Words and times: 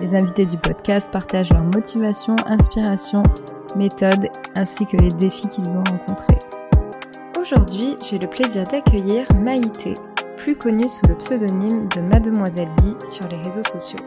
Les 0.00 0.14
invités 0.14 0.46
du 0.46 0.56
podcast 0.56 1.12
partagent 1.12 1.52
leurs 1.52 1.62
motivations, 1.62 2.36
inspirations, 2.46 3.22
méthodes 3.76 4.28
ainsi 4.56 4.86
que 4.86 4.96
les 4.96 5.10
défis 5.10 5.48
qu'ils 5.48 5.76
ont 5.76 5.84
rencontrés. 5.84 6.38
Aujourd'hui, 7.38 7.96
j'ai 8.08 8.18
le 8.18 8.26
plaisir 8.26 8.64
d'accueillir 8.64 9.26
Maïté, 9.38 9.92
plus 10.38 10.56
connue 10.56 10.88
sous 10.88 11.06
le 11.06 11.16
pseudonyme 11.16 11.86
de 11.94 12.00
Mademoiselle 12.00 12.68
Lee 12.82 12.96
sur 13.06 13.28
les 13.28 13.36
réseaux 13.42 13.64
sociaux. 13.64 14.00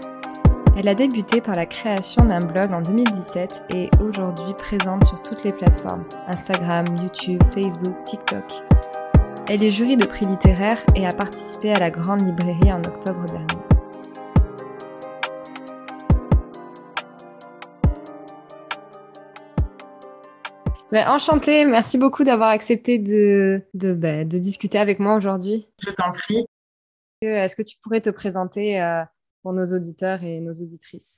Elle 0.75 0.87
a 0.87 0.95
débuté 0.95 1.41
par 1.41 1.53
la 1.53 1.67
création 1.67 2.25
d'un 2.25 2.39
blog 2.39 2.73
en 2.73 2.81
2017 2.81 3.65
et 3.75 3.83
est 3.83 4.01
aujourd'hui 4.01 4.55
présente 4.57 5.03
sur 5.03 5.21
toutes 5.21 5.43
les 5.43 5.51
plateformes 5.51 6.05
Instagram, 6.27 6.85
YouTube, 6.99 7.41
Facebook, 7.53 8.03
TikTok. 8.03 8.45
Elle 9.47 9.61
est 9.61 9.69
jury 9.69 9.95
de 9.95 10.05
prix 10.05 10.25
littéraires 10.25 10.83
et 10.95 11.05
a 11.05 11.11
participé 11.11 11.71
à 11.71 11.79
la 11.79 11.91
Grande 11.91 12.25
Librairie 12.25 12.73
en 12.73 12.79
octobre 12.79 13.25
dernier. 13.27 13.72
Ben, 20.93 21.07
enchantée, 21.07 21.65
merci 21.65 21.97
beaucoup 21.97 22.23
d'avoir 22.23 22.49
accepté 22.49 22.99
de, 22.99 23.63
de, 23.73 23.93
ben, 23.93 24.27
de, 24.27 24.37
discuter 24.37 24.77
avec 24.77 24.99
moi 24.99 25.15
aujourd'hui. 25.15 25.67
Je 25.79 25.89
t'en 25.89 26.11
prie. 26.11 26.45
Est-ce 27.21 27.55
que 27.55 27.63
tu 27.63 27.77
pourrais 27.81 27.99
te 27.99 28.11
présenter 28.11 28.79
euh, 28.79 29.01
pour 29.41 29.53
nos 29.53 29.65
auditeurs 29.65 30.23
et 30.23 30.39
nos 30.39 30.53
auditrices? 30.53 31.17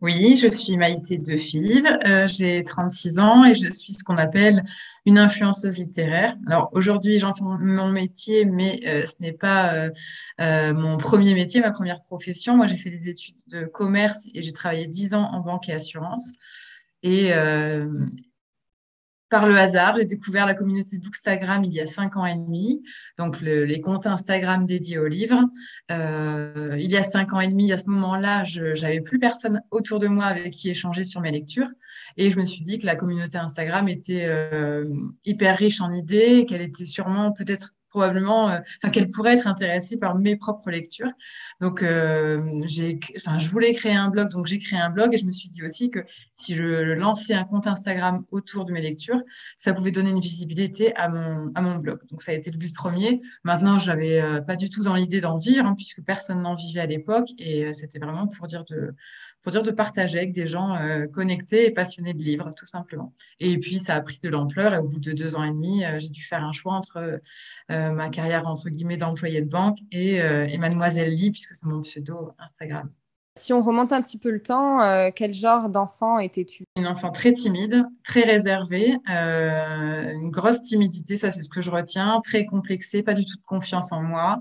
Oui, 0.00 0.38
je 0.38 0.48
suis 0.48 0.78
Maïté 0.78 1.18
de 1.18 2.08
euh, 2.08 2.26
j'ai 2.26 2.64
36 2.64 3.18
ans 3.18 3.44
et 3.44 3.54
je 3.54 3.70
suis 3.70 3.92
ce 3.92 4.02
qu'on 4.02 4.16
appelle 4.16 4.64
une 5.04 5.18
influenceuse 5.18 5.76
littéraire. 5.76 6.34
Alors 6.46 6.70
aujourd'hui, 6.72 7.18
j'en 7.18 7.34
fais 7.34 7.44
mon 7.44 7.90
métier, 7.90 8.46
mais 8.46 8.80
euh, 8.86 9.04
ce 9.04 9.16
n'est 9.20 9.32
pas 9.32 9.74
euh, 9.74 9.90
euh, 10.40 10.72
mon 10.72 10.96
premier 10.96 11.34
métier, 11.34 11.60
ma 11.60 11.70
première 11.70 12.00
profession. 12.00 12.56
Moi, 12.56 12.66
j'ai 12.68 12.78
fait 12.78 12.90
des 12.90 13.10
études 13.10 13.36
de 13.48 13.66
commerce 13.66 14.26
et 14.32 14.40
j'ai 14.40 14.54
travaillé 14.54 14.86
10 14.86 15.12
ans 15.12 15.28
en 15.32 15.40
banque 15.40 15.68
et 15.68 15.74
assurance. 15.74 16.32
Et, 17.02 17.30
par 19.34 19.46
le 19.48 19.58
hasard, 19.58 19.96
j'ai 19.96 20.04
découvert 20.04 20.46
la 20.46 20.54
communauté 20.54 20.96
Bookstagram 20.96 21.64
il 21.64 21.74
y 21.74 21.80
a 21.80 21.86
cinq 21.86 22.16
ans 22.16 22.24
et 22.24 22.36
demi, 22.36 22.84
donc 23.18 23.40
les 23.40 23.80
comptes 23.80 24.06
Instagram 24.06 24.64
dédiés 24.64 24.98
aux 24.98 25.08
livres. 25.08 25.42
Euh, 25.90 26.76
il 26.78 26.92
y 26.92 26.96
a 26.96 27.02
cinq 27.02 27.32
ans 27.32 27.40
et 27.40 27.48
demi, 27.48 27.72
à 27.72 27.76
ce 27.76 27.90
moment-là, 27.90 28.44
je 28.44 28.80
n'avais 28.80 29.00
plus 29.00 29.18
personne 29.18 29.60
autour 29.72 29.98
de 29.98 30.06
moi 30.06 30.26
avec 30.26 30.52
qui 30.52 30.70
échanger 30.70 31.02
sur 31.02 31.20
mes 31.20 31.32
lectures, 31.32 31.66
et 32.16 32.30
je 32.30 32.38
me 32.38 32.44
suis 32.44 32.62
dit 32.62 32.78
que 32.78 32.86
la 32.86 32.94
communauté 32.94 33.36
Instagram 33.36 33.88
était 33.88 34.26
euh, 34.28 34.84
hyper 35.24 35.58
riche 35.58 35.80
en 35.80 35.90
idées, 35.90 36.46
qu'elle 36.46 36.62
était 36.62 36.84
sûrement 36.84 37.32
peut-être 37.32 37.74
probablement, 37.94 38.50
euh, 38.50 38.58
enfin, 38.82 38.90
qu'elle 38.90 39.08
pourrait 39.08 39.34
être 39.34 39.46
intéressée 39.46 39.96
par 39.96 40.16
mes 40.16 40.34
propres 40.34 40.68
lectures. 40.68 41.12
Donc, 41.60 41.80
euh, 41.80 42.60
j'ai, 42.66 42.98
enfin, 43.16 43.38
je 43.38 43.48
voulais 43.48 43.72
créer 43.72 43.94
un 43.94 44.08
blog, 44.08 44.30
donc 44.30 44.46
j'ai 44.46 44.58
créé 44.58 44.80
un 44.80 44.90
blog 44.90 45.14
et 45.14 45.16
je 45.16 45.24
me 45.24 45.30
suis 45.30 45.48
dit 45.48 45.62
aussi 45.62 45.90
que 45.90 46.00
si 46.34 46.56
je 46.56 46.64
lançais 46.94 47.34
un 47.34 47.44
compte 47.44 47.68
Instagram 47.68 48.24
autour 48.32 48.64
de 48.64 48.72
mes 48.72 48.80
lectures, 48.80 49.22
ça 49.56 49.72
pouvait 49.72 49.92
donner 49.92 50.10
une 50.10 50.18
visibilité 50.18 50.92
à 50.96 51.08
mon, 51.08 51.52
à 51.54 51.60
mon 51.60 51.76
blog. 51.76 52.00
Donc, 52.10 52.24
ça 52.24 52.32
a 52.32 52.34
été 52.34 52.50
le 52.50 52.58
but 52.58 52.74
premier. 52.74 53.20
Maintenant, 53.44 53.78
j'avais 53.78 54.20
euh, 54.20 54.40
pas 54.40 54.56
du 54.56 54.68
tout 54.70 54.82
dans 54.82 54.96
l'idée 54.96 55.20
d'en 55.20 55.38
vivre, 55.38 55.64
hein, 55.64 55.74
puisque 55.76 56.02
personne 56.02 56.42
n'en 56.42 56.56
vivait 56.56 56.80
à 56.80 56.86
l'époque 56.86 57.28
et 57.38 57.72
c'était 57.72 58.00
vraiment 58.00 58.26
pour 58.26 58.48
dire 58.48 58.64
de, 58.64 58.92
pour 59.44 59.52
dire 59.52 59.62
de 59.62 59.70
partager 59.70 60.18
avec 60.18 60.32
des 60.32 60.46
gens 60.46 60.76
connectés 61.12 61.66
et 61.66 61.70
passionnés 61.70 62.14
de 62.14 62.22
livres, 62.22 62.50
tout 62.56 62.66
simplement. 62.66 63.12
Et 63.38 63.58
puis, 63.58 63.78
ça 63.78 63.94
a 63.94 64.00
pris 64.00 64.18
de 64.18 64.28
l'ampleur 64.28 64.74
et 64.74 64.78
au 64.78 64.88
bout 64.88 64.98
de 64.98 65.12
deux 65.12 65.36
ans 65.36 65.44
et 65.44 65.50
demi, 65.50 65.84
j'ai 65.98 66.08
dû 66.08 66.24
faire 66.24 66.42
un 66.42 66.52
choix 66.52 66.72
entre 66.72 67.20
euh, 67.70 67.90
ma 67.90 68.08
carrière 68.08 68.46
entre 68.46 68.68
guillemets 68.70 68.96
d'employé 68.96 69.40
de 69.40 69.48
banque 69.48 69.78
et, 69.90 70.20
euh, 70.20 70.46
et 70.46 70.58
Mademoiselle 70.58 71.12
Lee, 71.12 71.30
puisque 71.30 71.54
c'est 71.54 71.66
mon 71.66 71.82
pseudo 71.82 72.32
Instagram. 72.38 72.90
Si 73.36 73.52
on 73.52 73.62
remonte 73.62 73.92
un 73.92 74.00
petit 74.00 74.16
peu 74.16 74.30
le 74.30 74.40
temps, 74.40 74.80
euh, 74.80 75.10
quel 75.12 75.34
genre 75.34 75.68
d'enfant 75.68 76.20
étais-tu? 76.20 76.66
Une 76.76 76.86
enfant 76.86 77.10
très 77.10 77.32
timide, 77.32 77.84
très 78.04 78.20
réservée, 78.20 78.94
euh, 79.10 80.12
une 80.12 80.30
grosse 80.30 80.62
timidité, 80.62 81.16
ça 81.16 81.32
c'est 81.32 81.42
ce 81.42 81.48
que 81.48 81.60
je 81.60 81.68
retiens, 81.68 82.20
très 82.22 82.44
complexée, 82.46 83.02
pas 83.02 83.12
du 83.14 83.24
tout 83.24 83.36
de 83.36 83.42
confiance 83.44 83.90
en 83.90 84.02
moi. 84.02 84.40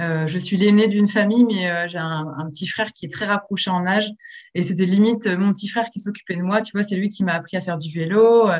Euh, 0.00 0.26
je 0.26 0.36
suis 0.36 0.58
l'aînée 0.58 0.86
d'une 0.86 1.08
famille, 1.08 1.44
mais 1.44 1.88
j'ai 1.88 1.96
un, 1.96 2.26
un, 2.36 2.50
petit 2.50 2.66
frère 2.66 2.92
qui 2.92 3.06
est 3.06 3.08
très 3.08 3.24
rapproché 3.24 3.70
en 3.70 3.86
âge, 3.86 4.10
et 4.54 4.62
c'était 4.62 4.84
limite 4.84 5.26
mon 5.26 5.54
petit 5.54 5.68
frère 5.68 5.88
qui 5.88 6.00
s'occupait 6.00 6.36
de 6.36 6.42
moi. 6.42 6.60
Tu 6.60 6.72
vois, 6.72 6.84
c'est 6.84 6.96
lui 6.96 7.08
qui 7.08 7.24
m'a 7.24 7.32
appris 7.32 7.56
à 7.56 7.62
faire 7.62 7.78
du 7.78 7.90
vélo. 7.90 8.50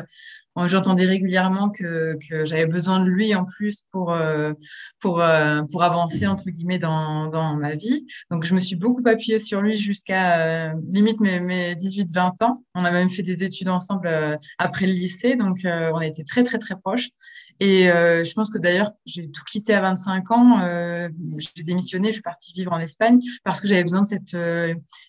J'entendais 0.65 1.05
régulièrement 1.05 1.69
que, 1.69 2.17
que 2.27 2.45
j'avais 2.45 2.65
besoin 2.65 2.99
de 3.03 3.07
lui 3.07 3.35
en 3.35 3.45
plus 3.45 3.83
pour 3.91 4.11
euh, 4.11 4.53
pour 4.99 5.21
euh, 5.21 5.61
pour 5.71 5.83
avancer 5.83 6.25
entre 6.25 6.49
guillemets 6.49 6.79
dans 6.79 7.27
dans 7.27 7.55
ma 7.55 7.75
vie. 7.75 8.07
Donc 8.31 8.43
je 8.43 8.55
me 8.55 8.59
suis 8.59 8.75
beaucoup 8.75 9.03
appuyée 9.05 9.37
sur 9.37 9.61
lui 9.61 9.75
jusqu'à 9.75 10.39
euh, 10.39 10.73
limite 10.89 11.19
mes, 11.19 11.39
mes 11.39 11.75
18-20 11.75 12.43
ans. 12.43 12.63
On 12.73 12.83
a 12.85 12.91
même 12.91 13.09
fait 13.09 13.21
des 13.21 13.43
études 13.43 13.69
ensemble 13.69 14.09
après 14.57 14.87
le 14.87 14.93
lycée, 14.93 15.35
donc 15.35 15.59
on 15.63 16.01
été 16.01 16.23
très 16.23 16.41
très 16.41 16.57
très 16.57 16.75
proches. 16.75 17.09
Et 17.59 17.85
je 17.87 18.33
pense 18.33 18.49
que 18.49 18.57
d'ailleurs 18.57 18.91
j'ai 19.05 19.29
tout 19.29 19.43
quitté 19.43 19.73
à 19.73 19.81
25 19.81 20.31
ans. 20.31 21.09
j'ai 21.37 21.63
démissionné, 21.63 22.07
je 22.09 22.13
suis 22.13 22.21
partie 22.21 22.53
vivre 22.53 22.71
en 22.71 22.79
Espagne 22.79 23.19
parce 23.43 23.61
que 23.61 23.67
j'avais 23.67 23.83
besoin 23.83 24.03
de 24.03 24.07
cette 24.07 24.37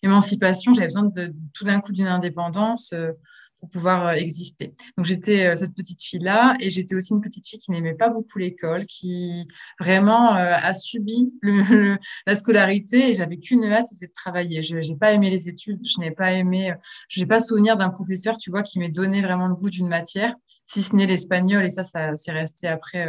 émancipation. 0.02 0.74
J'avais 0.74 0.88
besoin 0.88 1.04
de 1.04 1.34
tout 1.54 1.64
d'un 1.64 1.80
coup 1.80 1.92
d'une 1.92 2.08
indépendance 2.08 2.94
pour 3.60 3.68
pouvoir 3.68 4.06
euh, 4.06 4.12
exister. 4.12 4.74
Donc 4.96 5.06
j'étais 5.06 5.46
euh, 5.46 5.56
cette 5.56 5.74
petite 5.74 6.02
fille 6.02 6.20
là 6.20 6.56
et 6.60 6.70
j'étais 6.70 6.94
aussi 6.94 7.12
une 7.12 7.20
petite 7.20 7.46
fille 7.46 7.58
qui 7.58 7.70
n'aimait 7.70 7.94
pas 7.94 8.08
beaucoup 8.08 8.38
l'école, 8.38 8.86
qui 8.86 9.46
vraiment 9.80 10.36
euh, 10.36 10.54
a 10.54 10.74
subi 10.74 11.32
le, 11.42 11.96
la 12.26 12.36
scolarité 12.36 13.10
et 13.10 13.14
j'avais 13.14 13.38
qu'une 13.38 13.64
hâte, 13.64 13.86
c'était 13.88 14.06
de 14.06 14.12
travailler. 14.12 14.62
Je 14.62 14.76
n'ai 14.76 14.96
pas 14.96 15.12
aimé 15.12 15.30
les 15.30 15.48
études, 15.48 15.80
je 15.84 16.00
n'ai 16.00 16.10
pas 16.10 16.32
aimé, 16.32 16.72
je 17.08 17.20
n'ai 17.20 17.26
pas 17.26 17.40
souvenir 17.40 17.76
d'un 17.76 17.90
professeur, 17.90 18.38
tu 18.38 18.50
vois, 18.50 18.62
qui 18.62 18.78
m'ait 18.78 18.88
donné 18.88 19.22
vraiment 19.22 19.48
le 19.48 19.54
goût 19.54 19.70
d'une 19.70 19.88
matière, 19.88 20.34
si 20.66 20.82
ce 20.82 20.94
n'est 20.94 21.06
l'espagnol 21.06 21.64
et 21.64 21.70
ça, 21.70 21.84
ça 21.84 22.16
s'est 22.16 22.32
resté 22.32 22.68
après 22.68 23.08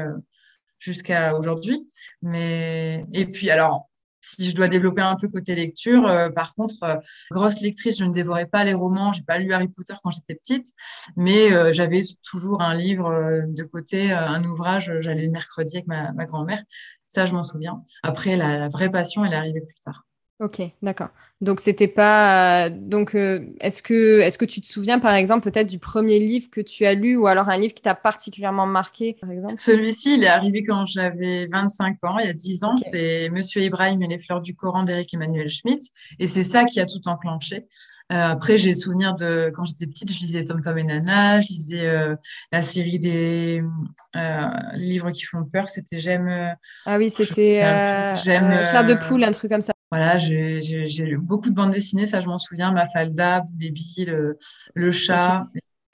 jusqu'à 0.80 1.38
aujourd'hui. 1.38 1.88
Mais 2.22 3.06
et 3.14 3.26
puis 3.26 3.50
alors 3.50 3.88
si 4.35 4.50
je 4.50 4.56
dois 4.56 4.67
développer 4.67 5.01
un 5.01 5.16
peu 5.16 5.28
côté 5.28 5.56
lecture, 5.56 6.07
euh, 6.07 6.29
par 6.29 6.53
contre, 6.56 6.75
euh, 6.84 6.95
grosse 7.31 7.62
lectrice, 7.62 7.97
je 8.00 8.06
ne 8.06 8.13
dévorais 8.13 8.45
pas 8.45 8.63
les 8.63 8.73
romans. 8.73 9.13
J'ai 9.13 9.23
pas 9.23 9.38
lu 9.38 9.53
Harry 9.53 9.67
Potter 9.67 9.94
quand 10.03 10.12
j'étais 10.12 10.35
petite, 10.35 10.67
mais 11.16 11.51
euh, 11.51 11.73
j'avais 11.73 12.03
toujours 12.23 12.62
un 12.62 12.75
livre 12.75 13.09
de 13.47 13.63
côté, 13.63 14.12
un 14.12 14.44
ouvrage. 14.44 14.91
J'allais 15.01 15.23
le 15.25 15.31
mercredi 15.31 15.78
avec 15.78 15.88
ma, 15.88 16.25
grand-mère. 16.25 16.62
Ça, 17.07 17.25
je 17.25 17.34
m'en 17.34 17.44
souviens. 17.44 17.84
Après, 18.03 18.35
la, 18.35 18.57
la 18.57 18.69
vraie 18.69 18.89
passion, 18.89 19.25
elle 19.25 19.34
est 19.34 19.38
arrivée 19.38 19.62
plus 19.62 19.79
tard. 19.84 20.06
Ok, 20.39 20.61
d'accord. 20.81 21.09
Donc 21.41 21.59
c'était 21.61 21.88
pas 21.88 22.69
donc 22.69 23.16
euh, 23.16 23.39
est-ce 23.59 23.81
que 23.81 24.19
est-ce 24.19 24.38
que 24.38 24.45
tu 24.45 24.59
te 24.59 24.67
souviens 24.67 25.00
par 25.00 25.13
exemple 25.13 25.50
peut-être 25.50 25.67
du 25.67 25.79
premier 25.79 26.19
livre 26.19 26.50
que 26.50 26.59
tu 26.59 26.85
as 26.85 26.94
lu 26.94 27.16
ou 27.16 27.27
alors 27.27 27.47
un 27.47 27.57
livre 27.57 27.73
qui 27.73 27.81
t'a 27.81 27.95
particulièrement 27.95 28.66
marqué 28.66 29.17
par 29.19 29.31
exemple? 29.31 29.55
Celui-ci, 29.57 30.16
il 30.16 30.24
est 30.24 30.30
arrivé 30.30 30.65
quand 30.65 30.86
j'avais 30.86 31.45
25 31.45 32.03
ans, 32.03 32.18
il 32.19 32.25
y 32.25 32.30
a 32.30 32.33
10 32.33 32.63
ans, 32.63 32.77
c'est 32.77 33.30
Monsieur 33.31 33.62
Ibrahim 33.62 34.01
et 34.01 34.07
les 34.07 34.18
fleurs 34.18 34.41
du 34.41 34.56
Coran 34.56 34.83
d'Éric 34.83 35.13
Emmanuel 35.13 35.50
Schmitt 35.50 35.81
et 36.19 36.27
c'est 36.27 36.44
ça 36.44 36.63
qui 36.63 36.80
a 36.80 36.85
tout 36.85 37.07
enclenché. 37.07 37.65
Euh, 38.12 38.25
après, 38.31 38.57
j'ai 38.57 38.74
souvenir 38.75 39.13
de 39.13 39.51
quand 39.56 39.63
j'étais 39.65 39.85
petite, 39.85 40.12
je 40.12 40.19
lisais 40.19 40.44
Tom 40.44 40.62
Tom 40.62 40.77
et 40.77 40.83
Nana, 40.83 41.42
je 41.42 41.47
lisais 41.47 41.85
euh, 41.85 42.15
la 42.51 42.62
série 42.62 42.97
des 42.97 43.62
livres 44.74 45.12
qui 45.12 45.24
font 45.24 45.44
peur. 45.45 45.69
C'était 45.69 46.00
J'aime. 46.00 46.56
Ah 46.85 46.97
oui, 46.97 47.09
c'était 47.09 47.62
J'aime. 48.15 48.65
Chair 48.65 48.85
de 48.85 48.95
poule, 48.95 49.24
un 49.24 49.31
truc 49.31 49.51
comme 49.51 49.62
ça. 49.62 49.74
Voilà, 49.91 50.18
j'ai 50.19 50.59
lu 51.00 51.18
beaucoup 51.18 51.50
de 51.50 51.56
bandes 51.56 51.71
dessinées, 51.71 52.06
ça 52.06 52.21
je 52.21 52.27
m'en 52.27 52.38
souviens, 52.38 52.71
Mafalda, 52.71 53.41
Boulébi, 53.41 54.06
le, 54.06 54.38
le 54.75 54.91
chat. 54.91 55.47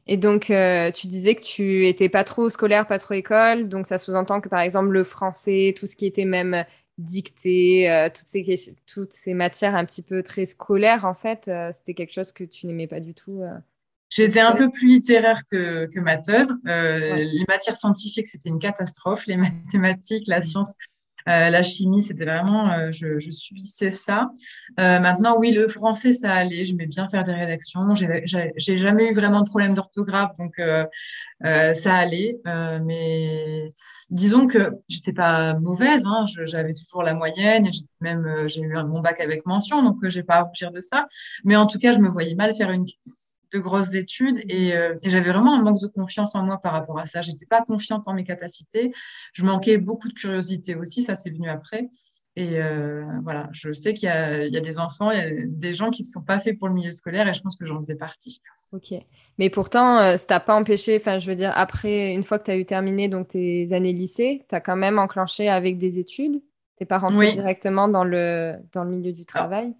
Et 0.07 0.17
donc, 0.17 0.51
euh, 0.51 0.91
tu 0.91 1.07
disais 1.07 1.33
que 1.33 1.41
tu 1.41 1.87
étais 1.87 2.09
pas 2.09 2.23
trop 2.23 2.49
scolaire, 2.49 2.85
pas 2.85 2.99
trop 2.99 3.15
école, 3.15 3.67
donc 3.69 3.87
ça 3.87 3.97
sous-entend 3.97 4.39
que 4.39 4.49
par 4.49 4.59
exemple 4.59 4.89
le 4.89 5.03
français, 5.03 5.73
tout 5.77 5.87
ce 5.87 5.95
qui 5.95 6.05
était 6.05 6.25
même 6.25 6.63
dicté, 6.97 7.89
euh, 7.89 8.09
toutes, 8.13 8.27
ces, 8.27 8.75
toutes 8.85 9.13
ces 9.13 9.33
matières 9.33 9.75
un 9.75 9.83
petit 9.83 10.03
peu 10.03 10.21
très 10.21 10.45
scolaires, 10.45 11.05
en 11.05 11.15
fait, 11.15 11.47
euh, 11.47 11.69
c'était 11.71 11.95
quelque 11.95 12.13
chose 12.13 12.31
que 12.31 12.43
tu 12.43 12.67
n'aimais 12.67 12.87
pas 12.87 12.99
du 12.99 13.13
tout. 13.15 13.41
J'étais 14.09 14.41
un 14.41 14.55
peu 14.55 14.69
plus 14.69 14.87
littéraire 14.87 15.41
que, 15.49 15.87
que 15.87 15.99
matheuse. 15.99 16.53
Les 16.65 17.45
matières 17.47 17.75
scientifiques, 17.75 18.27
c'était 18.27 18.49
une 18.49 18.59
catastrophe. 18.59 19.25
Les 19.25 19.37
mathématiques, 19.65 20.27
la 20.27 20.41
science, 20.43 20.73
la 21.25 21.63
chimie, 21.63 22.03
c'était 22.03 22.25
vraiment, 22.25 22.91
je, 22.91 23.19
je 23.19 23.31
subissais 23.31 23.91
ça. 23.91 24.29
maintenant, 24.77 25.37
oui, 25.37 25.51
le 25.51 25.67
français, 25.67 26.13
ça 26.13 26.33
allait. 26.33 26.65
J'aimais 26.65 26.87
bien 26.87 27.07
faire 27.09 27.23
des 27.23 27.33
rédactions. 27.33 27.81
J'ai 27.95 28.77
jamais 28.77 29.11
eu 29.11 29.13
vraiment 29.13 29.41
de 29.41 29.47
problème 29.47 29.75
d'orthographe, 29.75 30.31
donc 30.37 30.59
ça 31.41 31.95
allait. 31.95 32.37
mais 32.83 33.69
disons 34.09 34.47
que 34.47 34.71
j'étais 34.87 35.13
pas 35.13 35.55
mauvaise. 35.55 36.03
Hein, 36.05 36.25
J'avais 36.45 36.73
toujours 36.73 37.03
la 37.03 37.13
moyenne. 37.13 37.69
Même 38.01 38.47
j'ai 38.47 38.61
eu 38.61 38.75
un 38.75 38.83
bon 38.83 39.01
bac 39.01 39.19
avec 39.19 39.45
mention, 39.45 39.83
donc 39.83 39.97
j'ai 40.03 40.23
pas 40.23 40.35
à 40.35 40.41
rougir 40.43 40.71
de 40.71 40.81
ça. 40.81 41.07
Mais 41.43 41.55
en 41.55 41.65
tout 41.65 41.79
cas, 41.79 41.91
je 41.91 41.99
me 41.99 42.09
voyais 42.09 42.35
mal 42.35 42.55
faire 42.55 42.71
une 42.71 42.85
de 43.51 43.59
grosses 43.59 43.93
études 43.93 44.39
euh, 44.51 44.95
et, 45.01 45.09
j'avais 45.09 45.31
vraiment 45.31 45.55
un 45.55 45.61
manque 45.61 45.81
de 45.81 45.87
confiance 45.87 46.35
en 46.35 46.43
moi 46.43 46.59
par 46.61 46.73
rapport 46.73 46.99
à 46.99 47.05
ça. 47.05 47.21
J'étais 47.21 47.45
pas 47.45 47.61
confiante 47.61 48.07
en 48.07 48.13
mes 48.13 48.23
capacités. 48.23 48.91
Je 49.33 49.43
manquais 49.43 49.77
beaucoup 49.77 50.07
de 50.07 50.13
curiosité 50.13 50.75
aussi. 50.75 51.03
Ça, 51.03 51.15
c'est 51.15 51.29
venu 51.29 51.49
après. 51.49 51.87
Et 52.37 52.59
euh, 52.59 53.05
voilà, 53.23 53.47
je 53.53 53.71
sais 53.71 53.93
qu'il 53.93 54.09
y, 54.09 54.51
y, 54.51 54.57
a 54.57 54.59
des 54.59 54.77
enfants, 54.77 55.09
il 55.11 55.17
y 55.17 55.21
a 55.21 55.29
des 55.47 55.73
gens 55.73 55.89
qui 55.89 56.03
ne 56.03 56.07
sont 56.07 56.21
pas 56.21 56.39
faits 56.41 56.59
pour 56.59 56.67
le 56.67 56.73
milieu 56.73 56.91
scolaire 56.91 57.27
et 57.29 57.33
je 57.33 57.41
pense 57.41 57.55
que 57.55 57.65
j'en 57.65 57.79
faisais 57.79 57.95
partie. 57.95 58.41
Ok. 58.73 58.93
Mais 59.37 59.49
pourtant, 59.49 59.99
euh, 59.99 60.17
ça 60.17 60.25
t'a 60.25 60.39
pas 60.41 60.55
empêché, 60.55 60.97
enfin, 60.97 61.19
je 61.19 61.27
veux 61.29 61.35
dire, 61.35 61.51
après, 61.55 62.13
une 62.13 62.23
fois 62.23 62.37
que 62.37 62.45
tu 62.45 62.51
as 62.51 62.57
eu 62.57 62.65
terminé 62.65 63.07
donc, 63.07 63.29
tes 63.29 63.71
années 63.71 63.93
lycée, 63.93 64.45
tu 64.49 64.55
as 64.55 64.59
quand 64.59 64.75
même 64.75 64.99
enclenché 64.99 65.47
avec 65.47 65.77
des 65.77 65.97
études? 65.97 66.41
Tu 66.77 66.83
n'es 66.83 66.85
pas 66.85 66.97
rentré 66.97 67.31
directement 67.31 67.87
dans 67.87 68.03
le, 68.03 68.55
dans 68.73 68.83
le 68.83 68.89
milieu 68.89 69.13
du 69.13 69.25
travail? 69.25 69.73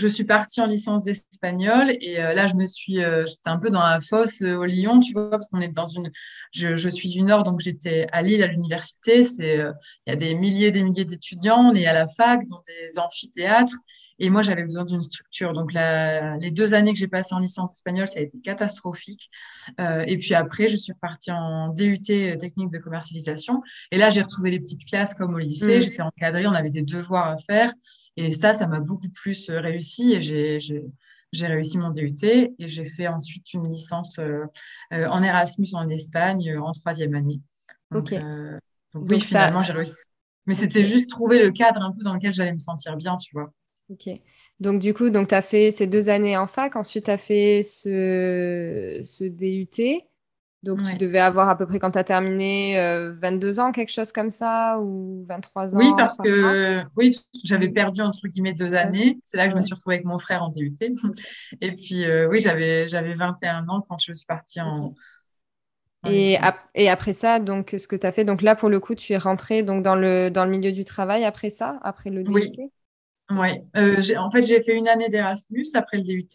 Je 0.00 0.08
suis 0.08 0.24
partie 0.24 0.60
en 0.60 0.66
licence 0.66 1.04
d'espagnol 1.04 1.92
et 2.00 2.20
euh, 2.20 2.32
là 2.32 2.46
je 2.46 2.54
me 2.54 2.66
suis 2.66 3.04
euh, 3.04 3.26
j'étais 3.26 3.50
un 3.50 3.58
peu 3.58 3.70
dans 3.70 3.82
la 3.82 4.00
fosse 4.00 4.40
euh, 4.42 4.56
au 4.56 4.64
Lyon 4.64 5.00
tu 5.00 5.12
vois 5.12 5.30
parce 5.30 5.48
qu'on 5.48 5.60
est 5.60 5.68
dans 5.68 5.86
une 5.86 6.10
je, 6.52 6.74
je, 6.74 6.88
suis 6.88 7.08
du 7.08 7.22
nord 7.22 7.44
donc 7.44 7.60
j'étais 7.60 8.06
à 8.12 8.22
Lille 8.22 8.42
à 8.42 8.46
l'université. 8.46 9.24
C'est 9.24 9.58
il 9.58 10.10
y 10.10 10.12
a 10.12 10.16
des 10.16 10.34
milliers 10.34 10.70
des 10.70 10.82
milliers 10.82 11.04
d'étudiants 11.04 11.70
on 11.70 11.74
est 11.74 11.86
à 11.86 11.92
la 11.92 12.06
fac 12.06 12.46
dans 12.46 12.62
des 12.66 12.98
amphithéâtres 12.98 13.76
et 14.20 14.30
moi, 14.30 14.42
j'avais 14.42 14.64
besoin 14.64 14.84
d'une 14.84 15.02
structure. 15.02 15.52
Donc, 15.54 15.72
la, 15.72 16.36
les 16.36 16.50
deux 16.50 16.74
années 16.74 16.92
que 16.92 16.98
j'ai 16.98 17.08
passées 17.08 17.34
en 17.34 17.38
licence 17.38 17.72
espagnole, 17.72 18.06
ça 18.06 18.20
a 18.20 18.22
été 18.22 18.38
catastrophique. 18.38 19.30
Euh, 19.80 20.04
et 20.06 20.18
puis 20.18 20.34
après, 20.34 20.68
je 20.68 20.76
suis 20.76 20.92
partie 20.92 21.32
en 21.32 21.70
DUT 21.70 21.98
euh, 22.10 22.36
technique 22.36 22.70
de 22.70 22.78
commercialisation. 22.78 23.62
Et 23.90 23.98
là, 23.98 24.10
j'ai 24.10 24.20
retrouvé 24.20 24.50
les 24.50 24.60
petites 24.60 24.84
classes 24.86 25.14
comme 25.14 25.34
au 25.34 25.38
lycée. 25.38 25.78
Mm. 25.78 25.82
J'étais 25.82 26.02
encadrée, 26.02 26.46
on 26.46 26.52
avait 26.52 26.70
des 26.70 26.82
devoirs 26.82 27.28
à 27.28 27.38
faire. 27.38 27.72
Et 28.16 28.30
ça, 28.32 28.52
ça 28.52 28.66
m'a 28.66 28.80
beaucoup 28.80 29.08
plus 29.08 29.48
euh, 29.48 29.60
réussi. 29.60 30.12
Et 30.12 30.20
j'ai, 30.20 30.58
j'ai 30.60 31.46
réussi 31.46 31.78
mon 31.78 31.90
DUT 31.90 32.14
et 32.22 32.52
j'ai 32.58 32.84
fait 32.84 33.08
ensuite 33.08 33.52
une 33.54 33.70
licence 33.70 34.18
euh, 34.18 34.44
euh, 34.92 35.06
en 35.08 35.22
Erasmus 35.22 35.68
en 35.72 35.88
Espagne 35.88 36.58
en 36.58 36.72
troisième 36.72 37.14
année. 37.14 37.40
Donc, 37.90 38.12
ok. 38.12 38.20
donc, 38.92 39.10
oui, 39.10 39.20
finalement, 39.20 39.62
j'ai 39.62 39.72
réussi. 39.72 40.00
Mais 40.46 40.54
c'était 40.54 40.84
juste 40.84 41.08
trouver 41.08 41.38
le 41.38 41.50
cadre 41.52 41.80
un 41.82 41.92
peu 41.92 42.02
dans 42.02 42.14
lequel 42.14 42.34
j'allais 42.34 42.52
me 42.52 42.58
sentir 42.58 42.96
bien, 42.96 43.16
tu 43.16 43.30
vois. 43.32 43.52
Ok. 43.90 44.08
Donc, 44.60 44.78
du 44.78 44.94
coup, 44.94 45.10
tu 45.10 45.34
as 45.34 45.42
fait 45.42 45.70
ces 45.70 45.86
deux 45.86 46.08
années 46.08 46.36
en 46.36 46.46
fac, 46.46 46.76
ensuite 46.76 47.06
tu 47.06 47.10
as 47.10 47.18
fait 47.18 47.62
ce, 47.62 49.00
ce 49.04 49.24
DUT. 49.24 50.04
Donc, 50.62 50.82
tu 50.84 50.96
devais 50.96 51.18
avoir 51.18 51.48
à 51.48 51.56
peu 51.56 51.66
près 51.66 51.78
quand 51.78 51.92
tu 51.92 51.98
as 51.98 52.04
terminé 52.04 52.74
22 53.14 53.60
euh, 53.60 53.62
ans, 53.62 53.72
quelque 53.72 53.90
chose 53.90 54.12
comme 54.12 54.30
ça, 54.30 54.78
ou 54.78 55.24
23 55.26 55.74
ans 55.74 55.78
Oui, 55.78 55.90
parce 55.96 56.18
que 56.18 56.82
oui, 56.96 57.16
j'avais 57.42 57.70
perdu 57.70 58.02
entre 58.02 58.28
guillemets 58.28 58.52
deux 58.52 58.74
années. 58.74 59.18
C'est 59.24 59.38
là 59.38 59.46
que 59.46 59.52
je 59.52 59.56
me 59.56 59.62
suis 59.62 59.74
retrouvée 59.74 59.96
avec 59.96 60.06
mon 60.06 60.18
frère 60.18 60.42
en 60.42 60.50
DUT. 60.50 60.76
Et 61.62 61.72
puis, 61.72 62.04
euh, 62.04 62.28
oui, 62.28 62.40
j'avais, 62.40 62.88
j'avais 62.88 63.14
21 63.14 63.68
ans 63.68 63.82
quand 63.88 63.98
je 63.98 64.12
suis 64.12 64.26
partie 64.26 64.60
en. 64.60 64.94
et, 66.06 66.36
et, 66.74 66.90
après 66.90 67.14
ça, 67.14 67.40
donc, 67.40 67.74
ce 67.78 67.88
que 67.88 67.96
tu 67.96 68.06
as 68.06 68.12
fait, 68.12 68.26
donc 68.26 68.42
là, 68.42 68.54
pour 68.54 68.68
le 68.68 68.80
coup, 68.80 68.94
tu 68.94 69.14
es 69.14 69.18
rentrée 69.18 69.62
donc, 69.62 69.82
dans, 69.82 69.96
le, 69.96 70.28
dans 70.28 70.44
le 70.44 70.50
milieu 70.50 70.72
du 70.72 70.84
travail 70.84 71.24
après 71.24 71.48
ça, 71.48 71.78
après 71.82 72.10
le 72.10 72.22
DUT 72.22 72.32
Oui. 72.34 72.52
Ouais. 73.30 73.64
Euh, 73.76 73.96
en 74.18 74.30
fait, 74.30 74.42
j'ai 74.42 74.60
fait 74.62 74.76
une 74.76 74.88
année 74.88 75.08
d'Erasmus 75.08 75.66
après 75.74 75.98
le 75.98 76.02
DUT 76.04 76.26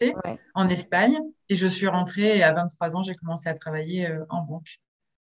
en 0.54 0.68
Espagne 0.68 1.18
et 1.48 1.56
je 1.56 1.66
suis 1.66 1.86
rentrée 1.86 2.38
et 2.38 2.42
à 2.42 2.52
23 2.52 2.96
ans, 2.96 3.02
j'ai 3.02 3.14
commencé 3.14 3.48
à 3.48 3.54
travailler 3.54 4.06
euh, 4.08 4.24
en 4.30 4.42
banque. 4.42 4.80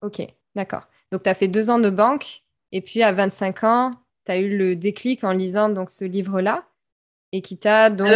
Ok, 0.01 0.21
d'accord. 0.55 0.87
Donc, 1.11 1.23
tu 1.23 1.29
as 1.29 1.33
fait 1.33 1.47
deux 1.47 1.69
ans 1.69 1.79
de 1.79 1.89
banque 1.89 2.43
et 2.71 2.81
puis 2.81 3.01
à 3.03 3.11
25 3.11 3.63
ans, 3.63 3.91
tu 4.25 4.31
as 4.31 4.37
eu 4.37 4.57
le 4.57 4.75
déclic 4.75 5.23
en 5.23 5.31
lisant 5.31 5.69
donc 5.69 5.89
ce 5.89 6.05
livre-là 6.05 6.65
et 7.31 7.41
qui 7.41 7.57
t'a 7.57 7.89
donc. 7.89 8.09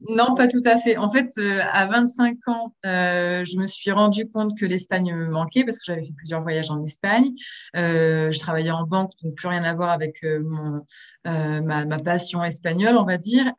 Non, 0.00 0.34
pas 0.34 0.48
tout 0.48 0.60
à 0.64 0.76
fait. 0.76 0.98
En 0.98 1.08
fait, 1.08 1.30
euh, 1.38 1.60
à 1.72 1.86
25 1.86 2.36
ans, 2.48 2.74
euh, 2.84 3.44
je 3.44 3.56
me 3.58 3.66
suis 3.66 3.90
rendu 3.90 4.28
compte 4.28 4.58
que 4.58 4.66
l'Espagne 4.66 5.14
me 5.14 5.26
manquait 5.28 5.64
parce 5.64 5.78
que 5.78 5.84
j'avais 5.86 6.04
fait 6.04 6.12
plusieurs 6.12 6.42
voyages 6.42 6.70
en 6.70 6.82
Espagne. 6.82 7.30
Euh, 7.76 8.30
je 8.30 8.38
travaillais 8.38 8.70
en 8.70 8.86
banque, 8.86 9.12
donc 9.22 9.34
plus 9.34 9.48
rien 9.48 9.64
à 9.64 9.72
voir 9.74 9.90
avec 9.90 10.22
mon, 10.24 10.84
ma, 11.24 11.86
ma, 11.86 11.98
passion 11.98 12.44
espagnole, 12.44 12.96
on 12.96 13.04
va 13.04 13.16
dire. 13.16 13.52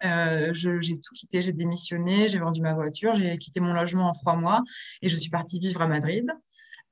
j'ai 0.51 0.97
tout 0.99 1.13
quitté, 1.15 1.41
j'ai 1.41 1.53
démissionné, 1.53 2.27
j'ai 2.27 2.39
vendu 2.39 2.61
ma 2.61 2.73
voiture, 2.73 3.15
j'ai 3.15 3.37
quitté 3.37 3.59
mon 3.59 3.73
logement 3.73 4.09
en 4.09 4.11
trois 4.11 4.35
mois 4.35 4.61
et 5.01 5.09
je 5.09 5.15
suis 5.15 5.31
partie 5.31 5.59
vivre 5.59 5.81
à 5.81 5.87
Madrid 5.87 6.27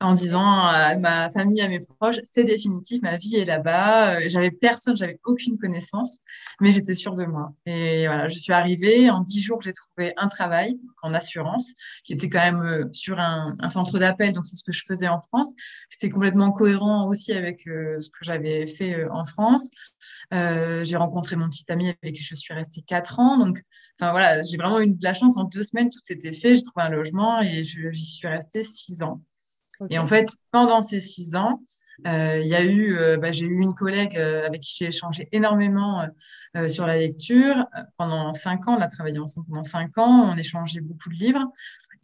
en 0.03 0.13
disant 0.15 0.65
à 0.65 0.97
ma 0.97 1.31
famille, 1.31 1.61
à 1.61 1.69
mes 1.69 1.79
proches, 1.79 2.19
c'est 2.25 2.43
définitif, 2.43 3.01
ma 3.01 3.15
vie 3.15 3.37
est 3.37 3.45
là-bas. 3.45 4.15
Euh, 4.15 4.23
j'avais 4.27 4.51
personne, 4.51 4.97
j'avais 4.97 5.17
aucune 5.23 5.57
connaissance, 5.57 6.19
mais 6.59 6.71
j'étais 6.71 6.93
sûre 6.93 7.15
de 7.15 7.23
moi. 7.23 7.53
Et 7.65 8.05
voilà, 8.07 8.27
je 8.27 8.37
suis 8.37 8.51
arrivée. 8.51 9.09
En 9.09 9.21
dix 9.21 9.41
jours, 9.41 9.61
j'ai 9.61 9.71
trouvé 9.71 10.11
un 10.17 10.27
travail 10.27 10.77
en 11.03 11.13
assurance, 11.13 11.73
qui 12.03 12.13
était 12.13 12.29
quand 12.29 12.41
même 12.41 12.61
euh, 12.61 12.83
sur 12.91 13.19
un, 13.19 13.55
centre 13.69 13.97
d'appel. 13.97 14.33
Donc, 14.33 14.45
c'est 14.45 14.57
ce 14.57 14.63
que 14.63 14.73
je 14.73 14.83
faisais 14.85 15.07
en 15.07 15.21
France. 15.21 15.51
C'était 15.89 16.09
complètement 16.09 16.51
cohérent 16.51 17.07
aussi 17.07 17.31
avec 17.31 17.65
euh, 17.67 17.97
ce 18.01 18.09
que 18.09 18.23
j'avais 18.23 18.67
fait 18.67 19.05
en 19.09 19.23
France. 19.23 19.69
j'ai 20.31 20.97
rencontré 20.97 21.37
mon 21.37 21.47
petit 21.49 21.71
ami 21.71 21.87
avec 22.01 22.15
qui 22.15 22.23
je 22.23 22.35
suis 22.35 22.53
restée 22.53 22.81
quatre 22.81 23.19
ans. 23.19 23.37
Donc, 23.37 23.61
enfin 23.99 24.11
voilà, 24.11 24.43
j'ai 24.43 24.57
vraiment 24.57 24.81
eu 24.81 24.87
de 24.87 25.03
la 25.03 25.13
chance. 25.13 25.37
En 25.37 25.45
deux 25.45 25.63
semaines, 25.63 25.89
tout 25.89 26.01
était 26.09 26.33
fait. 26.33 26.55
J'ai 26.55 26.63
trouvé 26.63 26.85
un 26.85 26.89
logement 26.89 27.41
et 27.41 27.63
j'y 27.63 28.05
suis 28.05 28.27
restée 28.27 28.63
six 28.63 29.01
ans. 29.01 29.21
Et 29.89 29.97
en 29.97 30.07
fait, 30.07 30.29
pendant 30.51 30.81
ces 30.81 30.99
six 30.99 31.35
ans, 31.35 31.61
euh, 32.07 32.39
il 32.41 32.47
y 32.47 32.55
a 32.55 32.63
eu, 32.63 32.95
euh, 32.97 33.17
bah, 33.17 33.31
j'ai 33.31 33.45
eu 33.45 33.59
une 33.61 33.73
collègue 33.73 34.17
euh, 34.17 34.45
avec 34.45 34.61
qui 34.61 34.75
j'ai 34.77 34.87
échangé 34.87 35.27
énormément 35.31 36.07
sur 36.67 36.85
la 36.85 36.97
lecture. 36.97 37.65
Pendant 37.97 38.33
cinq 38.33 38.67
ans, 38.67 38.77
on 38.77 38.81
a 38.81 38.87
travaillé 38.87 39.19
ensemble 39.19 39.47
pendant 39.47 39.63
cinq 39.63 39.97
ans, 39.97 40.31
on 40.31 40.37
échangeait 40.37 40.81
beaucoup 40.81 41.09
de 41.09 41.15
livres. 41.15 41.51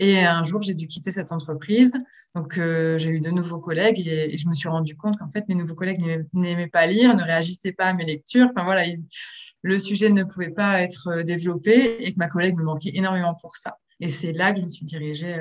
Et 0.02 0.20
un 0.22 0.44
jour, 0.44 0.62
j'ai 0.62 0.74
dû 0.74 0.88
quitter 0.88 1.12
cette 1.12 1.32
entreprise. 1.32 1.94
Donc, 2.34 2.56
j'ai 2.56 3.10
eu 3.10 3.20
de 3.20 3.30
nouveaux 3.30 3.60
collègues 3.60 4.00
et, 4.08 4.38
je 4.38 4.48
me 4.48 4.54
suis 4.54 4.70
rendu 4.70 4.96
compte 4.96 5.20
qu'en 5.20 5.30
fait, 5.30 5.48
mes 5.50 5.56
nouveaux 5.56 5.76
collègues 5.76 6.26
n'aimaient 6.34 6.68
pas 6.68 6.88
lire, 6.88 7.16
ne 7.16 7.24
réagissaient 7.24 7.74
pas 7.74 7.88
à 7.88 7.94
mes 7.94 8.06
lectures. 8.06 8.48
Enfin, 8.56 8.64
voilà, 8.64 8.86
le 9.62 9.78
sujet 9.78 10.10
ne 10.10 10.24
pouvait 10.24 10.52
pas 10.52 10.82
être 10.82 11.22
développé 11.22 11.98
et 12.00 12.14
que 12.14 12.18
ma 12.18 12.28
collègue 12.28 12.56
me 12.56 12.64
manquait 12.64 12.92
énormément 12.96 13.36
pour 13.36 13.56
ça. 13.58 13.78
Et 14.00 14.10
c'est 14.10 14.32
là 14.32 14.54
que 14.54 14.60
je 14.60 14.64
me 14.64 14.70
suis 14.70 14.86
dirigée 14.86 15.36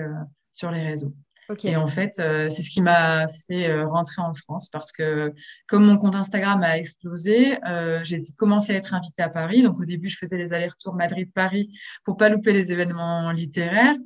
sur 0.53 0.71
les 0.71 0.83
réseaux. 0.83 1.15
Et 1.65 1.77
en 1.77 1.87
fait, 1.87 2.19
euh, 2.19 2.51
c'est 2.51 2.63
ce 2.63 2.71
qui 2.71 2.83
m'a 2.83 3.27
fait 3.29 3.71
euh, 3.71 3.87
rentrer 3.87 4.21
en 4.21 4.35
France 4.35 4.69
parce 4.69 4.93
que 4.93 5.33
comme 5.67 5.87
mon 5.87 5.97
compte 5.97 6.15
Instagram 6.15 6.63
a 6.63 6.77
explosé, 6.77 7.57
euh, 7.67 8.01
j'ai 8.05 8.23
commencé 8.37 8.75
à 8.75 8.77
être 8.77 8.93
invitée 8.93 9.23
à 9.23 9.31
Paris. 9.31 9.63
Donc 9.63 9.81
au 9.81 9.85
début, 9.85 10.09
je 10.09 10.19
faisais 10.19 10.37
les 10.37 10.53
allers-retours 10.53 10.95
Madrid-Paris 10.95 11.71
pour 12.05 12.17
pas 12.19 12.29
louper 12.29 12.53
les 12.53 12.71
événements 12.73 13.33
littéraires. 13.33 13.97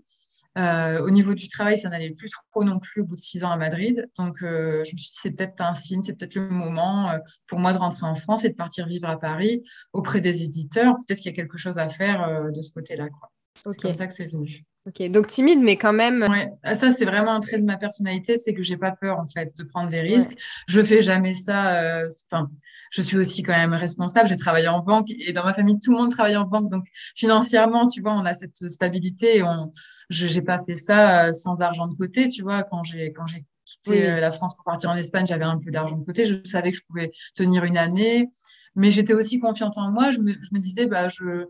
au 0.56 1.10
niveau 1.10 1.34
du 1.34 1.48
travail, 1.48 1.78
ça 1.78 1.88
n'allait 1.88 2.10
plus 2.10 2.30
trop 2.30 2.62
non 2.62 2.78
plus 2.78 3.02
au 3.02 3.06
bout 3.06 3.16
de 3.16 3.20
six 3.20 3.42
ans 3.42 3.50
à 3.50 3.56
Madrid. 3.56 4.08
Donc 4.16 4.36
je 4.40 4.78
me 4.78 4.84
suis 4.84 4.96
dit, 4.96 5.10
c'est 5.12 5.32
peut-être 5.32 5.60
un 5.60 5.74
signe, 5.74 6.02
c'est 6.02 6.12
peut-être 6.12 6.36
le 6.36 6.48
moment 6.48 7.12
pour 7.48 7.58
moi 7.58 7.72
de 7.72 7.78
rentrer 7.78 8.06
en 8.06 8.14
France 8.14 8.44
et 8.44 8.50
de 8.50 8.54
partir 8.54 8.86
vivre 8.86 9.08
à 9.08 9.18
Paris 9.18 9.62
auprès 9.92 10.20
des 10.20 10.44
éditeurs. 10.44 10.94
Peut-être 11.06 11.18
qu'il 11.18 11.30
y 11.30 11.34
a 11.34 11.36
quelque 11.36 11.58
chose 11.58 11.78
à 11.78 11.88
faire 11.88 12.52
de 12.52 12.60
ce 12.60 12.70
côté-là. 12.72 13.08
C'est 13.56 13.80
comme 13.80 13.94
ça 13.94 14.06
que 14.06 14.12
c'est 14.12 14.26
venu. 14.26 14.64
Ok, 14.84 15.00
donc 15.10 15.28
timide, 15.28 15.60
mais 15.60 15.76
quand 15.76 15.92
même. 15.92 16.26
Ouais, 16.28 16.52
ah, 16.64 16.74
ça 16.74 16.90
c'est 16.90 17.04
vraiment 17.04 17.32
un 17.32 17.40
trait 17.40 17.58
de 17.58 17.64
ma 17.64 17.76
personnalité, 17.76 18.36
c'est 18.36 18.52
que 18.52 18.64
j'ai 18.64 18.76
pas 18.76 18.90
peur 18.90 19.20
en 19.20 19.26
fait 19.28 19.56
de 19.56 19.62
prendre 19.62 19.88
des 19.90 20.00
risques. 20.00 20.32
Je 20.66 20.82
fais 20.82 21.02
jamais 21.02 21.34
ça. 21.34 21.76
Euh, 21.76 22.08
enfin, 22.30 22.50
je 22.90 23.00
suis 23.00 23.16
aussi 23.16 23.44
quand 23.44 23.52
même 23.52 23.74
responsable. 23.74 24.28
J'ai 24.28 24.36
travaillé 24.36 24.66
en 24.66 24.80
banque 24.80 25.06
et 25.08 25.32
dans 25.32 25.44
ma 25.44 25.54
famille 25.54 25.78
tout 25.78 25.92
le 25.92 25.98
monde 25.98 26.10
travaille 26.10 26.36
en 26.36 26.46
banque, 26.46 26.68
donc 26.68 26.84
financièrement, 27.14 27.86
tu 27.86 28.02
vois, 28.02 28.12
on 28.12 28.24
a 28.24 28.34
cette 28.34 28.68
stabilité. 28.70 29.36
Et 29.36 29.42
on, 29.44 29.70
je 30.10 30.26
j'ai 30.26 30.42
pas 30.42 30.60
fait 30.60 30.76
ça 30.76 31.26
euh, 31.26 31.32
sans 31.32 31.60
argent 31.60 31.86
de 31.86 31.96
côté, 31.96 32.28
tu 32.28 32.42
vois. 32.42 32.64
Quand 32.64 32.82
j'ai 32.82 33.12
quand 33.12 33.26
j'ai 33.28 33.44
quitté 33.64 34.10
euh, 34.10 34.18
la 34.18 34.32
France 34.32 34.56
pour 34.56 34.64
partir 34.64 34.90
en 34.90 34.96
Espagne, 34.96 35.26
j'avais 35.28 35.44
un 35.44 35.58
peu 35.58 35.70
d'argent 35.70 35.96
de 35.96 36.04
côté. 36.04 36.26
Je 36.26 36.34
savais 36.44 36.72
que 36.72 36.78
je 36.78 36.82
pouvais 36.88 37.12
tenir 37.36 37.62
une 37.62 37.78
année, 37.78 38.30
mais 38.74 38.90
j'étais 38.90 39.14
aussi 39.14 39.38
confiante 39.38 39.78
en 39.78 39.92
moi. 39.92 40.10
Je 40.10 40.18
me, 40.18 40.32
je 40.32 40.48
me 40.52 40.58
disais, 40.58 40.86
bah 40.86 41.06
je 41.06 41.46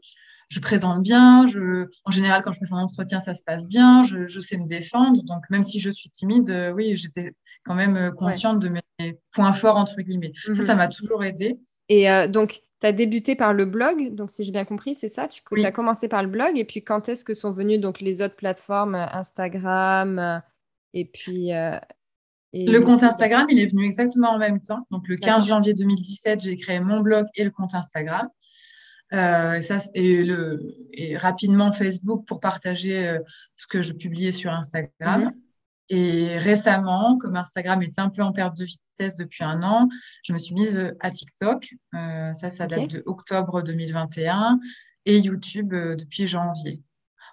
je 0.52 0.60
présente 0.60 1.02
bien. 1.02 1.46
Je, 1.46 1.86
en 2.04 2.10
général, 2.10 2.42
quand 2.42 2.52
je 2.52 2.58
fais 2.58 2.72
un 2.72 2.82
entretien, 2.82 3.20
ça 3.20 3.34
se 3.34 3.42
passe 3.42 3.66
bien. 3.66 4.02
Je, 4.02 4.26
je, 4.26 4.40
sais 4.40 4.58
me 4.58 4.66
défendre. 4.66 5.22
Donc, 5.22 5.44
même 5.48 5.62
si 5.62 5.80
je 5.80 5.90
suis 5.90 6.10
timide, 6.10 6.50
euh, 6.50 6.72
oui, 6.72 6.94
j'étais 6.94 7.32
quand 7.64 7.74
même 7.74 7.96
euh, 7.96 8.10
consciente 8.10 8.60
de 8.60 8.68
mes 8.68 8.82
points 9.34 9.54
forts, 9.54 9.78
entre 9.78 10.02
guillemets. 10.02 10.32
Ça, 10.52 10.54
ça 10.54 10.72
mhm. 10.72 10.78
m'a 10.78 10.88
toujours 10.88 11.24
aidé. 11.24 11.58
Et 11.88 12.10
euh, 12.10 12.28
donc, 12.28 12.62
tu 12.80 12.86
as 12.86 12.92
débuté 12.92 13.34
par 13.34 13.54
le 13.54 13.64
blog. 13.64 14.14
Donc, 14.14 14.28
si 14.28 14.44
j'ai 14.44 14.52
bien 14.52 14.66
compris, 14.66 14.94
c'est 14.94 15.08
ça? 15.08 15.26
Tu 15.26 15.64
as 15.64 15.72
commencé 15.72 16.06
par 16.06 16.22
le 16.22 16.28
blog. 16.28 16.58
Et 16.58 16.66
puis, 16.66 16.84
quand 16.84 17.08
est-ce 17.08 17.24
que 17.24 17.32
sont 17.32 17.50
venues 17.50 17.78
donc, 17.78 18.00
les 18.00 18.20
autres 18.20 18.36
plateformes, 18.36 18.94
Instagram 18.94 20.42
et 20.94 21.06
puis 21.06 21.52
le 22.52 22.80
compte 22.80 23.02
Instagram, 23.02 23.46
il 23.48 23.58
est 23.60 23.66
venu 23.66 23.86
exactement 23.86 24.32
en 24.32 24.38
même 24.38 24.60
temps. 24.60 24.86
Donc, 24.90 25.08
le 25.08 25.16
15 25.16 25.46
janvier 25.46 25.72
2017, 25.72 26.42
j'ai 26.42 26.56
créé 26.58 26.80
mon 26.80 27.00
blog 27.00 27.24
et 27.36 27.44
le 27.44 27.50
compte 27.50 27.74
Instagram. 27.74 28.28
Euh, 29.12 29.60
ça, 29.60 29.78
et, 29.94 30.22
le, 30.24 30.74
et 30.92 31.16
rapidement 31.16 31.70
Facebook 31.72 32.24
pour 32.26 32.40
partager 32.40 33.06
euh, 33.06 33.18
ce 33.56 33.66
que 33.66 33.82
je 33.82 33.92
publiais 33.92 34.32
sur 34.32 34.50
Instagram. 34.50 35.24
Mhm. 35.24 35.32
Et 35.88 36.38
récemment, 36.38 37.18
comme 37.18 37.36
Instagram 37.36 37.82
est 37.82 37.98
un 37.98 38.08
peu 38.08 38.22
en 38.22 38.32
perte 38.32 38.56
de 38.56 38.64
vitesse 38.64 39.14
depuis 39.16 39.44
un 39.44 39.62
an, 39.62 39.88
je 40.22 40.32
me 40.32 40.38
suis 40.38 40.54
mise 40.54 40.90
à 41.00 41.10
TikTok. 41.10 41.74
Euh, 41.94 42.32
ça, 42.32 42.48
ça 42.48 42.66
date 42.66 42.90
de 42.90 43.02
octobre 43.04 43.62
2021 43.62 44.58
et 45.04 45.18
YouTube 45.18 45.74
depuis 45.74 46.26
janvier. 46.26 46.80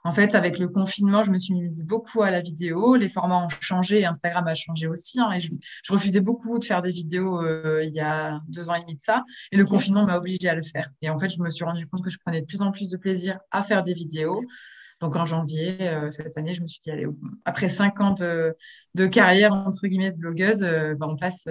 En 0.03 0.11
fait, 0.11 0.35
avec 0.35 0.59
le 0.59 0.69
confinement, 0.69 1.23
je 1.23 1.31
me 1.31 1.37
suis 1.37 1.53
mise 1.53 1.85
beaucoup 1.85 2.21
à 2.21 2.31
la 2.31 2.41
vidéo. 2.41 2.95
Les 2.95 3.09
formats 3.09 3.45
ont 3.45 3.49
changé, 3.61 4.05
Instagram 4.05 4.47
a 4.47 4.55
changé 4.55 4.87
aussi. 4.87 5.19
Hein, 5.19 5.31
et 5.31 5.41
je, 5.41 5.49
refusais 5.89 6.21
beaucoup 6.21 6.57
de 6.59 6.65
faire 6.65 6.81
des 6.81 6.91
vidéos 6.91 7.41
euh, 7.41 7.83
il 7.83 7.93
y 7.93 7.99
a 7.99 8.39
deux 8.47 8.69
ans 8.69 8.75
et 8.75 8.81
demi 8.81 8.95
de 8.95 9.01
ça. 9.01 9.23
Et 9.51 9.57
le 9.57 9.65
confinement 9.65 10.05
m'a 10.05 10.17
obligée 10.17 10.47
à 10.47 10.55
le 10.55 10.63
faire. 10.63 10.89
Et 11.01 11.09
en 11.09 11.17
fait, 11.17 11.29
je 11.29 11.39
me 11.39 11.49
suis 11.49 11.65
rendu 11.65 11.85
compte 11.87 12.03
que 12.03 12.09
je 12.09 12.17
prenais 12.17 12.41
de 12.41 12.45
plus 12.45 12.61
en 12.61 12.71
plus 12.71 12.89
de 12.89 12.97
plaisir 12.97 13.39
à 13.51 13.63
faire 13.63 13.83
des 13.83 13.93
vidéos. 13.93 14.41
Donc 15.01 15.15
en 15.15 15.25
janvier 15.25 15.77
euh, 15.81 16.11
cette 16.11 16.37
année, 16.37 16.53
je 16.53 16.61
me 16.61 16.67
suis 16.67 16.79
dit, 16.81 16.91
allez, 16.91 17.07
après 17.45 17.69
cinq 17.69 18.01
ans 18.01 18.13
de, 18.13 18.55
carrière, 19.07 19.53
entre 19.53 19.87
guillemets, 19.87 20.11
de 20.11 20.17
blogueuse, 20.17 20.63
euh, 20.63 20.95
ben, 20.95 21.07
on, 21.07 21.17
passe, 21.17 21.47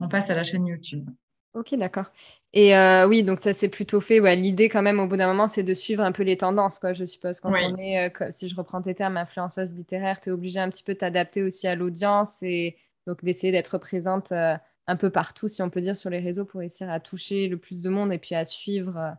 on 0.00 0.08
passe 0.08 0.30
à 0.30 0.34
la 0.34 0.44
chaîne 0.44 0.66
YouTube. 0.66 1.08
Ok, 1.56 1.74
d'accord. 1.74 2.12
Et 2.52 2.76
euh, 2.76 3.08
oui, 3.08 3.22
donc 3.22 3.40
ça 3.40 3.54
c'est 3.54 3.70
plutôt 3.70 4.02
fait. 4.02 4.20
Ouais, 4.20 4.36
L'idée 4.36 4.68
quand 4.68 4.82
même 4.82 5.00
au 5.00 5.06
bout 5.06 5.16
d'un 5.16 5.28
moment, 5.28 5.48
c'est 5.48 5.62
de 5.62 5.72
suivre 5.72 6.02
un 6.02 6.12
peu 6.12 6.22
les 6.22 6.36
tendances, 6.36 6.78
quoi. 6.78 6.92
Je 6.92 7.06
suppose 7.06 7.40
quand 7.40 7.50
on 7.50 7.78
est, 7.78 8.10
euh, 8.10 8.28
si 8.30 8.46
je 8.48 8.54
reprends 8.54 8.82
tes 8.82 8.94
termes, 8.94 9.16
influenceuse 9.16 9.74
littéraire, 9.74 10.20
tu 10.20 10.28
es 10.28 10.32
obligé 10.32 10.60
un 10.60 10.68
petit 10.68 10.82
peu 10.82 10.92
de 10.92 10.98
t'adapter 10.98 11.42
aussi 11.42 11.66
à 11.66 11.74
l'audience 11.74 12.42
et 12.42 12.76
donc 13.06 13.24
d'essayer 13.24 13.52
d'être 13.52 13.78
présente 13.78 14.32
euh, 14.32 14.54
un 14.86 14.96
peu 14.96 15.08
partout, 15.08 15.48
si 15.48 15.62
on 15.62 15.70
peut 15.70 15.80
dire, 15.80 15.96
sur 15.96 16.10
les 16.10 16.18
réseaux 16.18 16.44
pour 16.44 16.60
réussir 16.60 16.90
à 16.90 17.00
toucher 17.00 17.48
le 17.48 17.56
plus 17.56 17.82
de 17.82 17.88
monde 17.88 18.12
et 18.12 18.18
puis 18.18 18.34
à 18.34 18.44
suivre 18.44 19.16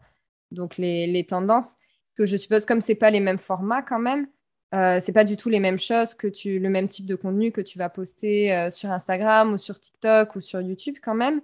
donc 0.52 0.78
les, 0.78 1.08
les, 1.08 1.26
tendances. 1.26 1.76
Parce 2.16 2.20
que 2.20 2.26
je 2.28 2.38
suppose 2.38 2.66
comme 2.66 2.82
c'est 2.82 2.96
pas 2.96 3.10
les 3.10 3.20
mêmes 3.20 3.40
formats 3.40 3.82
quand 3.82 4.00
même, 4.00 4.28
c'est 5.02 5.14
pas 5.14 5.24
du 5.24 5.38
tout 5.38 5.50
les 5.50 5.60
mêmes 5.60 5.80
choses 5.80 6.14
que 6.14 6.28
tu, 6.28 6.60
le 6.60 6.70
même 6.70 6.88
type 6.88 7.08
de 7.08 7.16
contenu 7.16 7.52
que 7.52 7.62
tu 7.62 7.80
vas 7.80 7.90
poster 7.90 8.70
sur 8.70 8.92
Instagram 8.92 9.54
ou 9.54 9.58
sur 9.58 9.80
TikTok 9.80 10.36
ou 10.36 10.42
sur 10.42 10.62
YouTube 10.62 10.98
quand 11.02 11.16
même. 11.16 11.42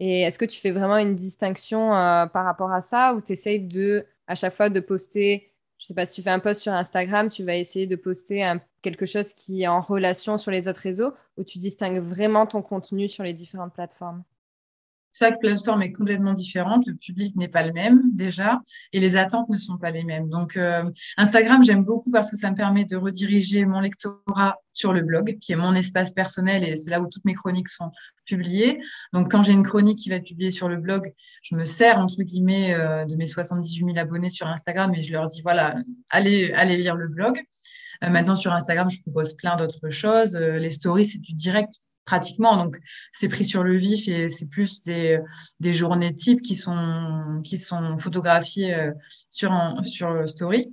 Et 0.00 0.22
est-ce 0.22 0.38
que 0.38 0.44
tu 0.46 0.58
fais 0.60 0.70
vraiment 0.70 0.96
une 0.96 1.14
distinction 1.14 1.94
euh, 1.94 2.26
par 2.26 2.44
rapport 2.44 2.72
à 2.72 2.80
ça 2.80 3.14
ou 3.14 3.20
tu 3.20 3.32
essayes 3.32 3.60
de, 3.60 4.06
à 4.26 4.34
chaque 4.34 4.54
fois 4.54 4.70
de 4.70 4.80
poster, 4.80 5.52
je 5.78 5.84
ne 5.84 5.86
sais 5.88 5.94
pas 5.94 6.06
si 6.06 6.14
tu 6.14 6.22
fais 6.22 6.30
un 6.30 6.38
post 6.40 6.62
sur 6.62 6.72
Instagram, 6.72 7.28
tu 7.28 7.44
vas 7.44 7.56
essayer 7.56 7.86
de 7.86 7.96
poster 7.96 8.50
quelque 8.82 9.06
chose 9.06 9.34
qui 9.34 9.62
est 9.62 9.68
en 9.68 9.80
relation 9.80 10.38
sur 10.38 10.50
les 10.50 10.68
autres 10.68 10.80
réseaux 10.80 11.12
ou 11.36 11.44
tu 11.44 11.58
distingues 11.58 12.00
vraiment 12.00 12.46
ton 12.46 12.62
contenu 12.62 13.08
sur 13.08 13.24
les 13.24 13.34
différentes 13.34 13.74
plateformes? 13.74 14.24
Chaque 15.18 15.40
plateforme 15.40 15.82
est 15.82 15.92
complètement 15.92 16.32
différente, 16.32 16.86
le 16.86 16.94
public 16.94 17.36
n'est 17.36 17.48
pas 17.48 17.66
le 17.66 17.72
même 17.72 18.00
déjà, 18.12 18.60
et 18.92 19.00
les 19.00 19.16
attentes 19.16 19.48
ne 19.48 19.56
sont 19.56 19.76
pas 19.76 19.90
les 19.90 20.04
mêmes. 20.04 20.28
Donc 20.28 20.56
euh, 20.56 20.82
Instagram, 21.16 21.64
j'aime 21.64 21.84
beaucoup 21.84 22.10
parce 22.10 22.30
que 22.30 22.36
ça 22.36 22.50
me 22.50 22.56
permet 22.56 22.84
de 22.84 22.96
rediriger 22.96 23.64
mon 23.64 23.80
lectorat 23.80 24.56
sur 24.72 24.92
le 24.92 25.02
blog, 25.02 25.38
qui 25.40 25.52
est 25.52 25.56
mon 25.56 25.74
espace 25.74 26.12
personnel, 26.12 26.64
et 26.64 26.76
c'est 26.76 26.90
là 26.90 27.00
où 27.00 27.08
toutes 27.08 27.24
mes 27.24 27.34
chroniques 27.34 27.68
sont 27.68 27.90
publiées. 28.24 28.80
Donc 29.12 29.30
quand 29.30 29.42
j'ai 29.42 29.52
une 29.52 29.64
chronique 29.64 29.98
qui 29.98 30.08
va 30.08 30.16
être 30.16 30.26
publiée 30.26 30.50
sur 30.50 30.68
le 30.68 30.76
blog, 30.76 31.12
je 31.42 31.54
me 31.54 31.64
sers 31.64 31.98
entre 31.98 32.22
guillemets 32.22 32.74
euh, 32.74 33.04
de 33.04 33.16
mes 33.16 33.26
78 33.26 33.84
000 33.84 33.98
abonnés 33.98 34.30
sur 34.30 34.46
Instagram 34.46 34.94
et 34.94 35.02
je 35.02 35.12
leur 35.12 35.26
dis 35.26 35.42
voilà, 35.42 35.74
allez, 36.10 36.52
lire 36.76 36.96
le 36.96 37.08
blog. 37.08 37.40
Euh, 38.04 38.08
maintenant 38.08 38.36
sur 38.36 38.52
Instagram, 38.52 38.88
je 38.90 39.00
propose 39.02 39.34
plein 39.34 39.56
d'autres 39.56 39.90
choses. 39.90 40.34
les 40.36 40.70
stories, 40.70 41.06
c'est 41.06 41.20
du 41.20 41.34
direct 41.34 41.80
pratiquement. 42.10 42.56
Donc, 42.56 42.80
c'est 43.12 43.28
pris 43.28 43.44
sur 43.44 43.62
le 43.62 43.76
vif 43.76 44.08
et 44.08 44.28
c'est 44.28 44.46
plus 44.46 44.82
des, 44.82 45.20
des 45.60 45.72
journées 45.72 46.12
types 46.12 46.42
qui 46.42 46.56
sont, 46.56 47.40
qui 47.44 47.56
sont 47.56 47.98
photographiées 47.98 48.74
euh, 48.74 48.92
sur, 49.30 49.52
sur 49.84 50.28
Story. 50.28 50.72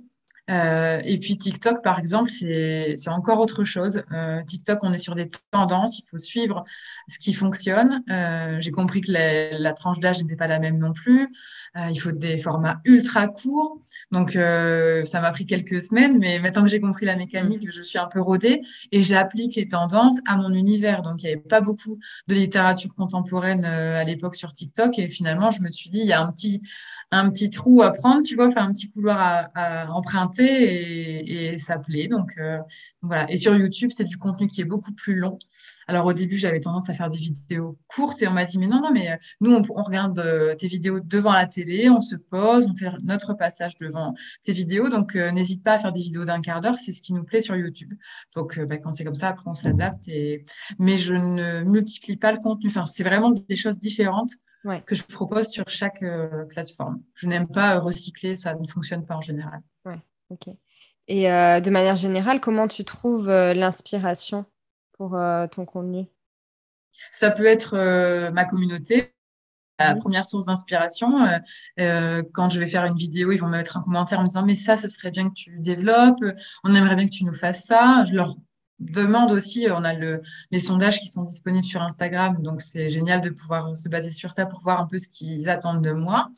Euh, 0.50 1.00
et 1.04 1.18
puis 1.18 1.36
TikTok, 1.36 1.82
par 1.82 1.98
exemple, 1.98 2.30
c'est 2.30 2.96
encore 3.08 3.38
autre 3.40 3.64
chose. 3.64 4.02
Euh, 4.12 4.42
TikTok, 4.44 4.78
on 4.82 4.92
est 4.92 4.98
sur 4.98 5.14
des 5.14 5.28
tendances, 5.50 5.98
il 5.98 6.04
faut 6.10 6.16
suivre 6.16 6.64
ce 7.06 7.18
qui 7.18 7.34
fonctionne. 7.34 8.02
Euh, 8.10 8.58
J'ai 8.60 8.70
compris 8.70 9.00
que 9.02 9.12
la, 9.12 9.58
la 9.58 9.72
tranche 9.72 10.00
d'âge 10.00 10.22
n'était 10.22 10.36
pas 10.36 10.46
la 10.46 10.58
même 10.58 10.78
non 10.78 10.92
plus. 10.92 11.28
Il 11.90 12.00
faut 12.00 12.12
des 12.12 12.38
formats 12.38 12.80
ultra 12.84 13.28
courts. 13.28 13.80
Donc, 14.10 14.32
ça 14.32 15.20
m'a 15.20 15.30
pris 15.32 15.46
quelques 15.46 15.82
semaines, 15.82 16.18
mais 16.18 16.38
maintenant 16.38 16.62
que 16.62 16.68
j'ai 16.68 16.80
compris 16.80 17.06
la 17.06 17.16
mécanique, 17.16 17.66
mm. 17.66 17.70
je 17.70 17.82
suis 17.82 17.98
un 17.98 18.06
peu 18.06 18.20
rodée 18.20 18.62
et 18.92 19.02
j'applique 19.02 19.54
les 19.56 19.68
tendances 19.68 20.16
à 20.26 20.36
mon 20.36 20.52
univers. 20.52 21.02
Donc, 21.02 21.22
il 21.22 21.26
n'y 21.26 21.32
avait 21.32 21.40
pas 21.40 21.60
beaucoup 21.60 21.98
de 22.26 22.34
littérature 22.34 22.94
contemporaine 22.94 23.64
à 23.64 24.04
l'époque 24.04 24.34
sur 24.34 24.52
TikTok 24.52 24.98
et 24.98 25.08
finalement, 25.08 25.50
je 25.50 25.60
me 25.62 25.70
suis 25.70 25.90
dit, 25.90 26.00
il 26.00 26.06
y 26.06 26.12
a 26.12 26.20
un 26.20 26.32
petit 26.32 26.62
un 27.10 27.30
petit 27.30 27.48
trou 27.48 27.82
à 27.82 27.92
prendre, 27.92 28.22
tu 28.22 28.34
vois, 28.34 28.50
faire 28.50 28.64
un 28.64 28.72
petit 28.72 28.90
couloir 28.90 29.48
à, 29.54 29.90
emprunter 29.92 30.44
et, 30.44 31.54
et, 31.54 31.58
ça 31.58 31.78
plaît. 31.78 32.06
Donc, 32.06 32.32
euh, 32.38 32.58
voilà. 33.00 33.30
Et 33.30 33.38
sur 33.38 33.56
YouTube, 33.56 33.90
c'est 33.94 34.04
du 34.04 34.18
contenu 34.18 34.46
qui 34.46 34.60
est 34.60 34.64
beaucoup 34.64 34.92
plus 34.92 35.14
long. 35.14 35.38
Alors 35.86 36.04
au 36.04 36.12
début, 36.12 36.36
j'avais 36.36 36.60
tendance 36.60 36.90
à 36.90 36.94
faire 36.94 37.08
des 37.08 37.16
vidéos 37.16 37.78
courtes 37.86 38.20
et 38.20 38.28
on 38.28 38.32
m'a 38.32 38.44
dit 38.44 38.58
mais 38.58 38.66
non 38.66 38.82
non 38.82 38.90
mais 38.92 39.12
euh, 39.12 39.16
nous 39.40 39.54
on, 39.54 39.82
regarde 39.82 40.18
euh, 40.18 40.54
tes 40.54 40.68
vidéos 40.68 41.00
devant 41.00 41.32
la 41.32 41.46
télé, 41.46 41.88
on 41.88 42.02
se 42.02 42.14
pose, 42.14 42.68
on 42.70 42.76
fait 42.76 42.90
notre 43.02 43.32
passage 43.32 43.78
devant 43.78 44.12
tes 44.42 44.52
vidéos. 44.52 44.90
Donc 44.90 45.14
n'hésite 45.14 45.62
pas 45.62 45.74
à 45.74 45.78
faire 45.78 45.92
des 45.92 46.02
vidéos 46.02 46.26
d'un 46.26 46.42
quart 46.42 46.60
d'heure, 46.60 46.76
c'est 46.76 46.92
ce 46.92 47.00
qui 47.00 47.14
nous 47.14 47.24
plaît 47.24 47.40
sur 47.40 47.56
YouTube. 47.56 47.94
Donc 48.34 48.60
bah, 48.60 48.76
quand 48.76 48.92
c'est 48.92 49.04
comme 49.04 49.14
ça, 49.14 49.28
après 49.28 49.48
on 49.48 49.54
s'adapte. 49.54 50.06
Et 50.08 50.44
mais 50.78 50.98
je 50.98 51.14
ne 51.14 51.62
multiplie 51.64 52.16
pas 52.16 52.32
le 52.32 52.38
contenu. 52.38 52.68
Enfin 52.68 52.84
c'est 52.84 53.04
vraiment 53.04 53.30
des 53.30 53.56
choses 53.56 53.78
différentes 53.78 54.32
que 54.84 54.94
je 54.94 55.02
propose 55.04 55.48
sur 55.48 55.68
chaque 55.68 56.02
euh, 56.02 56.44
plateforme. 56.46 57.02
Je 57.14 57.26
n'aime 57.26 57.48
pas 57.48 57.76
euh, 57.76 57.80
recycler, 57.80 58.36
ça 58.36 58.54
ne 58.54 58.66
fonctionne 58.66 59.04
pas 59.04 59.16
en 59.16 59.20
général. 59.20 59.60
Ouais, 59.84 60.00
ok. 60.30 60.48
Et 61.06 61.30
euh, 61.30 61.60
de 61.60 61.70
manière 61.70 61.96
générale, 61.96 62.40
comment 62.40 62.68
tu 62.68 62.84
trouves 62.84 63.28
l'inspiration 63.28 64.44
pour 64.92 65.18
ton 65.52 65.64
contenu? 65.64 66.06
Ça 67.12 67.30
peut 67.30 67.46
être 67.46 68.30
ma 68.30 68.44
communauté. 68.44 69.14
La 69.78 69.94
première 69.94 70.26
source 70.26 70.46
d'inspiration, 70.46 71.26
quand 71.78 72.50
je 72.50 72.58
vais 72.58 72.68
faire 72.68 72.84
une 72.84 72.96
vidéo, 72.96 73.32
ils 73.32 73.38
vont 73.38 73.46
me 73.46 73.56
mettre 73.56 73.78
un 73.78 73.80
commentaire 73.80 74.18
en 74.18 74.22
me 74.22 74.26
disant 74.26 74.44
mais 74.44 74.56
ça, 74.56 74.76
ce 74.76 74.90
serait 74.90 75.12
bien 75.12 75.30
que 75.30 75.34
tu 75.34 75.58
développes, 75.60 76.22
on 76.64 76.74
aimerait 76.74 76.96
bien 76.96 77.06
que 77.06 77.12
tu 77.12 77.24
nous 77.24 77.32
fasses 77.32 77.64
ça. 77.64 78.04
Je 78.04 78.14
leur 78.14 78.34
demande 78.78 79.32
aussi, 79.32 79.66
on 79.70 79.84
a 79.84 79.94
le, 79.94 80.22
les 80.50 80.58
sondages 80.58 81.00
qui 81.00 81.08
sont 81.08 81.22
disponibles 81.22 81.64
sur 81.64 81.82
Instagram, 81.82 82.40
donc 82.42 82.60
c'est 82.60 82.90
génial 82.90 83.20
de 83.20 83.30
pouvoir 83.30 83.74
se 83.74 83.88
baser 83.88 84.10
sur 84.10 84.30
ça 84.30 84.46
pour 84.46 84.60
voir 84.60 84.80
un 84.80 84.86
peu 84.86 84.98
ce 84.98 85.08
qu'ils 85.08 85.48
attendent 85.48 85.82
de 85.82 85.92
moi. 85.92 86.28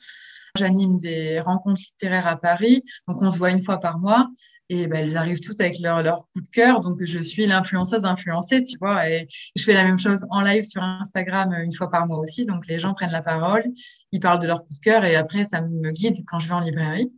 J'anime 0.56 0.98
des 0.98 1.40
rencontres 1.40 1.80
littéraires 1.80 2.26
à 2.26 2.36
Paris, 2.36 2.84
donc 3.06 3.22
on 3.22 3.30
se 3.30 3.38
voit 3.38 3.50
une 3.50 3.62
fois 3.62 3.78
par 3.78 3.98
mois 3.98 4.28
et 4.68 4.86
ben, 4.86 5.04
elles 5.04 5.16
arrivent 5.16 5.40
toutes 5.40 5.60
avec 5.60 5.78
leur, 5.78 6.02
leur 6.02 6.28
coup 6.32 6.40
de 6.40 6.48
cœur. 6.48 6.80
Donc 6.80 6.98
je 7.04 7.18
suis 7.20 7.46
l'influenceuse 7.46 8.04
influencée, 8.04 8.64
tu 8.64 8.76
vois, 8.80 9.08
et 9.08 9.28
je 9.54 9.62
fais 9.62 9.74
la 9.74 9.84
même 9.84 9.98
chose 9.98 10.24
en 10.30 10.40
live 10.40 10.64
sur 10.64 10.82
Instagram 10.82 11.52
une 11.62 11.72
fois 11.72 11.90
par 11.90 12.06
mois 12.06 12.18
aussi. 12.18 12.46
Donc 12.46 12.66
les 12.66 12.78
gens 12.78 12.94
prennent 12.94 13.12
la 13.12 13.22
parole, 13.22 13.64
ils 14.12 14.20
parlent 14.20 14.40
de 14.40 14.46
leur 14.46 14.64
coup 14.64 14.74
de 14.74 14.80
cœur 14.80 15.04
et 15.04 15.14
après 15.14 15.44
ça 15.44 15.60
me 15.60 15.90
guide 15.92 16.16
quand 16.26 16.40
je 16.40 16.48
vais 16.48 16.54
en 16.54 16.60
librairie. 16.60 17.12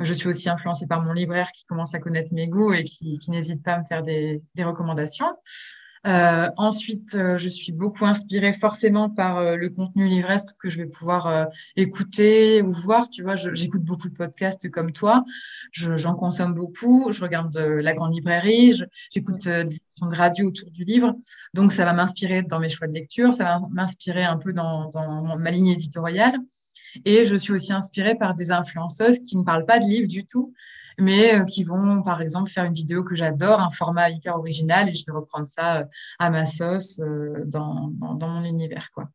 Je 0.00 0.12
suis 0.12 0.28
aussi 0.28 0.48
influencée 0.48 0.86
par 0.86 1.02
mon 1.02 1.12
libraire 1.12 1.48
qui 1.52 1.64
commence 1.64 1.94
à 1.94 1.98
connaître 1.98 2.32
mes 2.32 2.48
goûts 2.48 2.72
et 2.72 2.84
qui, 2.84 3.18
n'hésite 3.28 3.62
pas 3.62 3.74
à 3.74 3.80
me 3.80 3.84
faire 3.84 4.02
des, 4.02 4.42
recommandations. 4.58 5.32
Euh, 6.06 6.48
ensuite, 6.56 7.16
euh, 7.16 7.36
je 7.36 7.48
suis 7.48 7.72
beaucoup 7.72 8.06
inspirée 8.06 8.52
forcément 8.52 9.10
par 9.10 9.38
euh, 9.38 9.56
le 9.56 9.70
contenu 9.70 10.06
livresque 10.06 10.50
que 10.60 10.68
je 10.68 10.76
vais 10.78 10.86
pouvoir 10.86 11.48
écouter 11.74 12.62
ou 12.62 12.72
voir. 12.72 13.10
Tu 13.10 13.22
vois, 13.22 13.34
j'écoute 13.34 13.82
beaucoup 13.82 14.08
de 14.08 14.14
podcasts 14.14 14.70
comme 14.70 14.92
toi. 14.92 15.24
J'en 15.72 16.14
consomme 16.14 16.54
beaucoup. 16.54 17.10
Je 17.10 17.20
regarde 17.20 17.56
la 17.56 17.92
grande 17.92 18.14
librairie. 18.14 18.80
J'écoute 19.10 19.44
des 19.44 19.60
émissions 19.60 20.08
de 20.08 20.16
radio 20.16 20.48
autour 20.48 20.70
du 20.70 20.84
livre. 20.84 21.16
Donc, 21.54 21.72
ça 21.72 21.84
va 21.84 21.92
m'inspirer 21.92 22.42
dans 22.42 22.60
mes 22.60 22.68
choix 22.68 22.86
de 22.86 22.94
lecture. 22.94 23.34
Ça 23.34 23.44
va 23.44 23.60
m'inspirer 23.70 24.24
un 24.24 24.36
peu 24.36 24.52
dans, 24.52 24.90
dans 24.90 25.36
ma 25.36 25.50
ligne 25.50 25.68
éditoriale. 25.68 26.38
Et 27.04 27.24
je 27.24 27.36
suis 27.36 27.52
aussi 27.52 27.72
inspirée 27.72 28.14
par 28.14 28.34
des 28.34 28.50
influenceuses 28.50 29.20
qui 29.20 29.36
ne 29.36 29.44
parlent 29.44 29.66
pas 29.66 29.78
de 29.78 29.84
livres 29.84 30.08
du 30.08 30.26
tout, 30.26 30.52
mais 30.98 31.34
euh, 31.34 31.44
qui 31.44 31.64
vont, 31.64 32.02
par 32.02 32.22
exemple, 32.22 32.50
faire 32.50 32.64
une 32.64 32.72
vidéo 32.72 33.04
que 33.04 33.14
j'adore, 33.14 33.60
un 33.60 33.70
format 33.70 34.10
hyper 34.10 34.36
original, 34.36 34.88
et 34.88 34.94
je 34.94 35.04
vais 35.06 35.12
reprendre 35.12 35.46
ça 35.46 35.80
euh, 35.80 35.84
à 36.18 36.30
ma 36.30 36.46
sauce 36.46 37.00
euh, 37.00 37.42
dans, 37.44 37.90
dans, 37.90 38.28
mon 38.28 38.44
univers. 38.44 38.90
quoi. 38.92 39.08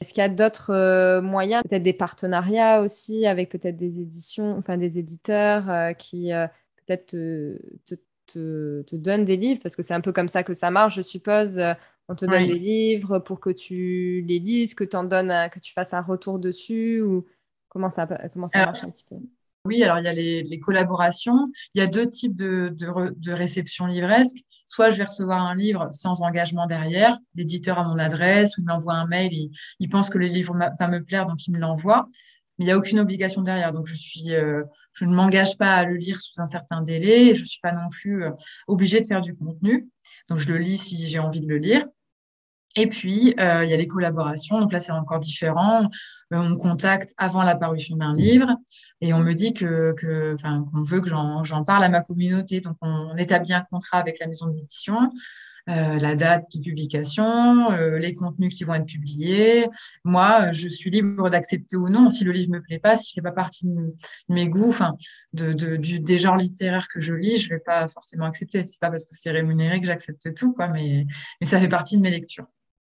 Est-ce 0.00 0.12
qu'il 0.12 0.20
y 0.20 0.24
a 0.24 0.28
d'autres 0.28 1.20
moyens, 1.20 1.62
peut-être 1.68 1.82
des 1.82 1.92
partenariats 1.92 2.82
aussi 2.82 3.26
avec 3.26 3.50
peut-être 3.50 3.76
des 3.76 4.00
éditions, 4.00 4.56
enfin 4.56 4.76
des 4.76 5.00
éditeurs 5.00 5.96
qui 5.96 6.30
peut-être 6.86 7.06
te, 7.06 7.58
te, 7.86 7.96
te, 8.26 8.82
te, 8.82 8.94
donnent 8.94 9.24
des 9.24 9.36
livres? 9.36 9.58
Parce 9.60 9.74
que 9.74 9.82
c'est 9.82 9.94
un 9.94 10.00
peu 10.00 10.12
comme 10.12 10.28
ça 10.28 10.44
que 10.44 10.54
ça 10.54 10.70
marche, 10.70 10.94
je 10.94 11.02
suppose. 11.02 11.60
On 12.08 12.14
te 12.14 12.26
donne 12.26 12.46
des 12.46 12.58
livres 12.58 13.18
pour 13.20 13.40
que 13.40 13.50
tu 13.50 14.22
les 14.26 14.38
lises, 14.38 14.74
que, 14.74 14.84
en 14.96 15.04
donnes 15.04 15.48
que 15.50 15.60
tu 15.60 15.72
fasses 15.72 15.94
un 15.94 16.00
retour 16.00 16.38
dessus 16.38 17.00
ou 17.00 17.26
comment 17.68 17.88
ça, 17.88 18.06
comment 18.32 18.48
ça 18.48 18.66
marche 18.66 18.84
un 18.84 18.90
petit 18.90 19.04
peu? 19.04 19.16
Oui, 19.64 19.82
alors 19.84 19.98
il 19.98 20.04
y 20.04 20.08
a 20.08 20.12
les, 20.12 20.60
collaborations. 20.60 21.44
Il 21.74 21.78
y 21.78 21.82
a 21.82 21.86
deux 21.86 22.10
types 22.10 22.34
de, 22.34 22.74
de, 22.74 23.14
de 23.16 23.32
réception 23.32 23.86
livresque 23.86 24.44
soit 24.72 24.88
je 24.88 24.96
vais 24.96 25.04
recevoir 25.04 25.42
un 25.42 25.54
livre 25.54 25.88
sans 25.92 26.22
engagement 26.22 26.66
derrière, 26.66 27.18
l'éditeur 27.34 27.78
a 27.78 27.84
mon 27.84 27.98
adresse, 27.98 28.56
ou 28.56 28.62
il 28.62 28.66
m'envoie 28.66 28.94
un 28.94 29.06
mail, 29.06 29.32
il, 29.32 29.50
il 29.80 29.88
pense 29.90 30.08
que 30.08 30.16
le 30.16 30.26
livre 30.26 30.56
va 30.56 30.88
me 30.88 31.04
plaire, 31.04 31.26
donc 31.26 31.46
il 31.46 31.52
me 31.52 31.58
l'envoie. 31.58 32.08
Il 32.62 32.66
n'y 32.66 32.70
a 32.70 32.78
aucune 32.78 33.00
obligation 33.00 33.42
derrière. 33.42 33.72
Donc, 33.72 33.86
je 33.86 33.94
suis, 33.96 34.32
euh, 34.32 34.62
je 34.92 35.04
ne 35.04 35.12
m'engage 35.12 35.58
pas 35.58 35.74
à 35.74 35.84
le 35.84 35.96
lire 35.96 36.20
sous 36.20 36.40
un 36.40 36.46
certain 36.46 36.80
délai. 36.80 37.34
Je 37.34 37.40
ne 37.40 37.46
suis 37.46 37.58
pas 37.60 37.72
non 37.72 37.88
plus 37.90 38.22
euh, 38.22 38.30
obligée 38.68 39.00
de 39.00 39.06
faire 39.08 39.20
du 39.20 39.34
contenu. 39.34 39.88
Donc, 40.28 40.38
je 40.38 40.48
le 40.48 40.58
lis 40.58 40.78
si 40.78 41.08
j'ai 41.08 41.18
envie 41.18 41.40
de 41.40 41.48
le 41.48 41.58
lire. 41.58 41.84
Et 42.76 42.86
puis, 42.86 43.34
euh, 43.40 43.64
il 43.64 43.70
y 43.70 43.74
a 43.74 43.76
les 43.76 43.88
collaborations. 43.88 44.60
Donc 44.60 44.72
là, 44.72 44.78
c'est 44.78 44.92
encore 44.92 45.18
différent. 45.18 45.88
on 46.30 46.50
me 46.50 46.54
contacte 46.54 47.12
avant 47.18 47.42
la 47.42 47.56
parution 47.56 47.96
d'un 47.96 48.14
livre 48.14 48.56
et 49.00 49.12
on 49.12 49.18
me 49.18 49.32
dit 49.32 49.54
que, 49.54 49.92
que 49.94 50.36
qu'on 50.40 50.82
veut 50.82 51.00
que 51.00 51.08
j'en 51.08 51.64
parle 51.64 51.82
à 51.82 51.88
ma 51.88 52.00
communauté. 52.00 52.60
Donc, 52.60 52.76
on, 52.80 53.16
établit 53.16 53.54
un 53.54 53.62
contrat 53.62 53.98
avec 53.98 54.20
la 54.20 54.28
maison 54.28 54.46
d'édition. 54.46 55.10
Euh, 55.68 55.98
la 56.00 56.16
date 56.16 56.56
de 56.56 56.60
publication, 56.60 57.70
euh, 57.70 57.96
les 57.96 58.14
contenus 58.14 58.52
qui 58.52 58.64
vont 58.64 58.74
être 58.74 58.86
publiés. 58.86 59.68
Moi, 60.02 60.50
je 60.50 60.66
suis 60.66 60.90
libre 60.90 61.30
d'accepter 61.30 61.76
ou 61.76 61.88
non 61.88 62.10
si 62.10 62.24
le 62.24 62.32
livre 62.32 62.50
me 62.50 62.60
plaît 62.60 62.80
pas, 62.80 62.96
s'il 62.96 63.14
fait 63.14 63.22
pas 63.22 63.30
partie 63.30 63.72
de 63.72 63.94
mes 64.28 64.48
goûts, 64.48 64.70
enfin, 64.70 64.96
de, 65.32 65.52
du, 65.52 66.00
des 66.00 66.18
genres 66.18 66.36
littéraires 66.36 66.88
que 66.92 66.98
je 66.98 67.14
lis, 67.14 67.38
je 67.38 67.50
vais 67.50 67.60
pas 67.60 67.86
forcément 67.86 68.24
accepter. 68.24 68.64
C'est 68.66 68.80
pas 68.80 68.90
parce 68.90 69.06
que 69.06 69.14
c'est 69.14 69.30
rémunéré 69.30 69.80
que 69.80 69.86
j'accepte 69.86 70.34
tout, 70.34 70.52
quoi, 70.52 70.66
mais, 70.66 71.06
mais 71.40 71.46
ça 71.46 71.60
fait 71.60 71.68
partie 71.68 71.96
de 71.96 72.02
mes 72.02 72.10
lectures. 72.10 72.46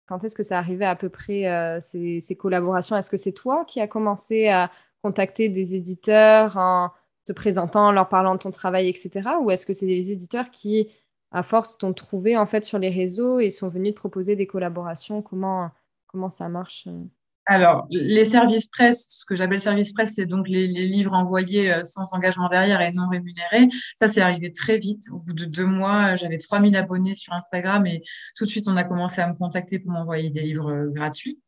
Quand 0.07 0.23
est-ce 0.23 0.35
que 0.35 0.43
ça 0.43 0.57
arrivait 0.57 0.85
à 0.85 0.95
peu 0.95 1.09
près 1.09 1.47
euh, 1.47 1.79
ces, 1.81 2.21
ces, 2.21 2.35
collaborations? 2.37 2.95
Est-ce 2.95 3.09
que 3.09 3.17
c'est 3.17 3.33
toi 3.33 3.65
qui 3.65 3.81
as 3.81 3.87
commencé 3.87 4.47
à 4.47 4.71
contacter 5.01 5.49
des 5.49 5.75
éditeurs 5.75 6.55
en 6.55 6.91
te 7.25 7.33
présentant, 7.33 7.91
leur 7.91 8.09
parlant 8.09 8.33
de 8.35 8.39
ton 8.39 8.51
travail, 8.51 8.89
etc. 8.89 9.29
Ou 9.41 9.51
est-ce 9.51 9.65
que 9.65 9.73
c'est 9.73 9.85
les 9.85 10.11
éditeurs 10.11 10.49
qui, 10.49 10.87
à 11.31 11.43
force, 11.43 11.77
t'ont 11.77 11.93
trouvé 11.93 12.37
en 12.37 12.45
fait 12.45 12.65
sur 12.65 12.79
les 12.79 12.89
réseaux 12.89 13.39
et 13.39 13.49
sont 13.49 13.69
venus 13.69 13.93
te 13.93 13.99
proposer 13.99 14.35
des 14.35 14.47
collaborations 14.47 15.21
Comment, 15.21 15.71
comment 16.07 16.29
ça 16.29 16.49
marche 16.49 16.85
euh? 16.87 17.03
Alors, 17.47 17.87
les 17.89 18.23
services 18.23 18.67
presse, 18.67 19.07
ce 19.09 19.25
que 19.25 19.35
j'appelle 19.35 19.59
service 19.59 19.93
presse, 19.93 20.13
c'est 20.15 20.27
donc 20.27 20.47
les, 20.47 20.67
livres 20.67 21.13
envoyés 21.13 21.73
euh, 21.73 21.83
sans 21.83 22.13
engagement 22.13 22.49
derrière 22.49 22.81
et 22.81 22.91
non 22.91 23.09
rémunérés. 23.09 23.67
Ça, 23.97 24.07
c'est 24.07 24.21
arrivé 24.21 24.51
très 24.51 24.77
vite. 24.77 25.05
Au 25.11 25.17
bout 25.17 25.33
de 25.33 25.45
deux 25.45 25.65
mois, 25.65 26.15
j'avais 26.15 26.37
3000 26.37 26.77
abonnés 26.77 27.15
sur 27.15 27.33
Instagram 27.33 27.85
et 27.87 28.03
tout 28.35 28.45
de 28.45 28.49
suite, 28.49 28.67
on 28.69 28.77
a 28.77 28.83
commencé 28.83 29.21
à 29.21 29.27
me 29.27 29.33
contacter 29.33 29.79
pour 29.79 29.91
m'envoyer 29.91 30.29
des 30.29 30.43
livres 30.43 30.71
euh, 30.71 30.89
gratuits. 30.89 31.41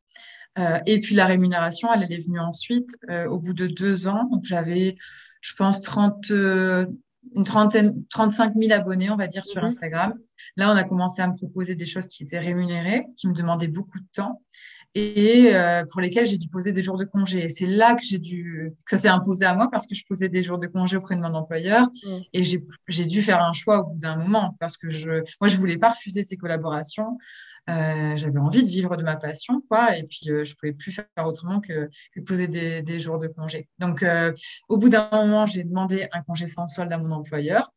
Euh, 0.58 0.80
et 0.88 1.00
puis 1.00 1.16
la 1.16 1.26
rémunération, 1.26 1.90
elle, 1.94 2.12
est 2.12 2.26
venue 2.26 2.40
ensuite, 2.40 2.90
au 3.30 3.40
bout 3.40 3.54
de 3.54 3.68
deux 3.68 4.08
ans. 4.08 4.30
J'avais, 4.44 4.96
je 5.42 5.54
pense, 5.54 5.82
30, 5.82 6.32
une 7.36 7.44
trentaine, 7.44 8.04
35 8.10 8.54
000 8.56 8.72
abonnés, 8.74 9.10
on 9.10 9.16
va 9.16 9.28
dire, 9.28 9.46
sur 9.46 9.62
mhm. 9.62 9.70
Instagram. 9.70 10.14
Là, 10.58 10.72
on 10.72 10.76
a 10.76 10.84
commencé 10.84 11.22
à 11.22 11.28
me 11.28 11.36
proposer 11.36 11.76
des 11.76 11.86
choses 11.86 12.08
qui 12.08 12.24
étaient 12.24 12.40
rémunérées, 12.40 13.06
qui 13.16 13.28
me 13.28 13.34
demandaient 13.34 13.68
beaucoup 13.68 14.00
de 14.00 14.08
temps 14.14 14.42
et 14.96 15.56
euh, 15.56 15.84
pour 15.92 16.02
lesquels 16.02 16.28
j'ai 16.28 16.38
dû 16.38 16.48
poser 16.48 16.72
des 16.72 16.82
jours 16.82 16.98
de 16.98 17.06
congé. 17.06 17.46
Et 17.46 17.50
c'est 17.50 17.66
là 17.66 17.96
que 17.96 18.04
j'ai 18.04 18.20
dû, 18.20 18.74
que 18.86 18.96
ça 18.96 19.04
s'est 19.04 19.08
imposé 19.08 19.46
à 19.46 19.56
moi 19.56 19.70
parce 19.72 19.88
que 19.88 19.96
je 19.96 20.04
posais 20.08 20.30
des 20.30 20.44
jours 20.44 20.60
de 20.60 20.68
congé 20.68 20.98
auprès 20.98 21.16
de 21.16 21.22
mon 21.22 21.34
employeur 21.34 21.88
mm. 22.06 22.18
et 22.34 22.44
j'ai, 22.44 22.64
j'ai 22.88 23.06
dû 23.06 23.22
faire 23.22 23.42
un 23.42 23.54
choix 23.54 23.80
au 23.80 23.86
bout 23.86 24.00
d'un 24.00 24.18
moment 24.18 24.56
parce 24.60 24.78
que 24.78 24.90
je, 24.90 25.24
moi, 25.42 25.48
je 25.48 25.58
voulais 25.58 25.78
pas 25.78 25.90
refuser 25.90 26.24
ces 26.24 26.38
collaborations. 26.38 27.18
Euh, 27.70 28.18
j'avais 28.18 28.40
envie 28.40 28.64
de 28.64 28.70
vivre 28.70 28.98
de 28.98 29.04
ma 29.04 29.16
passion, 29.16 29.62
quoi, 29.70 29.98
et 29.98 30.04
puis 30.04 30.30
euh, 30.30 30.44
je 30.44 30.54
pouvais 30.56 30.74
plus 30.74 30.92
faire 30.92 31.06
autrement 31.26 31.62
que, 31.62 31.90
que 32.14 32.20
poser 32.20 32.48
des, 32.48 32.82
des, 32.82 33.00
jours 33.00 33.20
de 33.20 33.28
congé. 33.28 33.70
Donc, 33.80 34.04
euh, 34.04 34.34
au 34.68 34.78
bout 34.78 34.90
d'un 34.90 35.10
moment, 35.12 35.46
j'ai 35.46 35.64
demandé 35.64 36.08
un 36.12 36.22
congé 36.24 36.46
sans 36.46 36.68
solde 36.68 36.92
à 36.92 36.98
mon 36.98 37.12
employeur. 37.12 37.72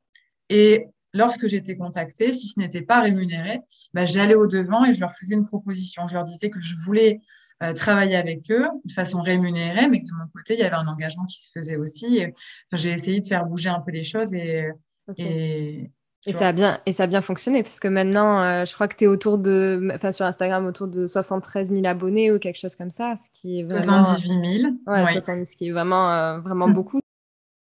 Et 0.49 0.89
lorsque 1.13 1.47
j'étais 1.47 1.77
contactée, 1.77 2.33
si 2.33 2.49
ce 2.49 2.59
n'était 2.59 2.83
pas 2.83 3.01
rémunéré, 3.01 3.61
bah, 3.95 4.05
j'allais 4.05 4.35
au 4.35 4.49
devant 4.49 4.85
et 4.85 4.93
je 4.93 5.01
leur 5.01 5.13
faisais 5.13 5.37
une 5.37 5.47
proposition. 5.47 6.09
Je 6.09 6.15
leur 6.15 6.25
disais 6.25 6.51
que 6.51 6.61
je 6.61 6.75
voulais 6.85 7.21
euh, 7.63 7.73
travailler 7.73 8.17
avec 8.17 8.51
eux 8.51 8.69
de 8.85 8.93
façon 8.93 9.23
rémunérée, 9.23 9.87
mais 9.89 10.01
que 10.01 10.07
de 10.07 10.15
mon 10.19 10.27
côté, 10.35 10.55
il 10.55 10.61
y 10.61 10.65
avait 10.65 10.75
un 10.75 10.89
engagement 10.89 11.27
qui 11.27 11.41
se 11.41 11.51
faisait 11.55 11.77
aussi. 11.77 12.25
j'ai 12.73 12.91
essayé 12.91 13.21
de 13.21 13.27
faire 13.27 13.47
bouger 13.47 13.69
un 13.69 13.81
peu 13.81 13.93
les 13.93 14.05
choses 14.05 14.35
et, 14.35 14.69
et 15.17 15.93
et 16.27 16.33
ça, 16.33 16.49
a 16.49 16.53
bien, 16.53 16.81
et 16.87 16.93
ça 16.93 17.05
a 17.05 17.07
bien 17.07 17.21
fonctionné, 17.21 17.63
parce 17.63 17.79
que 17.79 17.89
maintenant, 17.89 18.43
euh, 18.43 18.65
je 18.65 18.75
crois 18.75 18.89
que 18.89 18.97
tu 18.97 19.05
es 19.05 19.07
autour 19.07 19.39
de, 19.39 19.89
enfin, 19.95 20.11
sur 20.11 20.27
Instagram, 20.27 20.67
autour 20.67 20.89
de 20.89 21.07
73 21.07 21.71
000 21.71 21.87
abonnés 21.87 22.33
ou 22.33 22.39
quelque 22.39 22.59
chose 22.59 22.75
comme 22.75 22.91
ça, 22.91 23.15
ce 23.17 23.31
qui 23.31 23.61
est 23.61 23.63
vraiment. 23.63 24.05
78 24.05 24.61
000. 24.61 24.73
Ouais, 24.87 25.13
70, 25.13 25.51
ce 25.51 25.57
qui 25.57 25.69
est 25.69 25.73
vraiment, 25.73 26.13
euh, 26.13 26.41
vraiment 26.41 26.69
beaucoup. 26.69 27.01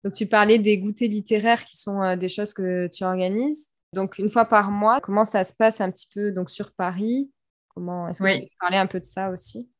Donc, 0.04 0.14
tu 0.14 0.26
parlais 0.26 0.58
des 0.58 0.78
goûters 0.78 1.08
littéraires 1.08 1.64
qui 1.64 1.76
sont 1.76 2.02
euh, 2.02 2.16
des 2.16 2.28
choses 2.28 2.52
que 2.52 2.88
tu 2.88 3.04
organises. 3.04 3.70
Donc, 3.92 4.18
une 4.18 4.28
fois 4.28 4.44
par 4.44 4.70
mois, 4.70 5.00
comment 5.00 5.24
ça 5.24 5.44
se 5.44 5.54
passe 5.54 5.80
un 5.80 5.90
petit 5.90 6.08
peu 6.12 6.32
donc, 6.32 6.50
sur 6.50 6.72
Paris? 6.72 7.30
Comment 7.68 8.08
Est-ce 8.08 8.22
que 8.22 8.34
tu 8.34 8.42
peux 8.42 8.56
parler 8.60 8.78
un 8.78 8.86
peu 8.86 9.00
de 9.00 9.04
ça 9.04 9.30
aussi? 9.30 9.70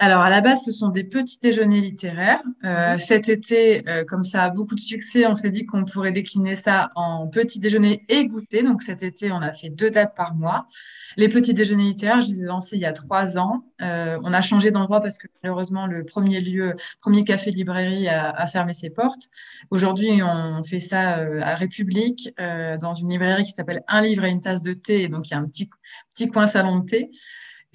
Alors 0.00 0.22
à 0.22 0.30
la 0.30 0.40
base, 0.40 0.64
ce 0.64 0.72
sont 0.72 0.88
des 0.88 1.04
petits 1.04 1.38
déjeuners 1.40 1.80
littéraires. 1.80 2.42
Euh, 2.64 2.94
mhm. 2.94 2.98
cet 2.98 3.28
été, 3.28 3.88
euh, 3.88 4.04
comme 4.04 4.24
ça 4.24 4.42
a 4.42 4.50
beaucoup 4.50 4.74
de 4.74 4.80
succès, 4.80 5.26
on 5.26 5.36
s'est 5.36 5.50
dit 5.50 5.66
qu'on 5.66 5.84
pourrait 5.84 6.12
décliner 6.12 6.56
ça 6.56 6.90
en 6.96 7.28
petits 7.28 7.60
déjeuners 7.60 8.04
et 8.08 8.26
goûter. 8.26 8.62
Donc 8.62 8.82
cet 8.82 9.02
été, 9.02 9.30
on 9.30 9.40
a 9.40 9.52
fait 9.52 9.70
deux 9.70 9.90
dates 9.90 10.14
par 10.16 10.34
mois. 10.34 10.66
Les 11.16 11.28
petits 11.28 11.54
déjeuners 11.54 11.84
littéraires, 11.84 12.22
je 12.22 12.28
les 12.32 12.42
ai 12.42 12.46
lancés 12.46 12.76
il 12.76 12.82
y 12.82 12.86
a 12.86 12.92
trois 12.92 13.38
ans. 13.38 13.64
Euh, 13.82 14.18
on 14.22 14.32
a 14.32 14.40
changé 14.40 14.72
d'endroit 14.72 15.00
parce 15.00 15.18
que 15.18 15.28
malheureusement, 15.42 15.86
le 15.86 16.04
premier 16.04 16.40
lieu, 16.40 16.74
premier 17.00 17.24
café-librairie 17.24 18.08
a, 18.08 18.30
a, 18.30 18.46
fermé 18.46 18.74
ses 18.74 18.90
portes. 18.90 19.28
Aujourd'hui, 19.70 20.22
on 20.22 20.62
fait 20.64 20.80
ça 20.80 21.18
euh, 21.18 21.38
à 21.40 21.54
République, 21.54 22.30
euh, 22.40 22.76
dans 22.78 22.94
une 22.94 23.10
librairie 23.10 23.44
qui 23.44 23.52
s'appelle 23.52 23.82
Un 23.86 24.02
livre 24.02 24.24
et 24.24 24.30
une 24.30 24.40
tasse 24.40 24.62
de 24.62 24.72
thé. 24.72 25.08
Donc 25.08 25.28
il 25.28 25.32
y 25.32 25.34
a 25.34 25.38
un 25.38 25.46
petit, 25.46 25.70
petit 26.12 26.28
coin 26.28 26.46
salon 26.48 26.80
de 26.80 26.86
thé. 26.86 27.10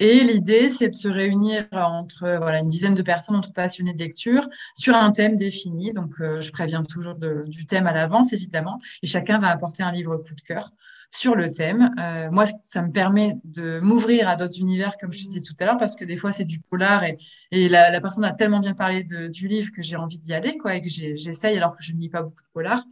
Et 0.00 0.24
l'idée, 0.24 0.70
c'est 0.70 0.88
de 0.88 0.94
se 0.94 1.08
réunir 1.08 1.66
entre 1.72 2.38
voilà, 2.38 2.60
une 2.60 2.68
dizaine 2.68 2.94
de 2.94 3.02
personnes, 3.02 3.36
entre 3.36 3.52
passionnés 3.52 3.92
de 3.92 3.98
lecture, 3.98 4.48
sur 4.74 4.94
un 4.94 5.12
thème 5.12 5.36
défini. 5.36 5.92
Donc, 5.92 6.14
euh, 6.20 6.40
je 6.40 6.50
préviens 6.50 6.82
toujours 6.82 7.18
du 7.18 7.66
thème 7.66 7.86
à 7.86 7.92
l'avance, 7.92 8.32
évidemment, 8.32 8.78
et 9.02 9.06
chacun 9.06 9.38
va 9.38 9.48
apporter 9.48 9.82
un 9.82 9.92
livre 9.92 10.16
coup 10.16 10.34
de 10.34 10.40
cœur 10.40 10.70
sur 11.10 11.34
le 11.34 11.50
thème. 11.50 11.90
Euh, 11.98 12.30
moi, 12.30 12.46
ça 12.62 12.82
me 12.82 12.92
permet 12.92 13.36
de 13.44 13.80
m'ouvrir 13.80 14.28
à 14.28 14.36
d'autres 14.36 14.58
univers, 14.60 14.96
comme 14.96 15.12
je 15.12 15.18
disais 15.18 15.40
tout 15.40 15.54
à 15.58 15.64
l'heure, 15.64 15.76
parce 15.76 15.96
que 15.96 16.04
des 16.04 16.16
fois, 16.16 16.32
c'est 16.32 16.44
du 16.44 16.60
polar 16.60 17.02
et, 17.02 17.18
et 17.50 17.68
la, 17.68 17.90
la, 17.90 18.00
personne 18.00 18.24
a 18.24 18.32
tellement 18.32 18.60
bien 18.60 18.74
parlé 18.74 19.02
de, 19.02 19.28
du 19.28 19.48
livre 19.48 19.70
que 19.74 19.82
j'ai 19.82 19.96
envie 19.96 20.18
d'y 20.18 20.32
aller, 20.32 20.56
quoi, 20.56 20.76
et 20.76 20.80
que 20.80 20.88
j'essaye 20.88 21.56
alors 21.56 21.76
que 21.76 21.82
je 21.82 21.92
ne 21.92 21.98
lis 21.98 22.08
pas 22.08 22.22
beaucoup 22.22 22.42
de 22.42 22.48
polar. 22.52 22.84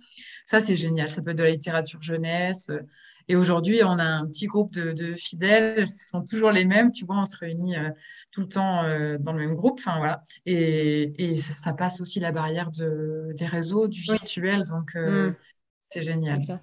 Ça, 0.46 0.60
c'est 0.60 0.76
génial. 0.76 1.10
Ça 1.10 1.22
peut 1.22 1.30
être 1.30 1.38
de 1.38 1.44
la 1.44 1.50
littérature 1.50 2.02
jeunesse. 2.02 2.70
Et 3.28 3.36
aujourd'hui, 3.36 3.80
on 3.84 3.98
a 3.98 4.04
un 4.04 4.26
petit 4.26 4.46
groupe 4.46 4.72
de, 4.72 4.92
de, 4.92 5.14
fidèles, 5.14 5.86
ce 5.86 6.08
sont 6.08 6.24
toujours 6.24 6.50
les 6.50 6.64
mêmes, 6.64 6.90
tu 6.90 7.04
vois, 7.04 7.20
on 7.20 7.26
se 7.26 7.36
réunit 7.36 7.76
euh, 7.76 7.90
tout 8.30 8.40
le 8.40 8.48
temps 8.48 8.84
euh, 8.84 9.18
dans 9.18 9.34
le 9.34 9.38
même 9.38 9.54
groupe, 9.54 9.78
enfin 9.78 9.98
voilà. 9.98 10.22
Et, 10.46 11.12
et 11.22 11.34
ça, 11.34 11.52
ça, 11.52 11.72
passe 11.74 12.00
aussi 12.00 12.20
la 12.20 12.32
barrière 12.32 12.70
de, 12.70 13.32
des 13.36 13.44
réseaux, 13.44 13.86
du 13.86 14.00
virtuel, 14.00 14.64
donc 14.64 14.96
euh, 14.96 15.30
mm. 15.30 15.36
c'est 15.90 16.02
génial. 16.02 16.60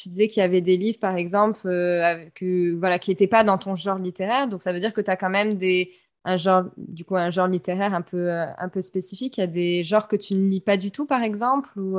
Tu 0.00 0.08
disais 0.08 0.28
qu'il 0.28 0.40
y 0.40 0.44
avait 0.44 0.60
des 0.60 0.76
livres, 0.76 0.98
par 0.98 1.16
exemple, 1.16 1.60
que, 1.62 2.74
voilà, 2.78 2.98
qui 2.98 3.10
n'étaient 3.10 3.26
pas 3.26 3.44
dans 3.44 3.58
ton 3.58 3.74
genre 3.74 3.98
littéraire, 3.98 4.48
donc 4.48 4.62
ça 4.62 4.72
veut 4.72 4.78
dire 4.78 4.94
que 4.94 5.00
tu 5.00 5.10
as 5.10 5.16
quand 5.16 5.30
même 5.30 5.54
des, 5.54 5.92
un 6.24 6.36
genre, 6.36 6.64
du 6.76 7.04
coup, 7.04 7.16
un 7.16 7.30
genre 7.30 7.48
littéraire 7.48 7.94
un 7.94 8.02
peu, 8.02 8.30
un 8.30 8.68
peu 8.68 8.80
spécifique. 8.80 9.36
Il 9.38 9.40
y 9.40 9.44
a 9.44 9.46
des 9.46 9.82
genres 9.82 10.08
que 10.08 10.16
tu 10.16 10.34
ne 10.34 10.48
lis 10.48 10.60
pas 10.60 10.76
du 10.76 10.90
tout, 10.90 11.06
par 11.06 11.22
exemple, 11.22 11.78
ou 11.78 11.98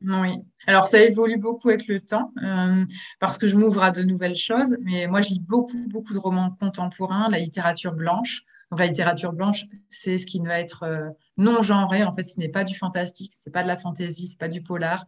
oui. 0.00 0.36
Alors 0.66 0.86
ça 0.86 1.00
évolue 1.00 1.38
beaucoup 1.38 1.70
avec 1.70 1.88
le 1.88 2.00
temps 2.00 2.32
euh, 2.42 2.84
parce 3.18 3.36
que 3.36 3.48
je 3.48 3.56
m'ouvre 3.56 3.82
à 3.82 3.90
de 3.90 4.02
nouvelles 4.02 4.36
choses. 4.36 4.76
Mais 4.84 5.06
moi, 5.06 5.22
je 5.22 5.30
lis 5.30 5.40
beaucoup, 5.40 5.88
beaucoup 5.88 6.14
de 6.14 6.18
romans 6.18 6.54
contemporains, 6.58 7.28
la 7.30 7.38
littérature 7.38 7.92
blanche. 7.92 8.42
Donc 8.70 8.80
la 8.80 8.86
littérature 8.86 9.32
blanche, 9.32 9.64
c'est 9.88 10.18
ce 10.18 10.26
qui 10.26 10.40
va 10.40 10.60
être 10.60 10.82
euh, 10.82 11.08
non 11.36 11.62
genré. 11.62 12.04
En 12.04 12.12
fait, 12.12 12.24
ce 12.24 12.38
n'est 12.38 12.50
pas 12.50 12.64
du 12.64 12.74
fantastique, 12.74 13.32
c'est 13.34 13.50
pas 13.50 13.62
de 13.62 13.68
la 13.68 13.78
fantaisie, 13.78 14.26
c'est 14.26 14.38
pas 14.38 14.48
du 14.48 14.62
polar. 14.62 15.06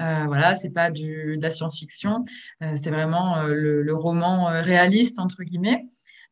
Euh, 0.00 0.24
voilà, 0.26 0.54
c'est 0.54 0.70
pas 0.70 0.90
du, 0.90 1.36
de 1.36 1.42
la 1.42 1.50
science-fiction. 1.50 2.24
Euh, 2.62 2.72
c'est 2.76 2.90
vraiment 2.90 3.42
le, 3.42 3.82
le, 3.82 3.94
roman 3.94 4.46
réaliste 4.46 5.18
entre 5.18 5.42
guillemets. 5.42 5.86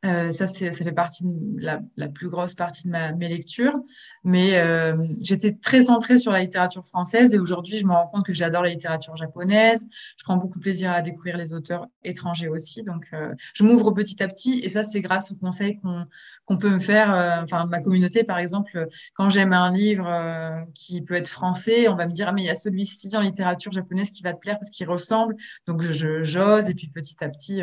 Euh, 0.06 0.30
ça, 0.30 0.46
ça 0.46 0.70
fait 0.72 0.92
partie 0.92 1.24
de 1.24 1.60
la, 1.60 1.80
la, 1.98 2.08
plus 2.08 2.30
grosse 2.30 2.54
partie 2.54 2.84
de 2.86 2.90
ma, 2.90 3.12
mes 3.12 3.28
lectures. 3.28 3.76
Mais 4.24 4.58
euh, 4.58 4.96
j'étais 5.22 5.52
très 5.52 5.82
centrée 5.82 6.18
sur 6.18 6.32
la 6.32 6.40
littérature 6.40 6.86
française 6.86 7.34
et 7.34 7.38
aujourd'hui, 7.38 7.76
je 7.76 7.84
me 7.84 7.92
rends 7.92 8.06
compte 8.06 8.24
que 8.24 8.32
j'adore 8.32 8.62
la 8.62 8.70
littérature 8.70 9.14
japonaise. 9.16 9.86
Je 10.16 10.24
prends 10.24 10.38
beaucoup 10.38 10.58
plaisir 10.58 10.90
à 10.90 11.02
découvrir 11.02 11.36
les 11.36 11.52
auteurs 11.52 11.86
étrangers 12.02 12.48
aussi. 12.48 12.82
Donc, 12.82 13.08
euh, 13.12 13.34
je 13.52 13.62
m'ouvre 13.62 13.90
petit 13.90 14.22
à 14.22 14.28
petit 14.28 14.60
et 14.60 14.70
ça, 14.70 14.84
c'est 14.84 15.02
grâce 15.02 15.32
aux 15.32 15.36
conseils 15.36 15.78
qu'on 15.80 16.06
qu'on 16.46 16.56
peut 16.56 16.70
me 16.70 16.80
faire. 16.80 17.12
Euh, 17.14 17.42
enfin, 17.42 17.66
ma 17.66 17.80
communauté, 17.80 18.24
par 18.24 18.38
exemple, 18.38 18.88
quand 19.14 19.28
j'aime 19.28 19.52
un 19.52 19.70
livre 19.70 20.08
euh, 20.08 20.64
qui 20.74 21.02
peut 21.02 21.14
être 21.14 21.28
français, 21.28 21.88
on 21.88 21.94
va 21.94 22.06
me 22.06 22.12
dire, 22.12 22.28
ah, 22.28 22.32
mais 22.32 22.42
il 22.42 22.46
y 22.46 22.50
a 22.50 22.54
celui-ci 22.54 23.14
en 23.16 23.20
littérature 23.20 23.70
japonaise 23.72 24.10
qui 24.10 24.22
va 24.22 24.32
te 24.32 24.38
plaire 24.38 24.58
parce 24.58 24.70
qu'il 24.70 24.88
ressemble. 24.88 25.36
Donc, 25.66 25.82
j'ose 25.82 26.70
et 26.70 26.74
puis 26.74 26.88
petit 26.88 27.22
à 27.22 27.28
petit, 27.28 27.62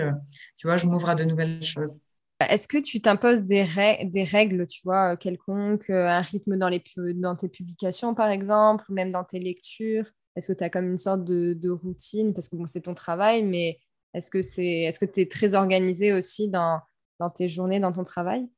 tu 0.57 0.67
vois, 0.67 0.77
je 0.77 0.85
m'ouvre 0.85 1.09
à 1.09 1.15
de 1.15 1.23
nouvelles 1.23 1.63
choses. 1.63 1.99
Est-ce 2.39 2.67
que 2.67 2.77
tu 2.77 3.01
t'imposes 3.01 3.43
des, 3.43 3.63
règles, 3.63 4.67
tu 4.67 4.81
vois, 4.83 5.13
euh, 5.13 5.15
quelconques, 5.15 5.89
euh, 5.89 6.07
un 6.07 6.21
rythme 6.21 6.55
dans, 6.55 7.35
tes 7.35 7.49
publications, 7.49 8.13
par 8.13 8.29
exemple, 8.29 8.85
ou 8.89 8.93
même 8.93 9.11
dans 9.11 9.23
tes 9.23 9.39
lectures? 9.39 10.05
Est-ce 10.35 10.51
que 10.51 10.57
tu 10.57 10.63
as 10.63 10.69
comme 10.69 10.87
une 10.91 10.97
sorte 10.97 11.25
de, 11.25 11.69
routine? 11.69 12.33
Parce 12.33 12.47
que 12.47 12.55
bon, 12.55 12.67
c'est 12.67 12.81
ton 12.81 12.93
travail, 12.93 13.43
mais 13.43 13.79
Est-ce 14.13 14.29
que 14.29 14.41
c'est, 14.41 14.83
est-ce 14.83 14.99
que 14.99 15.05
tu 15.05 15.21
es 15.21 15.27
très 15.27 15.55
organisé 15.55 16.13
aussi 16.13 16.49
dans, 16.49 16.81
tes 17.35 17.47
journées, 17.47 17.79
dans 17.79 17.91
ton 17.91 18.03
travail? 18.03 18.41
bah, 18.41 18.56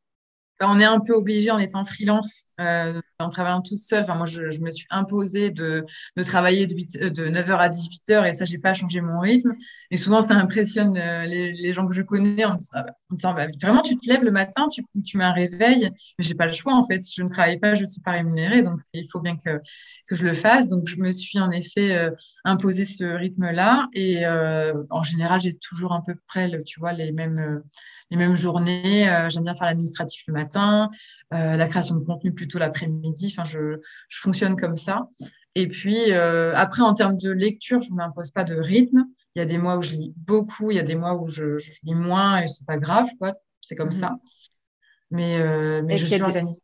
on 0.62 0.80
est 0.80 0.86
un 0.86 1.00
peu 1.00 1.14
obligé 1.14 1.52
en 1.52 1.58
étant 1.58 1.86
freelance, 1.86 2.44
euh, 2.60 3.00
en 3.20 3.30
travaillant 3.30 3.62
toute 3.62 3.80
seule. 3.80 4.04
Enfin, 4.04 4.16
moi, 4.16 4.26
je, 4.26 4.60
me 4.60 4.72
suis 4.72 4.88
imposée 4.90 5.52
de, 5.52 5.86
de 6.18 6.24
travailler 6.24 6.68
de, 6.68 6.74
8, 6.76 6.98
de 7.14 7.28
9h 7.28 7.58
à 7.58 7.70
18h 7.70 8.28
et 8.28 8.34
ça, 8.34 8.46
j'ai 8.46 8.58
pas 8.58 8.74
changé 8.74 9.02
mon 9.02 9.20
rythme. 9.20 9.54
Et 9.92 9.98
souvent, 9.98 10.22
ça 10.22 10.36
impressionne 10.36 10.98
euh, 10.98 11.26
les, 11.26 11.74
gens 11.74 11.88
que 11.88 11.94
je 11.94 12.02
connais 12.02 12.46
en 12.46 12.54
me 12.54 13.16
disant, 13.16 13.34
bah, 13.34 13.48
vraiment, 13.62 13.82
tu 13.82 13.98
te 13.98 14.10
lèves 14.10 14.24
le 14.24 14.32
matin, 14.32 14.68
tu, 14.70 14.84
tu 15.06 15.18
mets 15.18 15.24
un 15.24 15.32
réveil. 15.32 15.90
Mais 16.18 16.26
j'ai 16.26 16.36
pas 16.36 16.46
le 16.46 16.54
choix, 16.54 16.76
en 16.76 16.84
fait. 16.84 17.02
Je 17.16 17.24
ne 17.24 17.28
travaille 17.30 17.60
pas, 17.60 17.76
je 17.76 17.86
suis 17.86 18.02
pas 18.02 18.12
rémunérée, 18.12 18.62
donc 18.62 18.80
il 18.94 19.08
faut 19.10 19.20
bien 19.20 19.38
que, 19.38 19.62
que 20.08 20.16
je 20.16 20.24
le 20.24 20.34
fasse. 20.34 20.68
Donc, 20.68 20.88
je 20.88 20.98
me 20.98 21.12
suis 21.12 21.40
en 21.40 21.52
effet 21.52 21.96
euh, 21.96 22.12
imposé 22.46 22.86
ce 22.86 23.04
rythme-là. 23.04 23.88
Et 23.94 24.26
euh, 24.26 24.74
en 24.90 25.04
général, 25.04 25.42
j'ai 25.42 25.54
toujours 25.54 25.94
à 25.94 26.04
peu 26.04 26.16
près, 26.28 26.50
tu 26.66 26.80
vois, 26.80 26.94
les 26.94 27.12
mêmes, 27.12 27.40
euh, 27.40 27.60
les 28.10 28.18
mêmes 28.18 28.36
journées. 28.36 29.06
J'aime 29.30 29.44
bien 29.44 29.56
faire 29.56 29.68
l'administratif 29.68 30.24
le 30.28 30.34
matin, 30.34 30.49
la 30.56 31.68
création 31.68 31.96
de 31.96 32.04
contenu 32.06 32.34
plutôt 32.34 32.60
l'après-midi. 32.60 33.34
Enfin, 33.36 33.46
je, 33.46 33.78
je 34.10 34.20
fonctionne 34.20 34.56
comme 34.56 34.78
ça. 34.78 35.08
Et 35.56 35.68
puis, 35.68 36.12
après, 36.12 36.82
en 36.82 36.94
termes 36.94 37.18
de 37.18 37.32
lecture, 37.32 37.82
je 37.82 37.92
ne 37.92 37.98
m'impose 37.98 38.32
pas 38.32 38.44
de 38.44 38.56
rythme. 38.56 39.06
Il 39.36 39.40
y 39.40 39.42
a 39.42 39.46
des 39.46 39.58
mois 39.58 39.78
où 39.78 39.84
je 39.84 39.92
lis 39.92 40.14
beaucoup, 40.18 40.72
il 40.72 40.78
y 40.78 40.80
a 40.80 40.84
des 40.84 40.96
mois 40.96 41.16
où 41.16 41.28
je, 41.28 41.60
je 41.60 41.72
lis 41.84 41.96
moins 41.96 42.42
et 42.42 42.48
c'est 42.48 42.66
pas 42.66 42.78
grave, 42.78 43.08
quoi. 43.20 43.36
C'est 43.62 43.76
comme 43.76 43.90
mmh 43.90 43.92
ça. 43.92 44.18
Mais, 45.12 45.40
mais 45.84 45.98
je 45.98 46.06
suis 46.06 46.22
organisée. 46.22 46.62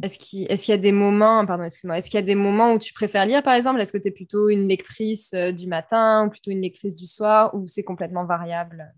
Est-ce 0.00 0.18
qu'il 0.18 0.50
est 0.50 0.68
y 0.68 0.72
a 0.72 0.78
des 0.78 0.92
moments, 0.92 1.44
pardon, 1.44 1.64
excuse-moi, 1.64 1.98
est-ce 1.98 2.08
qu'il 2.08 2.18
y 2.18 2.22
a 2.22 2.26
des 2.26 2.34
moments 2.34 2.72
où 2.72 2.78
tu 2.78 2.94
préfères 2.94 3.26
lire, 3.26 3.42
par 3.42 3.54
exemple? 3.54 3.80
Est-ce 3.80 3.92
que 3.92 3.98
tu 3.98 4.08
es 4.08 4.12
plutôt 4.12 4.48
une 4.48 4.66
lectrice 4.66 5.32
euh, 5.34 5.52
du 5.52 5.66
matin 5.66 6.26
ou 6.26 6.30
plutôt 6.30 6.50
une 6.50 6.62
lectrice 6.62 6.96
du 6.96 7.06
soir 7.06 7.54
ou 7.54 7.66
c'est 7.66 7.82
complètement 7.82 8.24
variable? 8.24 8.92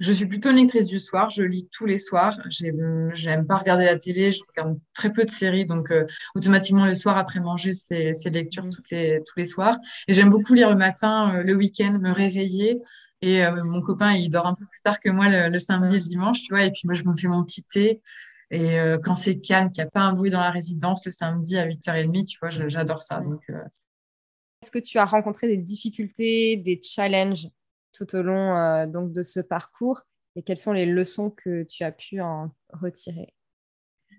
Je 0.00 0.12
suis 0.12 0.26
plutôt 0.26 0.50
une 0.50 0.56
lectrice 0.56 0.86
du 0.86 0.98
soir. 0.98 1.30
Je 1.30 1.42
lis 1.42 1.68
tous 1.72 1.86
les 1.86 1.98
soirs. 1.98 2.38
J'aime 2.50 3.46
pas 3.46 3.56
regarder 3.56 3.84
la 3.84 3.96
télé. 3.96 4.32
Je 4.32 4.40
regarde 4.48 4.78
très 4.94 5.12
peu 5.12 5.24
de 5.24 5.30
séries. 5.30 5.66
Donc, 5.66 5.90
euh, 5.90 6.04
automatiquement, 6.34 6.86
le 6.86 6.94
soir, 6.94 7.16
après 7.18 7.40
manger, 7.40 7.72
c'est 7.72 8.12
lecture 8.30 8.64
mmh. 8.64 8.70
toutes 8.70 8.90
les, 8.90 9.20
tous 9.24 9.38
les 9.38 9.46
soirs. 9.46 9.76
Et 10.08 10.14
j'aime 10.14 10.30
beaucoup 10.30 10.54
lire 10.54 10.70
le 10.70 10.76
matin, 10.76 11.34
euh, 11.36 11.42
le 11.42 11.54
week-end, 11.54 11.98
me 12.00 12.10
réveiller. 12.10 12.80
Et 13.24 13.42
mon 13.62 13.80
copain, 13.82 14.14
il 14.14 14.30
dort 14.30 14.48
un 14.48 14.54
peu 14.54 14.66
plus 14.66 14.80
tard 14.80 14.98
que 14.98 15.08
moi 15.08 15.28
le, 15.28 15.48
le 15.48 15.58
samedi 15.60 15.94
et 15.94 16.00
le 16.00 16.04
dimanche, 16.04 16.40
tu 16.40 16.52
vois. 16.52 16.64
Et 16.64 16.72
puis, 16.72 16.82
moi, 16.86 16.94
je 16.94 17.04
me 17.04 17.14
fais 17.14 17.28
mon 17.28 17.44
petit 17.44 17.62
thé. 17.62 18.00
Et 18.52 18.78
euh, 18.78 18.98
quand 18.98 19.14
c'est 19.14 19.38
calme, 19.38 19.70
qu'il 19.70 19.82
n'y 19.82 19.88
a 19.88 19.90
pas 19.90 20.02
un 20.02 20.12
bruit 20.12 20.30
dans 20.30 20.40
la 20.40 20.50
résidence 20.50 21.06
le 21.06 21.10
samedi 21.10 21.56
à 21.56 21.66
8h30, 21.66 22.26
tu 22.26 22.38
vois, 22.38 22.50
j'adore 22.50 23.02
ça. 23.02 23.18
Euh. 23.48 23.54
Est-ce 24.62 24.70
que 24.70 24.78
tu 24.78 24.98
as 24.98 25.06
rencontré 25.06 25.48
des 25.48 25.56
difficultés, 25.56 26.58
des 26.58 26.78
challenges? 26.82 27.48
Tout 27.92 28.14
au 28.14 28.22
long 28.22 28.56
euh, 28.56 28.86
donc 28.86 29.12
de 29.12 29.22
ce 29.22 29.40
parcours 29.40 30.02
et 30.36 30.42
quelles 30.42 30.56
sont 30.56 30.72
les 30.72 30.86
leçons 30.86 31.30
que 31.30 31.62
tu 31.64 31.84
as 31.84 31.92
pu 31.92 32.20
en 32.20 32.50
retirer? 32.72 33.34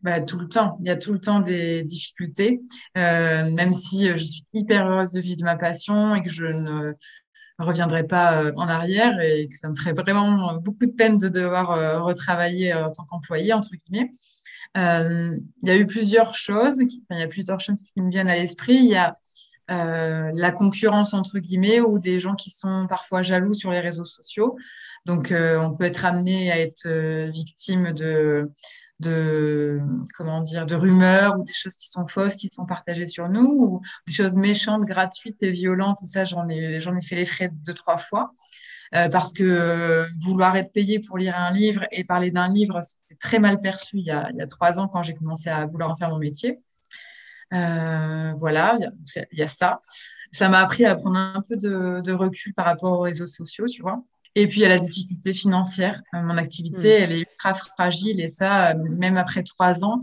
Bah, 0.04 0.22
tout 0.22 0.38
le 0.38 0.48
temps. 0.48 0.78
Il 0.82 0.88
y 0.88 0.92
a 0.92 0.98
tout 0.98 1.14
le 1.14 1.20
temps 1.20 1.40
des 1.40 1.84
difficultés, 1.84 2.62
même 2.96 3.74
si 3.74 4.08
je 4.10 4.18
suis 4.18 4.46
hyper 4.54 4.86
heureuse 4.86 5.12
de 5.12 5.22
vivre 5.22 5.44
ma 5.44 5.56
passion 5.56 6.14
et 6.14 6.22
que 6.22 6.30
je 6.30 6.46
ne 6.46 6.94
reviendrai 7.58 8.06
pas 8.06 8.52
en 8.58 8.68
arrière 8.68 9.20
et 9.22 9.48
que 9.48 9.56
ça 9.56 9.70
me 9.70 9.76
ferait 9.76 9.94
vraiment 9.94 10.56
beaucoup 10.58 10.86
de 10.86 10.92
peine 10.92 11.18
de 11.18 11.30
devoir 11.30 12.04
retravailler 12.04 12.74
en 12.74 12.92
tant 12.92 13.06
qu'employé, 13.06 13.54
entre 13.54 13.70
guillemets. 13.76 14.12
Euh, 14.76 15.38
il 15.62 15.70
y 15.70 15.72
a 15.72 15.78
eu 15.78 15.86
plusieurs 15.86 16.36
choses, 16.36 16.80
il 16.80 17.18
y 17.18 17.22
a 17.22 17.28
plusieurs 17.28 17.60
choses 17.60 17.92
qui 17.94 18.02
me 18.02 18.10
viennent 18.10 18.30
à 18.30 18.36
l'esprit. 18.36 18.76
Il 18.76 18.90
y 18.90 18.96
a 18.96 19.18
euh, 19.72 20.32
la 20.34 20.52
concurrence 20.52 21.14
entre 21.14 21.40
guillemets 21.40 21.80
ou 21.80 22.00
des 22.00 22.20
gens 22.20 22.36
qui 22.36 22.50
sont 22.50 22.86
parfois 22.88 23.22
jaloux 23.22 23.54
sur 23.54 23.72
les 23.72 23.80
réseaux 23.80 24.06
sociaux. 24.06 24.58
Donc, 25.06 25.32
euh, 25.32 25.60
on 25.60 25.74
peut 25.76 25.86
être 25.86 26.06
amené 26.06 26.52
à 26.52 26.60
être 26.60 26.88
victime 27.32 27.92
de 27.94 28.52
de 29.00 29.82
comment 30.16 30.42
dire 30.42 30.66
de 30.66 30.76
rumeurs 30.76 31.38
ou 31.40 31.44
des 31.44 31.54
choses 31.54 31.76
qui 31.76 31.90
sont 31.90 32.08
fausses 32.08 32.36
qui 32.36 32.48
sont 32.50 32.66
partagées 32.66 33.08
sur 33.08 33.28
nous 33.28 33.42
ou 33.48 33.82
des 34.08 34.14
choses 34.14 34.36
méchantes 34.36 34.86
gratuites 34.86 35.42
et 35.44 35.52
violentes. 35.52 36.00
Et 36.04 36.06
ça 36.08 36.26
j'en 36.26 36.48
ai 36.50 36.80
j'en 36.80 36.96
ai 36.96 37.02
fait 37.02 37.16
les 37.16 37.26
frais 37.26 37.50
deux 37.52 37.74
trois 37.74 37.98
fois. 37.98 38.32
Euh, 38.96 39.10
parce 39.10 39.34
que 39.34 39.44
euh, 39.44 40.06
vouloir 40.22 40.56
être 40.56 40.72
payé 40.72 41.00
pour 41.00 41.18
lire 41.18 41.36
un 41.36 41.52
livre 41.52 41.84
et 41.92 42.04
parler 42.04 42.30
d'un 42.30 42.48
livre 42.48 42.80
c'était 42.84 43.18
très 43.20 43.40
mal 43.40 43.60
perçu 43.60 43.98
il 43.98 44.04
y 44.06 44.12
a, 44.12 44.30
il 44.32 44.38
y 44.38 44.42
a 44.42 44.46
trois 44.48 44.80
ans 44.80 44.88
quand 44.88 45.02
j'ai 45.02 45.16
commencé 45.16 45.50
à 45.50 45.66
vouloir 45.66 45.90
en 45.90 45.96
faire 45.96 46.10
mon 46.10 46.20
métier. 46.20 46.52
euh, 46.52 46.73
voilà 48.38 48.78
il 49.32 49.38
y, 49.38 49.44
a, 49.44 49.48
ça 49.48 49.80
ça 50.32 50.50
m'a 50.50 50.60
appris 50.60 50.86
à 50.86 50.96
prendre 50.96 51.18
un 51.18 51.42
peu 51.48 51.56
de, 51.56 52.02
de 52.02 52.12
recul 52.12 52.54
par 52.54 52.66
rapport 52.66 52.94
aux 52.94 53.02
réseaux 53.02 53.28
sociaux 53.28 53.68
tu 53.68 53.82
vois 53.82 54.04
et 54.36 54.48
puis, 54.48 54.62
il 54.62 54.64
y 54.64 54.66
a 54.66 54.70
la 54.70 54.80
difficulté 54.80 55.34
financière. 55.34 56.02
Euh, 56.14 56.22
mon 56.22 56.38
activité, 56.38 57.00
hmm. 57.00 57.04
elle 57.04 57.12
est 57.14 57.20
ultra 57.20 57.54
fragile 57.54 58.20
et 58.20 58.28
ça, 58.28 58.72
euh, 58.72 58.74
même 59.00 59.18
après 59.18 59.44
trois 59.44 59.84
ans. 59.86 60.00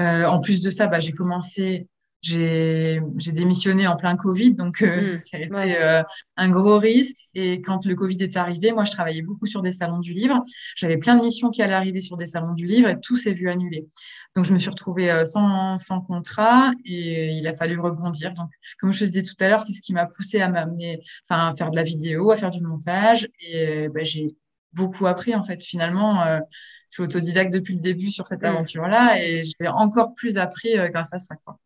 Euh, 0.00 0.26
en 0.26 0.40
plus 0.40 0.62
de 0.62 0.70
ça, 0.70 0.86
bah, 0.86 1.00
j'ai 1.00 1.12
commencé 1.12 1.88
j'ai 2.20 3.00
démissionné 3.32 3.86
en 3.86 3.96
plein 3.96 4.16
Covid, 4.16 4.54
donc 4.54 4.82
euh, 4.82 5.16
mmh, 5.16 5.20
ça 5.24 5.36
a 5.36 5.40
été 5.40 5.82
euh, 5.82 6.02
un 6.36 6.48
gros 6.48 6.78
risque. 6.78 7.16
Et 7.34 7.60
quand 7.62 7.86
le 7.86 7.94
Covid 7.94 8.16
est 8.20 8.36
arrivé, 8.36 8.72
moi, 8.72 8.84
je 8.84 8.90
travaillais 8.90 9.22
beaucoup 9.22 9.46
sur 9.46 9.62
des 9.62 9.70
salons 9.70 10.00
du 10.00 10.12
livre. 10.12 10.42
J'avais 10.76 10.96
plein 10.96 11.16
de 11.16 11.22
missions 11.22 11.50
qui 11.50 11.62
allaient 11.62 11.74
arriver 11.74 12.00
sur 12.00 12.16
des 12.16 12.26
salons 12.26 12.54
du 12.54 12.66
livre 12.66 12.88
et 12.88 12.98
tout 13.00 13.16
s'est 13.16 13.32
vu 13.32 13.48
annuler. 13.48 13.86
Donc, 14.34 14.44
je 14.44 14.52
me 14.52 14.58
suis 14.58 14.70
retrouvée 14.70 15.10
euh, 15.10 15.24
sans, 15.24 15.78
sans 15.78 16.00
contrat 16.00 16.72
et 16.84 17.28
il 17.28 17.46
a 17.46 17.54
fallu 17.54 17.78
rebondir. 17.78 18.34
Donc, 18.34 18.50
comme 18.80 18.92
je 18.92 19.00
te 19.00 19.04
disais 19.04 19.22
tout 19.22 19.36
à 19.38 19.48
l'heure, 19.48 19.62
c'est 19.62 19.72
ce 19.72 19.80
qui 19.80 19.92
m'a 19.92 20.06
poussé 20.06 20.40
à 20.40 20.48
m'amener, 20.48 21.00
enfin, 21.28 21.48
à 21.48 21.52
faire 21.54 21.70
de 21.70 21.76
la 21.76 21.84
vidéo, 21.84 22.32
à 22.32 22.36
faire 22.36 22.50
du 22.50 22.62
montage. 22.62 23.28
Et 23.40 23.88
bah, 23.88 24.02
j'ai 24.02 24.28
beaucoup 24.72 25.06
appris, 25.06 25.36
en 25.36 25.44
fait. 25.44 25.62
Finalement, 25.64 26.24
je 26.24 26.94
suis 26.94 27.02
autodidacte 27.04 27.52
depuis 27.52 27.74
le 27.74 27.80
début 27.80 28.10
sur 28.10 28.26
cette 28.26 28.42
mmh. 28.42 28.46
aventure-là 28.46 29.22
et 29.22 29.44
j'ai 29.44 29.68
encore 29.68 30.14
plus 30.14 30.36
appris 30.36 30.74
grâce 30.90 31.12
à 31.12 31.20
ça, 31.20 31.36
quoi 31.44 31.58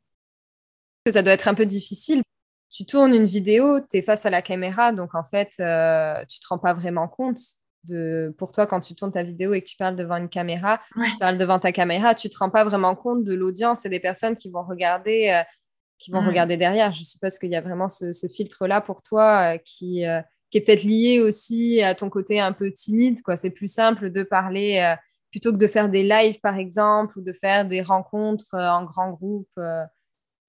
que 1.04 1.12
ça 1.12 1.22
doit 1.22 1.32
être 1.32 1.48
un 1.48 1.54
peu 1.54 1.66
difficile. 1.66 2.22
Tu 2.70 2.86
tournes 2.86 3.14
une 3.14 3.24
vidéo, 3.24 3.80
tu 3.80 3.98
es 3.98 4.02
face 4.02 4.24
à 4.24 4.30
la 4.30 4.40
caméra, 4.40 4.92
donc 4.92 5.14
en 5.14 5.24
fait, 5.24 5.52
euh, 5.60 6.24
tu 6.28 6.40
te 6.40 6.46
rends 6.48 6.58
pas 6.58 6.72
vraiment 6.72 7.06
compte 7.06 7.38
de, 7.84 8.34
pour 8.38 8.52
toi, 8.52 8.66
quand 8.66 8.80
tu 8.80 8.94
tournes 8.94 9.12
ta 9.12 9.22
vidéo 9.22 9.52
et 9.52 9.60
que 9.60 9.68
tu 9.68 9.76
parles 9.76 9.96
devant 9.96 10.16
une 10.16 10.28
caméra, 10.28 10.80
tu 10.94 11.18
parles 11.18 11.36
devant 11.36 11.58
ta 11.58 11.72
caméra, 11.72 12.14
tu 12.14 12.30
te 12.30 12.38
rends 12.38 12.48
pas 12.48 12.64
vraiment 12.64 12.94
compte 12.94 13.24
de 13.24 13.34
l'audience 13.34 13.84
et 13.84 13.88
des 13.88 14.00
personnes 14.00 14.36
qui 14.36 14.50
vont 14.50 14.62
regarder, 14.62 15.30
euh, 15.30 15.42
qui 15.98 16.12
vont 16.12 16.20
regarder 16.20 16.56
derrière. 16.56 16.92
Je 16.92 17.02
suppose 17.02 17.38
qu'il 17.38 17.50
y 17.50 17.56
a 17.56 17.60
vraiment 17.60 17.88
ce, 17.88 18.12
filtre-là 18.32 18.80
pour 18.80 19.02
toi 19.02 19.54
euh, 19.54 19.58
qui, 19.58 20.04
qui 20.50 20.58
est 20.58 20.60
peut-être 20.60 20.84
lié 20.84 21.20
aussi 21.20 21.82
à 21.82 21.94
ton 21.94 22.08
côté 22.08 22.40
un 22.40 22.52
peu 22.52 22.72
timide. 22.72 23.20
Quoi. 23.22 23.36
C'est 23.36 23.50
plus 23.50 23.70
simple 23.70 24.10
de 24.10 24.22
parler 24.22 24.94
plutôt 25.30 25.52
que 25.52 25.58
de 25.58 25.66
faire 25.66 25.90
des 25.90 26.04
lives, 26.04 26.40
par 26.40 26.56
exemple, 26.56 27.18
ou 27.18 27.22
de 27.22 27.32
faire 27.32 27.66
des 27.66 27.82
rencontres 27.82 28.54
en 28.54 28.84
grand 28.84 29.10
groupe. 29.10 29.50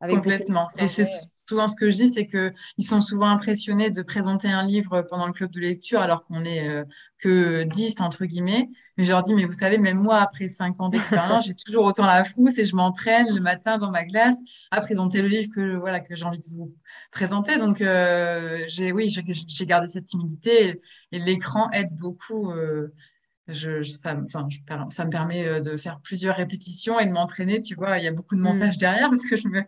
Complètement. 0.08 0.70
Et 0.78 0.88
c'est 0.88 1.06
souvent 1.48 1.68
ce 1.68 1.76
que 1.76 1.90
je 1.90 1.96
dis, 1.98 2.14
c'est 2.14 2.26
que 2.26 2.54
ils 2.78 2.86
sont 2.86 3.02
souvent 3.02 3.28
impressionnés 3.28 3.90
de 3.90 4.02
présenter 4.02 4.48
un 4.48 4.66
livre 4.66 5.02
pendant 5.04 5.28
le 5.28 5.34
club 5.34 5.52
de 5.52 5.60
lecture 5.60 6.02
alors 6.02 6.26
qu'on 6.26 6.44
est 6.46 6.68
euh, 6.68 6.84
que 7.20 7.64
10 7.64 8.02
entre 8.02 8.26
guillemets. 8.26 8.70
Mais 8.98 9.04
je 9.04 9.12
leur 9.12 9.24
dis, 9.24 9.34
mais 9.34 9.46
vous 9.46 9.54
savez, 9.54 9.78
même 9.78 9.98
moi, 9.98 10.18
après 10.18 10.48
5 10.48 10.80
ans 10.80 10.90
d'expérience, 10.90 11.46
j'ai 11.48 11.56
toujours 11.56 11.86
autant 11.86 12.06
la 12.06 12.24
frousse 12.24 12.58
et 12.58 12.66
je 12.66 12.76
m'entraîne 12.76 13.34
le 13.34 13.42
matin 13.42 13.78
dans 13.78 13.92
ma 13.92 14.06
glace 14.06 14.38
à 14.72 14.82
présenter 14.82 15.22
le 15.22 15.28
livre 15.28 15.50
que 15.54 15.76
voilà 15.76 16.00
que 16.00 16.16
j'ai 16.16 16.26
envie 16.26 16.40
de 16.40 16.56
vous 16.56 16.74
présenter. 17.12 17.58
Donc 17.58 17.82
euh, 17.82 18.64
j'ai 18.68 18.92
oui, 18.92 19.10
j'ai 19.10 19.66
gardé 19.66 19.88
cette 19.88 20.06
timidité 20.06 20.82
et, 21.12 21.20
l'écran 21.20 21.70
aide 21.72 21.94
beaucoup. 22.00 22.52
Euh, 22.52 22.94
je, 23.48 23.82
ça, 23.82 24.16
enfin, 24.24 24.48
ça 24.90 25.06
me 25.06 25.10
permet 25.10 25.46
euh, 25.46 25.60
de 25.60 25.76
faire 25.76 26.00
plusieurs 26.02 26.36
répétitions 26.36 27.00
et 27.00 27.06
de 27.06 27.12
m'entraîner. 27.12 27.60
Tu 27.60 27.76
vois, 27.76 27.98
il 27.98 28.04
y 28.04 28.08
a 28.08 28.12
beaucoup 28.12 28.36
de 28.36 28.40
mm. 28.40 28.44
montage 28.44 28.78
derrière 28.78 29.10
parce 29.10 29.26
que 29.26 29.36
je, 29.36 29.48
me, 29.48 29.64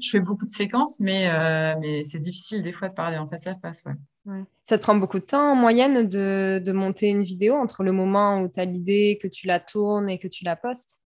je 0.00 0.10
fais 0.10 0.20
beaucoup 0.20 0.46
de 0.46 0.50
séquences, 0.50 1.00
mais, 1.00 1.28
euh, 1.28 1.74
mais 1.80 2.02
c'est 2.02 2.20
difficile 2.20 2.62
des 2.62 2.72
fois 2.72 2.88
de 2.88 2.94
parler 2.94 3.18
en 3.18 3.26
face 3.26 3.46
à 3.46 3.54
face. 3.54 3.84
Ouais. 4.26 4.42
Ça 4.64 4.78
te 4.78 4.82
prend 4.82 4.94
beaucoup 4.94 5.18
de 5.18 5.24
temps 5.24 5.52
en 5.52 5.56
moyenne 5.56 6.08
de, 6.08 6.60
de 6.64 6.72
monter 6.72 7.08
une 7.08 7.22
vidéo 7.22 7.54
entre 7.54 7.82
le 7.82 7.92
moment 7.92 8.40
où 8.40 8.48
tu 8.48 8.60
as 8.60 8.64
l'idée, 8.64 9.18
que 9.20 9.28
tu 9.28 9.46
la 9.46 9.60
tournes 9.60 10.08
et 10.08 10.18
que 10.18 10.28
tu 10.28 10.44
la 10.44 10.56
postes? 10.56 11.02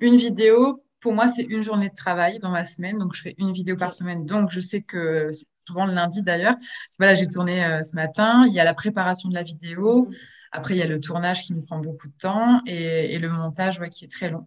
Une 0.00 0.16
vidéo, 0.16 0.84
pour 1.00 1.12
moi, 1.12 1.28
c'est 1.28 1.42
une 1.42 1.62
journée 1.62 1.88
de 1.88 1.94
travail 1.94 2.38
dans 2.38 2.50
ma 2.50 2.64
semaine. 2.64 2.98
Donc, 2.98 3.14
je 3.14 3.22
fais 3.22 3.34
une 3.38 3.52
vidéo 3.52 3.76
par 3.76 3.92
semaine. 3.92 4.24
Donc, 4.24 4.50
je 4.50 4.60
sais 4.60 4.80
que 4.80 5.30
c'est 5.32 5.46
souvent 5.66 5.86
le 5.86 5.92
lundi 5.92 6.22
d'ailleurs. 6.22 6.54
Voilà, 6.98 7.14
j'ai 7.14 7.26
tourné 7.26 7.64
euh, 7.64 7.82
ce 7.82 7.94
matin. 7.94 8.46
Il 8.46 8.54
y 8.54 8.60
a 8.60 8.64
la 8.64 8.74
préparation 8.74 9.28
de 9.28 9.34
la 9.34 9.42
vidéo. 9.42 10.08
Mm. 10.52 10.58
Après, 10.58 10.74
il 10.74 10.78
y 10.78 10.82
a 10.82 10.86
le 10.86 11.00
tournage 11.00 11.44
qui 11.44 11.54
me 11.54 11.62
prend 11.62 11.78
beaucoup 11.78 12.08
de 12.08 12.16
temps 12.18 12.60
et, 12.66 13.18
le 13.18 13.28
montage 13.28 13.78
ouais, 13.80 13.90
qui 13.90 14.04
est 14.04 14.10
très 14.10 14.30
long. 14.30 14.44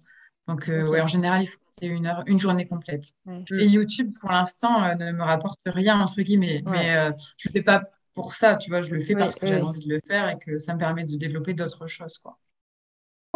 Donc, 0.48 0.70
euh, 0.70 0.88
ouais, 0.88 1.02
en 1.02 1.08
général, 1.08 1.42
il 1.42 1.48
faut 1.48 1.60
une 1.82 2.08
heure, 2.08 2.24
une 2.28 2.40
journée 2.40 2.68
complète. 2.68 3.14
Et 3.28 3.66
YouTube, 3.66 4.14
pour 4.20 4.32
l'instant, 4.32 4.84
euh, 4.84 4.96
ne 4.96 5.12
me 5.12 5.24
rapporte 5.24 5.60
rien, 5.66 6.00
entre 6.00 6.22
guillemets. 6.22 6.64
Mais 6.66 6.96
euh, 6.96 7.12
je 7.38 7.50
ne 7.50 7.54
le 7.54 7.60
fais 7.60 7.64
pas 7.64 7.84
pour 8.14 8.34
ça, 8.34 8.56
tu 8.56 8.70
vois, 8.70 8.82
je 8.82 8.92
le 8.92 9.02
fais 9.02 9.14
parce 9.14 9.36
que 9.36 9.52
j'ai 9.52 9.62
envie 9.62 9.86
de 9.86 9.94
le 9.94 10.00
faire 10.08 10.30
et 10.30 10.38
que 10.38 10.58
ça 10.58 10.74
me 10.74 10.80
permet 10.80 11.04
de 11.04 11.18
développer 11.18 11.54
d'autres 11.54 11.88
choses, 11.88 12.18
quoi. 12.18 12.38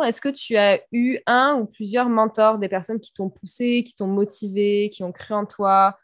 Est-ce 0.05 0.21
que 0.21 0.29
tu 0.29 0.55
as 0.55 0.79
eu 0.93 1.19
un 1.25 1.55
ou 1.55 1.65
plusieurs 1.65 2.07
mentors, 2.07 2.57
des 2.57 2.69
personnes 2.69 3.01
qui 3.01 3.11
t'ont 3.11 3.29
poussé, 3.29 3.83
qui 3.83 3.95
t'ont 3.95 4.07
motivé, 4.07 4.89
qui 4.93 5.03
ont 5.03 5.11
cru 5.11 5.33
en 5.33 5.45
toi, 5.45 5.99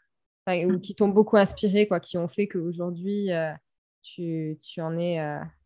ou 0.46 0.78
qui 0.78 0.94
t'ont 0.94 1.08
beaucoup 1.08 1.38
inspiré, 1.38 1.88
quoi, 1.88 1.98
qui 1.98 2.18
ont 2.18 2.28
fait 2.28 2.46
qu'aujourd'hui, 2.46 3.30
tu, 4.02 4.58
tu 4.62 4.82
en 4.82 4.98
es 4.98 5.16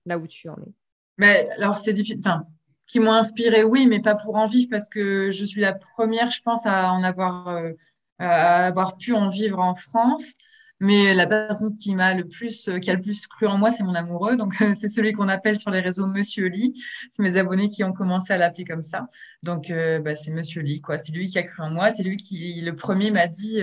là 0.07 0.19
où 0.19 0.29
tu 0.29 0.49
en 0.49 0.57
es? 0.63 0.73
Mais, 1.21 1.49
Alors, 1.59 1.77
c'est 1.77 1.93
difficile. 1.93 2.21
Enfin, 2.21 2.47
qui 2.87 2.99
m'ont 2.99 3.13
inspiré, 3.13 3.63
oui, 3.63 3.87
mais 3.87 4.01
pas 4.01 4.15
pour 4.15 4.37
en 4.37 4.47
vivre 4.47 4.69
parce 4.71 4.89
que 4.89 5.31
je 5.31 5.45
suis 5.45 5.61
la 5.61 5.75
première, 5.75 6.31
je 6.31 6.41
pense, 6.43 6.65
à 6.67 6.93
en 6.93 7.03
avoir, 7.03 7.49
euh, 7.49 7.73
à 8.19 8.67
avoir 8.67 8.97
pu 8.97 9.13
en 9.13 9.29
vivre 9.29 9.59
en 9.61 9.75
France. 9.75 10.33
Mais 10.81 11.13
la 11.13 11.27
personne 11.27 11.75
qui 11.77 11.95
m'a 11.95 12.15
le 12.15 12.27
plus, 12.27 12.69
euh, 12.69 12.79
qui 12.79 12.91
a 12.91 12.95
le 12.95 13.01
plus 13.01 13.27
cru 13.27 13.47
en 13.47 13.59
moi, 13.59 13.71
c'est 13.71 13.83
mon 13.83 13.95
amoureux. 13.95 14.37
Donc, 14.37 14.61
euh, 14.63 14.73
c'est 14.79 14.89
celui 14.89 15.13
qu'on 15.13 15.29
appelle 15.29 15.59
sur 15.59 15.71
les 15.71 15.81
réseaux 15.81 16.07
Monsieur 16.07 16.47
Lee. 16.47 16.73
C'est 17.11 17.23
mes 17.23 17.37
abonnés 17.37 17.69
qui 17.69 17.85
ont 17.85 17.93
commencé 17.93 18.33
à 18.33 18.39
l'appeler 18.39 18.65
comme 18.65 18.83
ça. 18.83 19.07
Donc, 19.43 19.71
bah, 20.03 20.15
c'est 20.17 20.31
Monsieur 20.31 20.63
Lee, 20.63 20.81
quoi. 20.81 20.97
C'est 20.97 21.13
lui 21.13 21.29
qui 21.29 21.39
a 21.39 21.43
cru 21.43 21.63
en 21.63 21.71
moi. 21.71 21.91
C'est 21.91 22.03
lui 22.03 22.17
qui, 22.17 22.63
le 22.63 22.75
premier, 22.75 23.11
m'a 23.11 23.27
dit, 23.27 23.61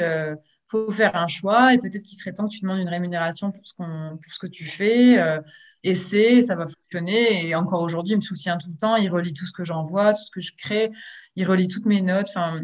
faut 0.67 0.91
faire 0.91 1.15
un 1.15 1.27
choix 1.27 1.73
et 1.73 1.77
peut-être 1.77 2.03
qu'il 2.03 2.17
serait 2.17 2.33
temps 2.33 2.47
que 2.47 2.53
tu 2.53 2.61
demandes 2.61 2.79
une 2.79 2.89
rémunération 2.89 3.51
pour 3.51 3.65
ce 3.65 3.73
qu'on, 3.73 4.17
pour 4.21 4.31
ce 4.31 4.39
que 4.39 4.47
tu 4.47 4.65
fais. 4.65 5.19
Euh, 5.19 5.39
essaie, 5.83 6.41
ça 6.41 6.55
va 6.55 6.65
fonctionner. 6.65 7.47
Et 7.47 7.55
encore 7.55 7.81
aujourd'hui, 7.81 8.13
il 8.13 8.17
me 8.17 8.21
soutient 8.21 8.57
tout 8.57 8.69
le 8.69 8.77
temps. 8.77 8.95
Il 8.95 9.09
relit 9.09 9.33
tout 9.33 9.45
ce 9.45 9.53
que 9.53 9.63
j'envoie, 9.63 10.13
tout 10.13 10.23
ce 10.23 10.31
que 10.31 10.41
je 10.41 10.51
crée. 10.57 10.91
Il 11.35 11.45
relit 11.45 11.67
toutes 11.67 11.85
mes 11.85 12.01
notes. 12.01 12.29
Enfin, 12.29 12.59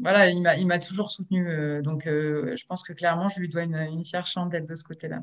voilà, 0.00 0.30
il 0.30 0.42
m'a, 0.42 0.56
il 0.56 0.66
m'a 0.66 0.78
toujours 0.78 1.10
soutenu. 1.10 1.48
Euh, 1.48 1.82
donc, 1.82 2.06
euh, 2.06 2.54
je 2.56 2.66
pense 2.66 2.82
que 2.82 2.92
clairement, 2.92 3.28
je 3.28 3.40
lui 3.40 3.48
dois 3.48 3.62
une, 3.62 3.76
une 3.76 4.04
fière 4.04 4.26
chandelle 4.26 4.66
de 4.66 4.74
ce 4.74 4.84
côté-là. 4.84 5.22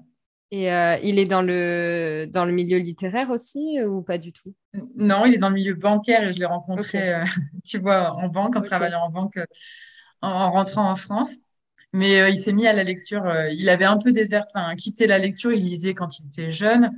Et 0.52 0.72
euh, 0.72 0.98
il 1.02 1.18
est 1.18 1.26
dans 1.26 1.42
le, 1.42 2.28
dans 2.30 2.46
le 2.46 2.52
milieu 2.52 2.78
littéraire 2.78 3.32
aussi 3.32 3.82
ou 3.82 4.02
pas 4.02 4.18
du 4.18 4.32
tout? 4.32 4.54
Non, 4.96 5.26
il 5.26 5.34
est 5.34 5.38
dans 5.40 5.50
le 5.50 5.56
milieu 5.56 5.74
bancaire 5.74 6.24
et 6.24 6.34
je 6.34 6.40
l'ai 6.40 6.46
rencontré, 6.46 7.24
tu 7.66 7.80
vois, 7.80 8.14
en 8.14 8.28
banque, 8.30 8.56
en 8.56 8.62
travaillant 8.62 9.02
en 9.02 9.10
banque, 9.10 9.40
en, 10.22 10.52
rentrant 10.52 10.90
en 10.90 10.96
France. 10.96 11.38
Mais 11.96 12.32
il 12.32 12.40
s'est 12.40 12.54
mis 12.54 12.68
à 12.68 12.74
la 12.74 12.84
lecture. 12.84 13.24
il 13.52 13.70
avait 13.70 13.86
un 13.86 13.98
peu 13.98 14.12
déserté, 14.12 14.52
enfin, 14.54 14.76
quitté 14.76 15.08
la 15.08 15.18
lecture. 15.18 15.52
Il 15.54 15.64
lisait 15.64 15.94
quand 15.94 16.20
il 16.20 16.28
était 16.28 16.52
jeune. 16.52 16.92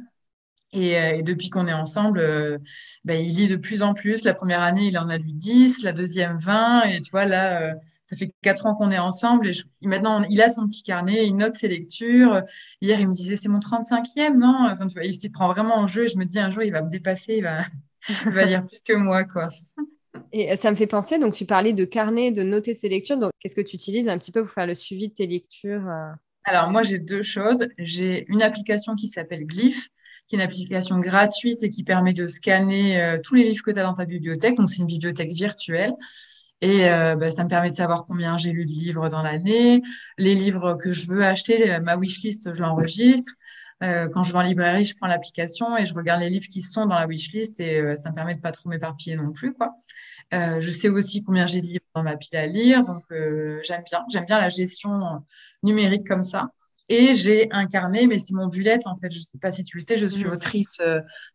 Et, 0.73 0.97
euh, 0.97 1.17
et, 1.17 1.23
depuis 1.23 1.49
qu'on 1.49 1.65
est 1.65 1.73
ensemble, 1.73 2.19
euh, 2.19 2.57
ben, 3.05 3.23
il 3.23 3.35
lit 3.35 3.47
de 3.47 3.55
plus 3.55 3.83
en 3.83 3.93
plus. 3.93 4.23
La 4.23 4.33
première 4.33 4.61
année, 4.61 4.87
il 4.87 4.97
en 4.97 5.09
a 5.09 5.17
lu 5.17 5.31
10, 5.31 5.83
la 5.83 5.93
deuxième 5.93 6.37
20. 6.37 6.83
Et 6.83 7.01
tu 7.01 7.11
vois, 7.11 7.25
là, 7.25 7.61
euh, 7.61 7.73
ça 8.03 8.15
fait 8.17 8.33
quatre 8.41 8.65
ans 8.65 8.75
qu'on 8.75 8.91
est 8.91 8.97
ensemble. 8.97 9.47
Et 9.47 9.87
maintenant, 9.87 10.23
il 10.29 10.41
a 10.41 10.49
son 10.49 10.67
petit 10.67 10.83
carnet, 10.83 11.25
il 11.25 11.35
note 11.35 11.53
ses 11.53 11.67
lectures. 11.67 12.41
Hier, 12.81 12.99
il 12.99 13.07
me 13.07 13.13
disait, 13.13 13.37
c'est 13.37 13.49
mon 13.49 13.59
35e, 13.59 14.37
non? 14.37 14.67
Enfin, 14.71 14.87
tu 14.87 14.93
vois, 14.95 15.05
Il 15.05 15.13
s'y 15.13 15.29
prend 15.29 15.47
vraiment 15.47 15.77
en 15.77 15.87
jeu. 15.87 16.03
Et 16.05 16.07
je 16.07 16.17
me 16.17 16.25
dis, 16.25 16.39
un 16.39 16.49
jour, 16.49 16.63
il 16.63 16.71
va 16.71 16.81
me 16.81 16.89
dépasser, 16.89 17.35
il 17.37 17.43
va, 17.43 17.59
il 18.25 18.31
va 18.31 18.43
lire 18.45 18.65
plus 18.65 18.81
que 18.81 18.93
moi. 18.93 19.23
quoi. 19.23 19.49
Et 20.31 20.55
ça 20.55 20.71
me 20.71 20.75
fait 20.75 20.87
penser, 20.87 21.19
donc 21.19 21.33
tu 21.33 21.45
parlais 21.45 21.73
de 21.73 21.85
carnet, 21.85 22.31
de 22.31 22.43
noter 22.43 22.73
ses 22.73 22.89
lectures. 22.89 23.17
Donc, 23.17 23.31
qu'est-ce 23.39 23.55
que 23.55 23.61
tu 23.61 23.75
utilises 23.75 24.07
un 24.09 24.17
petit 24.17 24.31
peu 24.31 24.43
pour 24.43 24.51
faire 24.51 24.67
le 24.67 24.75
suivi 24.75 25.09
de 25.09 25.13
tes 25.13 25.27
lectures 25.27 25.89
Alors, 26.43 26.69
moi, 26.69 26.83
j'ai 26.83 26.99
deux 26.99 27.23
choses. 27.23 27.67
J'ai 27.77 28.25
une 28.29 28.41
application 28.41 28.95
qui 28.95 29.07
s'appelle 29.07 29.45
Glyph 29.45 29.89
qui 30.27 30.35
est 30.35 30.39
une 30.39 30.43
application 30.43 30.99
gratuite 30.99 31.63
et 31.63 31.69
qui 31.69 31.83
permet 31.83 32.13
de 32.13 32.27
scanner 32.27 33.01
euh, 33.01 33.17
tous 33.23 33.35
les 33.35 33.43
livres 33.43 33.63
que 33.63 33.71
tu 33.71 33.79
as 33.79 33.83
dans 33.83 33.93
ta 33.93 34.05
bibliothèque. 34.05 34.55
Donc, 34.55 34.69
c'est 34.69 34.81
une 34.81 34.87
bibliothèque 34.87 35.31
virtuelle. 35.31 35.93
Et 36.61 36.89
euh, 36.89 37.15
bah, 37.15 37.29
ça 37.29 37.43
me 37.43 37.49
permet 37.49 37.69
de 37.71 37.75
savoir 37.75 38.05
combien 38.05 38.37
j'ai 38.37 38.51
lu 38.51 38.65
de 38.65 38.71
livres 38.71 39.09
dans 39.09 39.21
l'année, 39.21 39.81
les 40.17 40.33
livres 40.33 40.73
que 40.73 40.91
je 40.91 41.07
veux 41.07 41.23
acheter, 41.23 41.71
euh, 41.71 41.79
ma 41.79 41.95
wishlist, 41.97 42.53
je 42.53 42.61
l'enregistre. 42.61 43.31
Euh, 43.83 44.09
quand 44.09 44.23
je 44.23 44.31
vais 44.31 44.39
en 44.39 44.43
librairie, 44.43 44.85
je 44.85 44.95
prends 44.95 45.07
l'application 45.07 45.77
et 45.77 45.85
je 45.85 45.93
regarde 45.93 46.21
les 46.21 46.29
livres 46.29 46.47
qui 46.49 46.61
sont 46.61 46.87
dans 46.87 46.95
la 46.95 47.05
wishlist 47.05 47.59
et 47.59 47.79
euh, 47.79 47.95
ça 47.95 48.09
me 48.09 48.15
permet 48.15 48.33
de 48.33 48.41
pas 48.41 48.51
trop 48.51 48.69
m'éparpiller 48.69 49.15
non 49.15 49.31
plus, 49.31 49.53
quoi. 49.53 49.75
Euh, 50.33 50.59
je 50.59 50.71
sais 50.71 50.89
aussi 50.89 51.23
combien 51.23 51.47
j'ai 51.47 51.61
de 51.61 51.67
livres 51.67 51.85
dans 51.95 52.03
ma 52.03 52.17
pile 52.17 52.37
à 52.37 52.47
lire, 52.47 52.83
donc 52.83 53.03
j'aime 53.09 53.83
bien, 53.85 54.03
j'aime 54.11 54.25
bien 54.25 54.39
la 54.39 54.49
gestion 54.49 55.23
numérique 55.63 56.07
comme 56.07 56.23
ça. 56.23 56.49
Et 56.89 57.15
j'ai 57.15 57.49
un 57.51 57.65
carnet, 57.65 58.07
mais 58.07 58.17
c'est 58.17 58.33
mon 58.33 58.47
bullet, 58.47 58.79
en 58.87 58.95
fait. 58.97 59.11
Je 59.11 59.19
sais 59.19 59.37
pas 59.37 59.51
si 59.51 59.63
tu 59.63 59.77
le 59.77 59.81
sais, 59.81 59.97
je 59.97 60.07
suis 60.07 60.25
autrice 60.25 60.81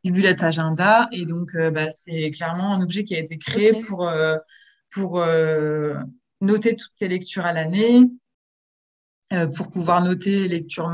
du 0.03 0.11
bullet 0.11 0.43
agenda. 0.43 1.09
Et 1.13 1.27
donc, 1.27 1.57
bah, 1.73 1.89
c'est 1.91 2.31
clairement 2.31 2.75
un 2.75 2.83
objet 2.83 3.05
qui 3.05 3.15
a 3.15 3.19
été 3.19 3.39
créé 3.39 3.81
pour, 3.81 4.11
pour 4.91 5.25
noter 6.41 6.77
toutes 6.77 6.97
tes 6.99 7.09
lectures 7.09 7.47
à 7.47 7.53
l'année, 7.53 8.03
pour 9.57 9.71
pouvoir 9.71 10.03
noter 10.03 10.41
les 10.41 10.49
lectures 10.49 10.89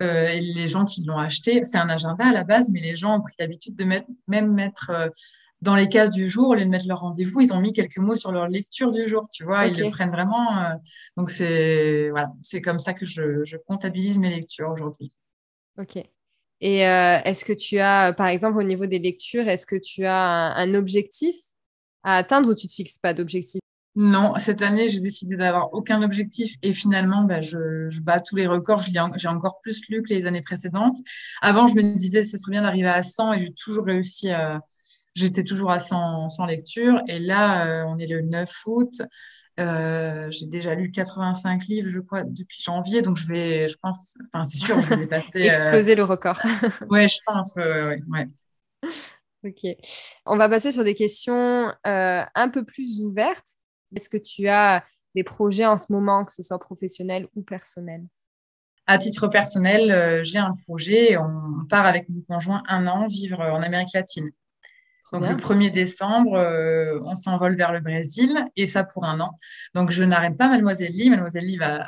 et 0.00 0.40
les 0.40 0.68
gens 0.68 0.84
qui 0.84 1.02
l'ont 1.02 1.18
acheté, 1.18 1.64
c'est 1.64 1.78
un 1.78 1.88
agenda 1.88 2.26
à 2.26 2.32
la 2.32 2.44
base, 2.44 2.70
mais 2.70 2.80
les 2.80 2.96
gens 2.96 3.16
ont 3.16 3.20
pris 3.20 3.34
l'habitude 3.38 3.74
de 3.74 3.84
mettre, 3.84 4.06
même 4.26 4.52
mettre 4.52 5.10
dans 5.60 5.74
les 5.74 5.88
cases 5.88 6.12
du 6.12 6.28
jour, 6.28 6.48
au 6.48 6.54
lieu 6.54 6.64
de 6.64 6.70
mettre 6.70 6.86
leur 6.86 7.00
rendez-vous, 7.00 7.40
ils 7.40 7.52
ont 7.52 7.60
mis 7.60 7.72
quelques 7.72 7.98
mots 7.98 8.14
sur 8.14 8.30
leur 8.30 8.48
lecture 8.48 8.90
du 8.90 9.08
jour, 9.08 9.28
tu 9.32 9.44
vois, 9.44 9.66
ils 9.66 9.76
le 9.76 9.90
prennent 9.90 10.10
vraiment. 10.10 10.58
Euh, 10.58 10.74
donc 11.16 11.30
c'est 11.30 12.10
voilà, 12.10 12.32
c'est 12.42 12.60
comme 12.60 12.78
ça 12.78 12.94
que 12.94 13.06
je, 13.06 13.44
je 13.44 13.56
comptabilise 13.56 14.18
mes 14.18 14.30
lectures 14.30 14.70
aujourd'hui. 14.70 15.12
Ok. 15.78 15.96
Et 16.60 16.86
euh, 16.86 17.18
est-ce 17.24 17.44
que 17.44 17.52
tu 17.52 17.78
as, 17.78 18.12
par 18.12 18.26
exemple, 18.26 18.58
au 18.58 18.64
niveau 18.64 18.86
des 18.86 18.98
lectures, 18.98 19.48
est-ce 19.48 19.66
que 19.66 19.76
tu 19.76 20.06
as 20.06 20.16
un, 20.16 20.74
objectif 20.74 21.36
à 22.02 22.16
atteindre 22.16 22.48
ou 22.48 22.54
tu 22.54 22.66
te 22.66 22.72
fixes 22.72 22.98
pas 22.98 23.14
d'objectif? 23.14 23.60
Non, 24.00 24.34
cette 24.38 24.62
année, 24.62 24.88
j'ai 24.88 25.00
décidé 25.00 25.36
d'avoir 25.36 25.74
aucun 25.74 26.02
objectif 26.02 26.54
et 26.62 26.72
finalement, 26.72 27.24
bah, 27.24 27.40
je, 27.40 27.90
je 27.90 28.00
bats 28.00 28.20
tous 28.20 28.36
les 28.36 28.46
records. 28.46 28.82
J'ai 28.82 29.28
encore 29.28 29.58
plus 29.60 29.82
lu 29.88 30.04
que 30.04 30.14
les 30.14 30.26
années 30.26 30.40
précédentes. 30.40 30.98
Avant, 31.42 31.66
je 31.66 31.74
me 31.74 31.82
disais, 31.96 32.22
ce 32.22 32.38
serait 32.38 32.52
bien 32.52 32.62
d'arriver 32.62 32.86
à 32.86 33.02
100 33.02 33.32
et 33.32 33.44
j'ai 33.46 33.52
toujours 33.52 33.84
réussi 33.84 34.30
à 34.30 34.60
j'étais 35.18 35.42
toujours 35.42 35.72
à 35.72 35.80
100, 35.80 36.28
100 36.28 36.46
lectures. 36.46 37.02
Et 37.08 37.18
là, 37.18 37.66
euh, 37.66 37.84
on 37.88 37.98
est 37.98 38.06
le 38.06 38.22
9 38.22 38.48
août. 38.66 39.02
Euh, 39.58 40.30
j'ai 40.30 40.46
déjà 40.46 40.76
lu 40.76 40.92
85 40.92 41.66
livres, 41.66 41.88
je 41.90 41.98
crois, 41.98 42.22
depuis 42.22 42.62
janvier. 42.62 43.02
Donc, 43.02 43.16
je 43.16 43.26
vais, 43.26 43.68
je 43.68 43.76
pense, 43.78 44.14
enfin, 44.32 44.44
c'est 44.44 44.58
sûr, 44.58 44.76
je 44.76 44.90
vais 44.90 44.96
dépasser. 45.08 45.48
Euh, 45.48 45.52
Exploser 45.52 45.96
le 45.96 46.04
record. 46.04 46.40
ouais, 46.90 47.08
je 47.08 47.18
pense, 47.26 47.56
ouais, 47.56 48.00
ouais. 48.08 48.28
Ok. 49.44 49.76
On 50.24 50.36
va 50.36 50.48
passer 50.48 50.70
sur 50.70 50.84
des 50.84 50.94
questions 50.94 51.72
un 51.84 52.48
peu 52.48 52.64
plus 52.64 53.00
ouvertes. 53.00 53.56
Est-ce 53.94 54.08
que 54.08 54.18
tu 54.18 54.48
as 54.48 54.84
des 55.14 55.24
projets 55.24 55.66
en 55.66 55.78
ce 55.78 55.86
moment, 55.90 56.24
que 56.24 56.32
ce 56.32 56.42
soit 56.42 56.58
professionnel 56.58 57.28
ou 57.34 57.42
personnel? 57.42 58.04
À 58.86 58.98
titre 58.98 59.28
personnel, 59.28 60.24
j'ai 60.24 60.38
un 60.38 60.54
projet. 60.66 61.16
On 61.18 61.66
part 61.68 61.86
avec 61.86 62.08
mon 62.08 62.22
conjoint 62.22 62.62
un 62.68 62.86
an 62.86 63.06
vivre 63.06 63.40
en 63.40 63.62
Amérique 63.62 63.92
latine. 63.92 64.30
Donc 65.12 65.26
le 65.26 65.36
1er 65.36 65.70
décembre, 65.70 66.34
euh, 66.34 66.98
on 67.02 67.14
s'envole 67.14 67.56
vers 67.56 67.72
le 67.72 67.80
Brésil 67.80 68.44
et 68.56 68.66
ça 68.66 68.84
pour 68.84 69.04
un 69.04 69.20
an. 69.20 69.30
Donc 69.74 69.90
je 69.90 70.04
n'arrête 70.04 70.36
pas 70.36 70.48
Mademoiselle 70.48 70.92
Lee. 70.92 71.08
Mademoiselle 71.08 71.44
Lee 71.44 71.56
va, 71.56 71.86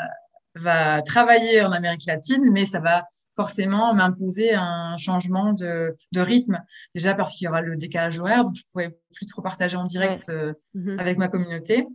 va 0.55 1.03
travailler 1.03 1.63
en 1.63 1.73
Amérique 1.73 2.07
latine, 2.07 2.51
mais 2.51 2.65
ça 2.65 2.81
va 2.81 3.05
forcément 3.41 3.95
m'imposer 3.95 4.55
un 4.55 4.97
changement 4.99 5.53
de, 5.53 5.97
de 6.13 6.21
rythme. 6.21 6.61
Déjà 6.95 7.15
parce 7.15 7.35
qu'il 7.35 7.47
y 7.47 7.49
aura 7.49 7.63
le 7.63 7.77
décalage 7.77 8.19
horaire, 8.19 8.43
donc 8.43 8.55
je 8.55 8.63
ne 8.63 8.71
pourrai 8.71 8.99
plus 9.15 9.27
trop 9.27 9.41
partager 9.41 9.77
en 9.77 9.85
direct 9.85 10.29
euh, 10.29 10.53
mhm. 10.75 10.99
avec 10.99 11.17
ma 11.17 11.29
communauté. 11.29 11.87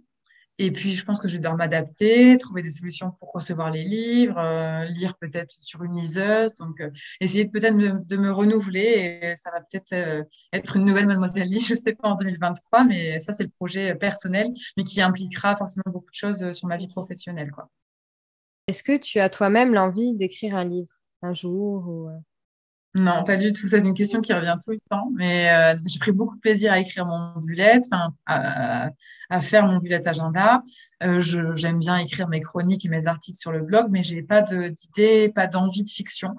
Et 0.58 0.72
puis, 0.72 0.94
je 0.94 1.04
pense 1.04 1.20
que 1.20 1.28
je 1.28 1.34
vais 1.34 1.40
devoir 1.40 1.58
m'adapter, 1.58 2.38
trouver 2.38 2.62
des 2.62 2.72
solutions 2.72 3.12
pour 3.12 3.32
recevoir 3.34 3.72
les 3.72 3.84
livres, 3.84 4.38
euh, 4.38 4.86
lire 4.86 5.16
peut-être 5.18 5.52
sur 5.60 5.84
une 5.84 5.98
liseuse. 5.98 6.56
Donc, 6.56 6.80
euh, 6.80 6.90
essayer 7.20 7.46
peut-être 7.46 7.76
de, 7.76 8.18
me 8.18 8.32
renouveler. 8.32 9.20
Et 9.22 9.36
ça 9.36 9.52
va 9.52 9.60
peut-être 9.60 9.92
euh, 9.92 10.24
être 10.54 10.78
une 10.78 10.86
nouvelle 10.86 11.08
Mademoiselle 11.08 11.50
Lee, 11.50 11.60
je 11.70 11.76
sais 11.76 11.94
pas, 11.94 12.08
en 12.08 12.16
2023. 12.16 12.86
Mais 12.86 13.20
ça, 13.20 13.34
c'est 13.34 13.44
le 13.44 13.50
projet 13.50 13.96
personnel, 13.96 14.48
mais 14.78 14.84
qui 14.84 15.02
impliquera 15.02 15.58
forcément 15.58 15.92
beaucoup 15.92 16.10
de 16.10 16.16
choses 16.16 16.54
sur 16.54 16.68
ma 16.68 16.78
vie 16.78 16.88
professionnelle. 16.88 17.52
quoi. 17.52 17.70
Est-ce 18.68 18.82
que 18.82 18.98
tu 18.98 19.20
as 19.20 19.30
toi-même 19.30 19.74
l'envie 19.74 20.16
d'écrire 20.16 20.56
un 20.56 20.64
livre? 20.64 20.95
Un 21.22 21.34
jour 21.34 21.88
ou... 21.88 22.10
Non, 22.96 23.26
pas 23.26 23.36
du 23.36 23.52
tout. 23.52 23.68
Ça, 23.68 23.78
c'est 23.78 23.86
une 23.86 23.94
question 23.94 24.22
qui 24.22 24.32
revient 24.32 24.56
tout 24.64 24.72
le 24.72 24.80
temps. 24.90 25.12
Mais 25.14 25.50
euh, 25.52 25.78
j'ai 25.86 26.00
pris 26.00 26.14
beaucoup 26.14 26.36
de 26.36 26.40
plaisir 26.40 26.72
à 26.72 26.80
écrire 26.80 27.06
mon 27.06 27.38
bullet, 27.42 27.82
à, 27.92 28.90
à, 29.30 29.42
faire 29.42 29.66
mon 29.66 29.80
bullet 29.80 30.08
agenda. 30.08 30.64
Euh, 31.04 31.20
j'aime 31.20 31.80
bien 31.80 31.98
écrire 31.98 32.30
mes 32.30 32.40
chroniques 32.40 32.86
et 32.86 32.90
mes 32.90 33.06
articles 33.08 33.38
sur 33.38 33.52
le 33.52 33.62
blog, 33.62 33.88
mais 33.90 34.02
j'ai 34.02 34.24
pas 34.24 34.42
d'idée, 34.42 35.30
pas 35.30 35.46
d'envie 35.46 35.84
de 35.84 35.90
fiction. 35.90 36.36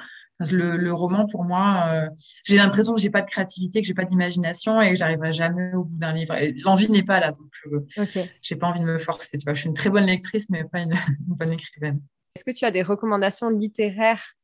Le, 0.50 0.78
le, 0.78 0.92
roman, 0.92 1.26
pour 1.26 1.44
moi, 1.44 1.84
euh, 1.88 2.08
j'ai 2.44 2.56
l'impression 2.56 2.94
que 2.94 3.00
j'ai 3.00 3.10
pas 3.10 3.22
de 3.22 3.26
créativité, 3.26 3.82
que 3.82 3.86
j'ai 3.86 3.94
pas 3.94 4.04
d'imagination 4.04 4.80
et 4.80 4.90
que 4.90 4.96
j'arriverai 4.96 5.34
jamais 5.34 5.74
au 5.74 5.84
bout 5.84 5.96
d'un 5.96 6.12
livre. 6.12 6.34
L'envie 6.64 6.90
n'est 6.90 7.02
pas 7.02 7.20
là, 7.20 7.32
donc 7.32 7.82
okay. 7.96 8.30
j'ai 8.42 8.56
pas 8.56 8.66
envie 8.66 8.80
de 8.80 8.84
me 8.84 8.98
forcer. 8.98 9.38
Tu 9.38 9.44
vois, 9.44 9.54
je 9.54 9.60
suis 9.60 9.68
une 9.68 9.74
très 9.74 9.88
bonne 9.88 10.04
lectrice, 10.04 10.48
mais 10.50 10.64
pas 10.64 10.80
une, 10.80 10.92
une 11.26 11.34
bonne 11.34 11.52
écrivaine. 11.52 12.00
Est-ce 12.34 12.44
que 12.44 12.50
tu 12.50 12.64
as 12.66 12.70
des 12.70 12.82
recommandations 12.82 13.48
littéraires 13.48 14.36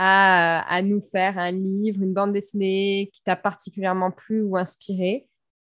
à, 0.00 0.80
nous 0.82 1.00
faire 1.00 1.38
un 1.38 1.50
livre, 1.50 2.02
une 2.02 2.14
bande 2.14 2.32
dessinée 2.32 3.10
qui 3.12 3.22
t'a 3.22 3.34
particulièrement 3.34 4.12
plu 4.12 4.42
ou 4.42 4.56
inspiré. 4.56 5.26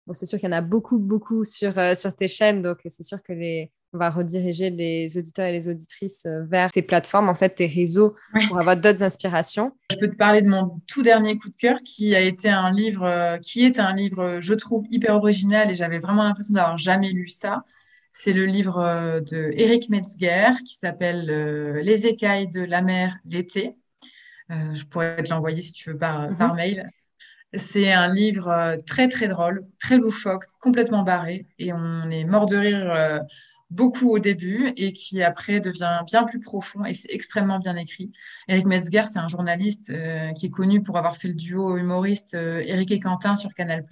Bon, 0.06 0.12
c'est 0.12 0.26
sûr 0.26 0.38
qu'il 0.38 0.48
y 0.48 0.52
en 0.52 0.56
a 0.56 0.60
beaucoup, 0.60 0.98
beaucoup 0.98 1.44
sur, 1.44 1.78
euh, 1.78 1.94
sur 1.94 2.14
tes 2.14 2.28
chaînes, 2.28 2.62
donc 2.62 2.78
c'est 2.86 3.02
sûr 3.02 3.22
que 3.22 3.32
les, 3.32 3.72
on 3.94 3.98
va 3.98 4.10
rediriger 4.10 4.68
les 4.68 5.16
auditeurs 5.16 5.46
et 5.46 5.52
les 5.52 5.68
auditrices 5.68 6.26
euh, 6.26 6.44
vers 6.44 6.70
tes 6.70 6.82
plateformes, 6.82 7.30
en 7.30 7.34
fait, 7.34 7.54
tes 7.54 7.66
réseaux, 7.66 8.14
pour 8.48 8.58
avoir 8.58 8.76
d'autres 8.76 9.02
inspirations. 9.02 9.72
Je 9.90 9.96
peux 9.96 10.10
te 10.10 10.16
parler 10.16 10.42
de 10.42 10.48
mon 10.48 10.78
tout 10.86 11.02
dernier 11.02 11.38
coup 11.38 11.48
de 11.48 11.56
cœur, 11.56 11.78
qui 11.82 12.14
a 12.14 12.20
été 12.20 12.50
un 12.50 12.70
livre, 12.70 13.04
euh, 13.04 13.38
qui 13.38 13.64
est 13.64 13.80
un 13.80 13.94
livre, 13.94 14.40
je 14.40 14.54
trouve, 14.54 14.84
hyper 14.90 15.16
original, 15.16 15.70
et 15.70 15.74
j'avais 15.74 16.00
vraiment 16.00 16.24
l'impression 16.24 16.54
d'avoir 16.54 16.76
jamais 16.76 17.10
lu 17.10 17.28
ça. 17.28 17.62
C'est 18.12 18.32
le 18.32 18.46
livre 18.46 19.20
de 19.20 19.52
Eric 19.54 19.90
Metzger, 19.90 20.62
qui 20.66 20.74
s'appelle 20.74 21.26
Les 21.82 22.06
écailles 22.06 22.48
de 22.48 22.62
la 22.62 22.82
mer 22.82 23.14
l'été. 23.26 23.74
Je 24.50 24.84
pourrais 24.84 25.22
te 25.22 25.30
l'envoyer 25.30 25.62
si 25.62 25.72
tu 25.72 25.90
veux 25.90 25.98
par, 25.98 26.30
Mhm. 26.30 26.36
par 26.36 26.54
mail. 26.54 26.90
C'est 27.54 27.92
un 27.92 28.12
livre 28.12 28.76
très 28.86 29.08
très 29.08 29.26
drôle, 29.28 29.64
très 29.80 29.96
loufoque, 29.96 30.44
complètement 30.60 31.02
barré, 31.02 31.46
et 31.58 31.72
on 31.72 32.10
est 32.10 32.24
mort 32.24 32.46
de 32.46 32.56
rire 32.56 33.20
beaucoup 33.70 34.10
au 34.10 34.18
début 34.18 34.72
et 34.76 34.92
qui 34.92 35.22
après 35.22 35.60
devient 35.60 36.00
bien 36.06 36.24
plus 36.24 36.40
profond 36.40 36.84
et 36.86 36.94
c'est 36.94 37.10
extrêmement 37.12 37.58
bien 37.58 37.76
écrit. 37.76 38.10
Eric 38.48 38.66
Metzger, 38.66 39.02
c'est 39.12 39.18
un 39.18 39.28
journaliste 39.28 39.90
euh, 39.90 40.32
qui 40.32 40.46
est 40.46 40.50
connu 40.50 40.82
pour 40.82 40.96
avoir 40.96 41.16
fait 41.16 41.28
le 41.28 41.34
duo 41.34 41.76
humoriste 41.76 42.34
euh, 42.34 42.62
Eric 42.64 42.90
et 42.92 43.00
Quentin 43.00 43.36
sur 43.36 43.52
Canal+. 43.52 43.84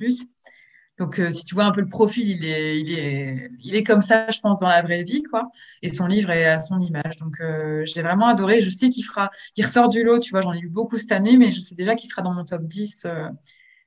Donc, 0.98 1.18
euh, 1.20 1.30
si 1.30 1.44
tu 1.44 1.54
vois 1.54 1.64
un 1.64 1.72
peu 1.72 1.80
le 1.82 1.88
profil, 1.88 2.28
il 2.28 2.44
est, 2.44 2.80
il 2.80 2.98
est, 2.98 3.50
il 3.62 3.74
est 3.74 3.82
comme 3.84 4.00
ça, 4.02 4.30
je 4.30 4.40
pense, 4.40 4.58
dans 4.60 4.68
la 4.68 4.80
vraie 4.82 5.02
vie, 5.02 5.22
quoi. 5.22 5.50
Et 5.82 5.90
son 5.90 6.06
livre 6.06 6.30
est 6.30 6.46
à 6.46 6.58
son 6.58 6.78
image. 6.80 7.18
Donc, 7.18 7.40
euh, 7.40 7.84
j'ai 7.84 8.02
vraiment 8.02 8.26
adoré. 8.28 8.60
Je 8.62 8.70
sais 8.70 8.88
qu'il 8.88 9.04
fera, 9.04 9.30
il 9.56 9.64
ressort 9.64 9.88
du 9.90 10.02
lot, 10.04 10.18
tu 10.20 10.30
vois. 10.30 10.40
J'en 10.40 10.54
ai 10.54 10.60
lu 10.60 10.68
beaucoup 10.70 10.96
cette 10.98 11.12
année, 11.12 11.36
mais 11.36 11.52
je 11.52 11.60
sais 11.60 11.74
déjà 11.74 11.94
qu'il 11.96 12.08
sera 12.08 12.22
dans 12.22 12.32
mon 12.32 12.44
top 12.44 12.62
10 12.64 13.04
euh, 13.06 13.28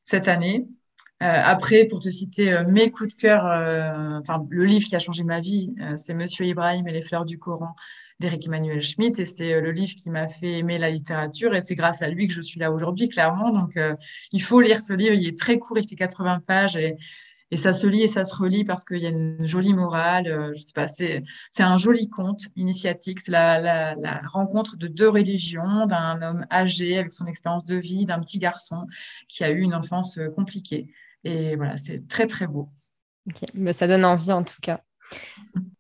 cette 0.04 0.28
année. 0.28 0.68
Euh, 1.22 1.42
après, 1.44 1.86
pour 1.86 2.00
te 2.00 2.10
citer 2.10 2.54
euh, 2.54 2.64
mes 2.66 2.92
coups 2.92 3.14
de 3.16 3.22
cœur, 3.22 3.46
euh, 3.46 4.20
enfin 4.22 4.46
le 4.50 4.64
livre 4.64 4.88
qui 4.88 4.96
a 4.96 5.00
changé 5.00 5.24
ma 5.24 5.42
vie, 5.42 5.74
c'est 5.98 6.14
Monsieur 6.14 6.46
Ibrahim 6.46 6.88
et 6.88 6.94
les 6.94 7.02
fleurs 7.02 7.26
du 7.26 7.38
Coran 7.38 7.76
d'Éric 8.20 8.48
Emmanuel 8.48 8.82
Schmitt, 8.82 9.18
et 9.20 9.26
c'est 9.26 9.60
le 9.62 9.72
livre 9.72 9.94
qui 9.96 10.10
m'a 10.10 10.28
fait 10.28 10.60
aimer 10.60 10.78
la 10.78 10.90
littérature, 10.90 11.56
et 11.56 11.62
c'est 11.62 11.76
grâce 11.76 12.02
à 12.02 12.10
lui 12.10 12.28
que 12.28 12.34
je 12.34 12.42
suis 12.42 12.60
là 12.60 12.72
aujourd'hui, 12.72 13.08
clairement. 13.10 13.52
Donc, 13.52 13.78
euh, 13.78 13.94
il 14.34 14.42
faut 14.42 14.60
lire 14.62 14.82
ce 14.82 14.94
livre. 14.94 15.14
Il 15.14 15.26
est 15.28 15.38
très 15.38 15.58
court, 15.60 15.78
il 15.78 15.88
fait 15.88 15.96
80 15.96 16.40
pages, 16.46 16.76
et, 16.76 16.96
et 17.52 17.58
ça 17.58 17.74
se 17.74 17.88
lit 17.88 18.04
et 18.04 18.08
ça 18.08 18.26
se 18.26 18.36
relit 18.36 18.64
parce 18.64 18.86
qu'il 18.86 18.98
y 19.00 19.06
a 19.06 19.10
une 19.10 19.46
jolie 19.48 19.74
morale. 19.74 20.28
euh, 20.28 20.54
je 20.54 20.62
sais 20.62 20.74
pas, 20.74 20.88
c'est 20.88 21.24
c'est 21.52 21.64
un 21.64 21.78
joli 21.78 22.10
conte 22.10 22.44
initiatique. 22.56 23.20
C'est 23.22 23.32
la, 23.32 23.60
la, 23.60 23.96
la 23.96 24.22
rencontre 24.28 24.78
de 24.78 24.88
deux 24.88 25.10
religions, 25.10 25.86
d'un 25.88 26.22
homme 26.22 26.46
âgé 26.52 26.98
avec 26.98 27.12
son 27.14 27.26
expérience 27.26 27.66
de 27.66 27.76
vie, 27.78 28.06
d'un 28.06 28.20
petit 28.22 28.40
garçon 28.40 28.86
qui 29.28 29.44
a 29.44 29.50
eu 29.52 29.62
une 29.62 29.74
enfance 29.74 30.20
compliquée. 30.36 30.88
Et 31.24 31.56
voilà, 31.56 31.78
c'est 31.78 32.08
très 32.08 32.28
très 32.28 32.48
beau. 32.48 32.70
Ok, 33.28 33.48
mais 33.54 33.74
ça 33.74 33.88
donne 33.88 34.06
envie 34.06 34.32
en 34.32 34.44
tout 34.44 34.60
cas. 34.62 34.82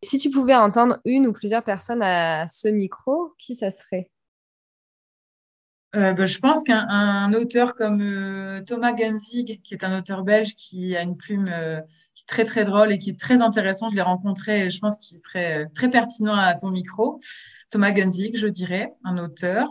Si 0.03 0.17
tu 0.17 0.29
pouvais 0.29 0.55
entendre 0.55 0.99
une 1.05 1.27
ou 1.27 1.33
plusieurs 1.33 1.63
personnes 1.63 2.01
à 2.01 2.47
ce 2.47 2.67
micro, 2.67 3.33
qui 3.37 3.55
ça 3.55 3.71
serait? 3.71 4.09
Euh, 5.95 6.13
ben, 6.13 6.25
je 6.25 6.37
pense 6.37 6.63
qu'un 6.63 6.87
un 6.87 7.33
auteur 7.33 7.73
comme 7.73 8.01
euh, 8.01 8.61
Thomas 8.61 8.95
Genzig, 8.95 9.61
qui 9.63 9.73
est 9.73 9.83
un 9.83 9.97
auteur 9.97 10.23
belge 10.23 10.53
qui 10.55 10.95
a 10.95 11.01
une 11.01 11.17
plume 11.17 11.49
euh, 11.51 11.81
très 12.27 12.45
très 12.45 12.63
drôle 12.63 12.91
et 12.91 12.99
qui 12.99 13.09
est 13.09 13.19
très 13.19 13.41
intéressant, 13.41 13.89
je 13.89 13.95
l'ai 13.95 14.03
rencontré 14.03 14.65
et 14.65 14.69
je 14.69 14.79
pense 14.79 14.97
qu'il 14.99 15.17
serait 15.17 15.67
très 15.73 15.89
pertinent 15.89 16.35
à 16.35 16.53
ton 16.53 16.69
micro. 16.69 17.19
Thomas 17.71 17.93
Genzig, 17.93 18.37
je 18.37 18.47
dirais, 18.47 18.93
un 19.03 19.17
auteur. 19.17 19.67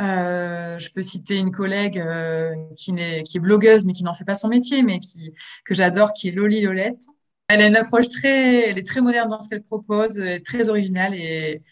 Euh, 0.00 0.78
je 0.78 0.88
peux 0.90 1.02
citer 1.02 1.36
une 1.36 1.52
collègue 1.52 1.98
euh, 1.98 2.54
qui, 2.76 2.90
est 2.98 3.38
blogueuse 3.38 3.84
mais 3.84 3.92
qui 3.92 4.02
n'en 4.02 4.14
fait 4.14 4.24
pas 4.24 4.34
son 4.34 4.48
métier, 4.48 4.82
mais 4.82 4.98
qui, 4.98 5.32
que 5.64 5.74
j'adore, 5.74 6.12
qui 6.12 6.28
est 6.28 6.32
Loli 6.32 6.60
Lolette. 6.60 7.02
Elle 7.48 7.60
a 7.60 7.68
une 7.68 7.76
approche 7.76 8.08
très, 8.08 8.70
elle 8.70 8.78
est 8.78 8.86
très 8.86 9.00
moderne 9.00 9.28
dans 9.28 9.40
ce 9.40 9.48
qu'elle 9.48 9.62
propose, 9.62 10.18
elle 10.18 10.28
est 10.28 10.44
très 10.44 10.68
originale 10.68 11.14
et, 11.14 11.62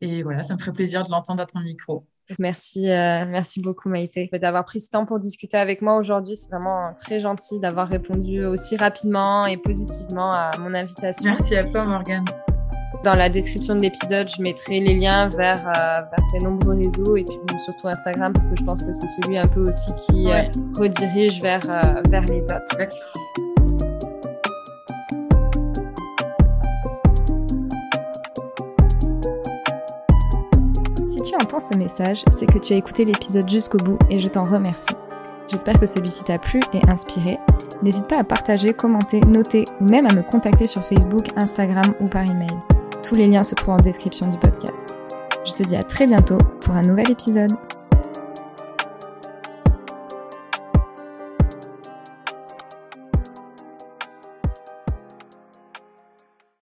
et 0.00 0.22
voilà, 0.22 0.42
ça 0.42 0.54
me 0.54 0.58
ferait 0.58 0.72
plaisir 0.72 1.04
de 1.04 1.10
l'entendre 1.10 1.42
à 1.42 1.46
ton 1.46 1.60
micro. 1.60 2.06
Merci, 2.38 2.88
euh, 2.90 3.24
merci 3.26 3.60
beaucoup 3.60 3.88
Maïté 3.88 4.30
d'avoir 4.32 4.64
pris 4.64 4.80
ce 4.80 4.90
temps 4.90 5.04
pour 5.04 5.18
discuter 5.18 5.56
avec 5.56 5.82
moi 5.82 5.96
aujourd'hui. 5.96 6.36
C'est 6.36 6.50
vraiment 6.50 6.82
très 6.94 7.18
gentil 7.18 7.60
d'avoir 7.60 7.88
répondu 7.88 8.44
aussi 8.44 8.76
rapidement 8.76 9.46
et 9.46 9.56
positivement 9.56 10.30
à 10.30 10.50
mon 10.58 10.74
invitation. 10.74 11.30
Merci 11.30 11.56
à 11.56 11.64
toi 11.64 11.82
Morgane. 11.86 12.24
Dans 13.04 13.14
la 13.16 13.28
description 13.28 13.74
de 13.74 13.82
l'épisode, 13.82 14.28
je 14.28 14.40
mettrai 14.42 14.78
les 14.78 14.96
liens 14.96 15.28
vers, 15.36 15.58
euh, 15.66 15.96
vers 15.96 16.26
tes 16.30 16.38
nombreux 16.44 16.76
réseaux 16.76 17.16
et 17.16 17.24
puis 17.24 17.36
surtout 17.64 17.88
Instagram 17.88 18.32
parce 18.32 18.46
que 18.46 18.54
je 18.56 18.62
pense 18.64 18.82
que 18.84 18.92
c'est 18.92 19.08
celui 19.08 19.38
un 19.38 19.46
peu 19.48 19.68
aussi 19.68 19.92
qui 20.06 20.26
Ouais. 20.26 20.50
euh, 20.56 20.80
redirige 20.80 21.40
vers, 21.40 21.64
euh, 21.64 22.00
vers 22.10 22.22
les 22.26 22.42
autres. 22.44 22.86
Si 31.04 31.20
tu 31.22 31.34
entends 31.34 31.58
ce 31.60 31.74
message, 31.76 32.24
c'est 32.30 32.46
que 32.46 32.58
tu 32.58 32.72
as 32.72 32.76
écouté 32.76 33.04
l'épisode 33.04 33.48
jusqu'au 33.48 33.78
bout 33.78 33.98
et 34.10 34.18
je 34.18 34.28
t'en 34.28 34.44
remercie. 34.44 34.94
J'espère 35.48 35.78
que 35.78 35.86
celui-ci 35.86 36.24
t'a 36.24 36.38
plu 36.38 36.60
et 36.72 36.80
inspiré. 36.88 37.38
N'hésite 37.82 38.06
pas 38.06 38.18
à 38.20 38.24
partager, 38.24 38.72
commenter, 38.72 39.20
noter 39.20 39.64
ou 39.80 39.84
même 39.90 40.06
à 40.06 40.14
me 40.14 40.22
contacter 40.22 40.66
sur 40.66 40.82
Facebook, 40.84 41.26
Instagram 41.36 41.94
ou 42.00 42.06
par 42.06 42.22
email. 42.30 42.48
Tous 43.02 43.16
les 43.16 43.26
liens 43.26 43.44
se 43.44 43.54
trouvent 43.54 43.74
en 43.74 43.78
description 43.78 44.30
du 44.30 44.38
podcast. 44.38 44.96
Je 45.44 45.52
te 45.52 45.62
dis 45.64 45.76
à 45.76 45.82
très 45.82 46.06
bientôt 46.06 46.38
pour 46.60 46.74
un 46.74 46.82
nouvel 46.82 47.10
épisode. 47.10 47.50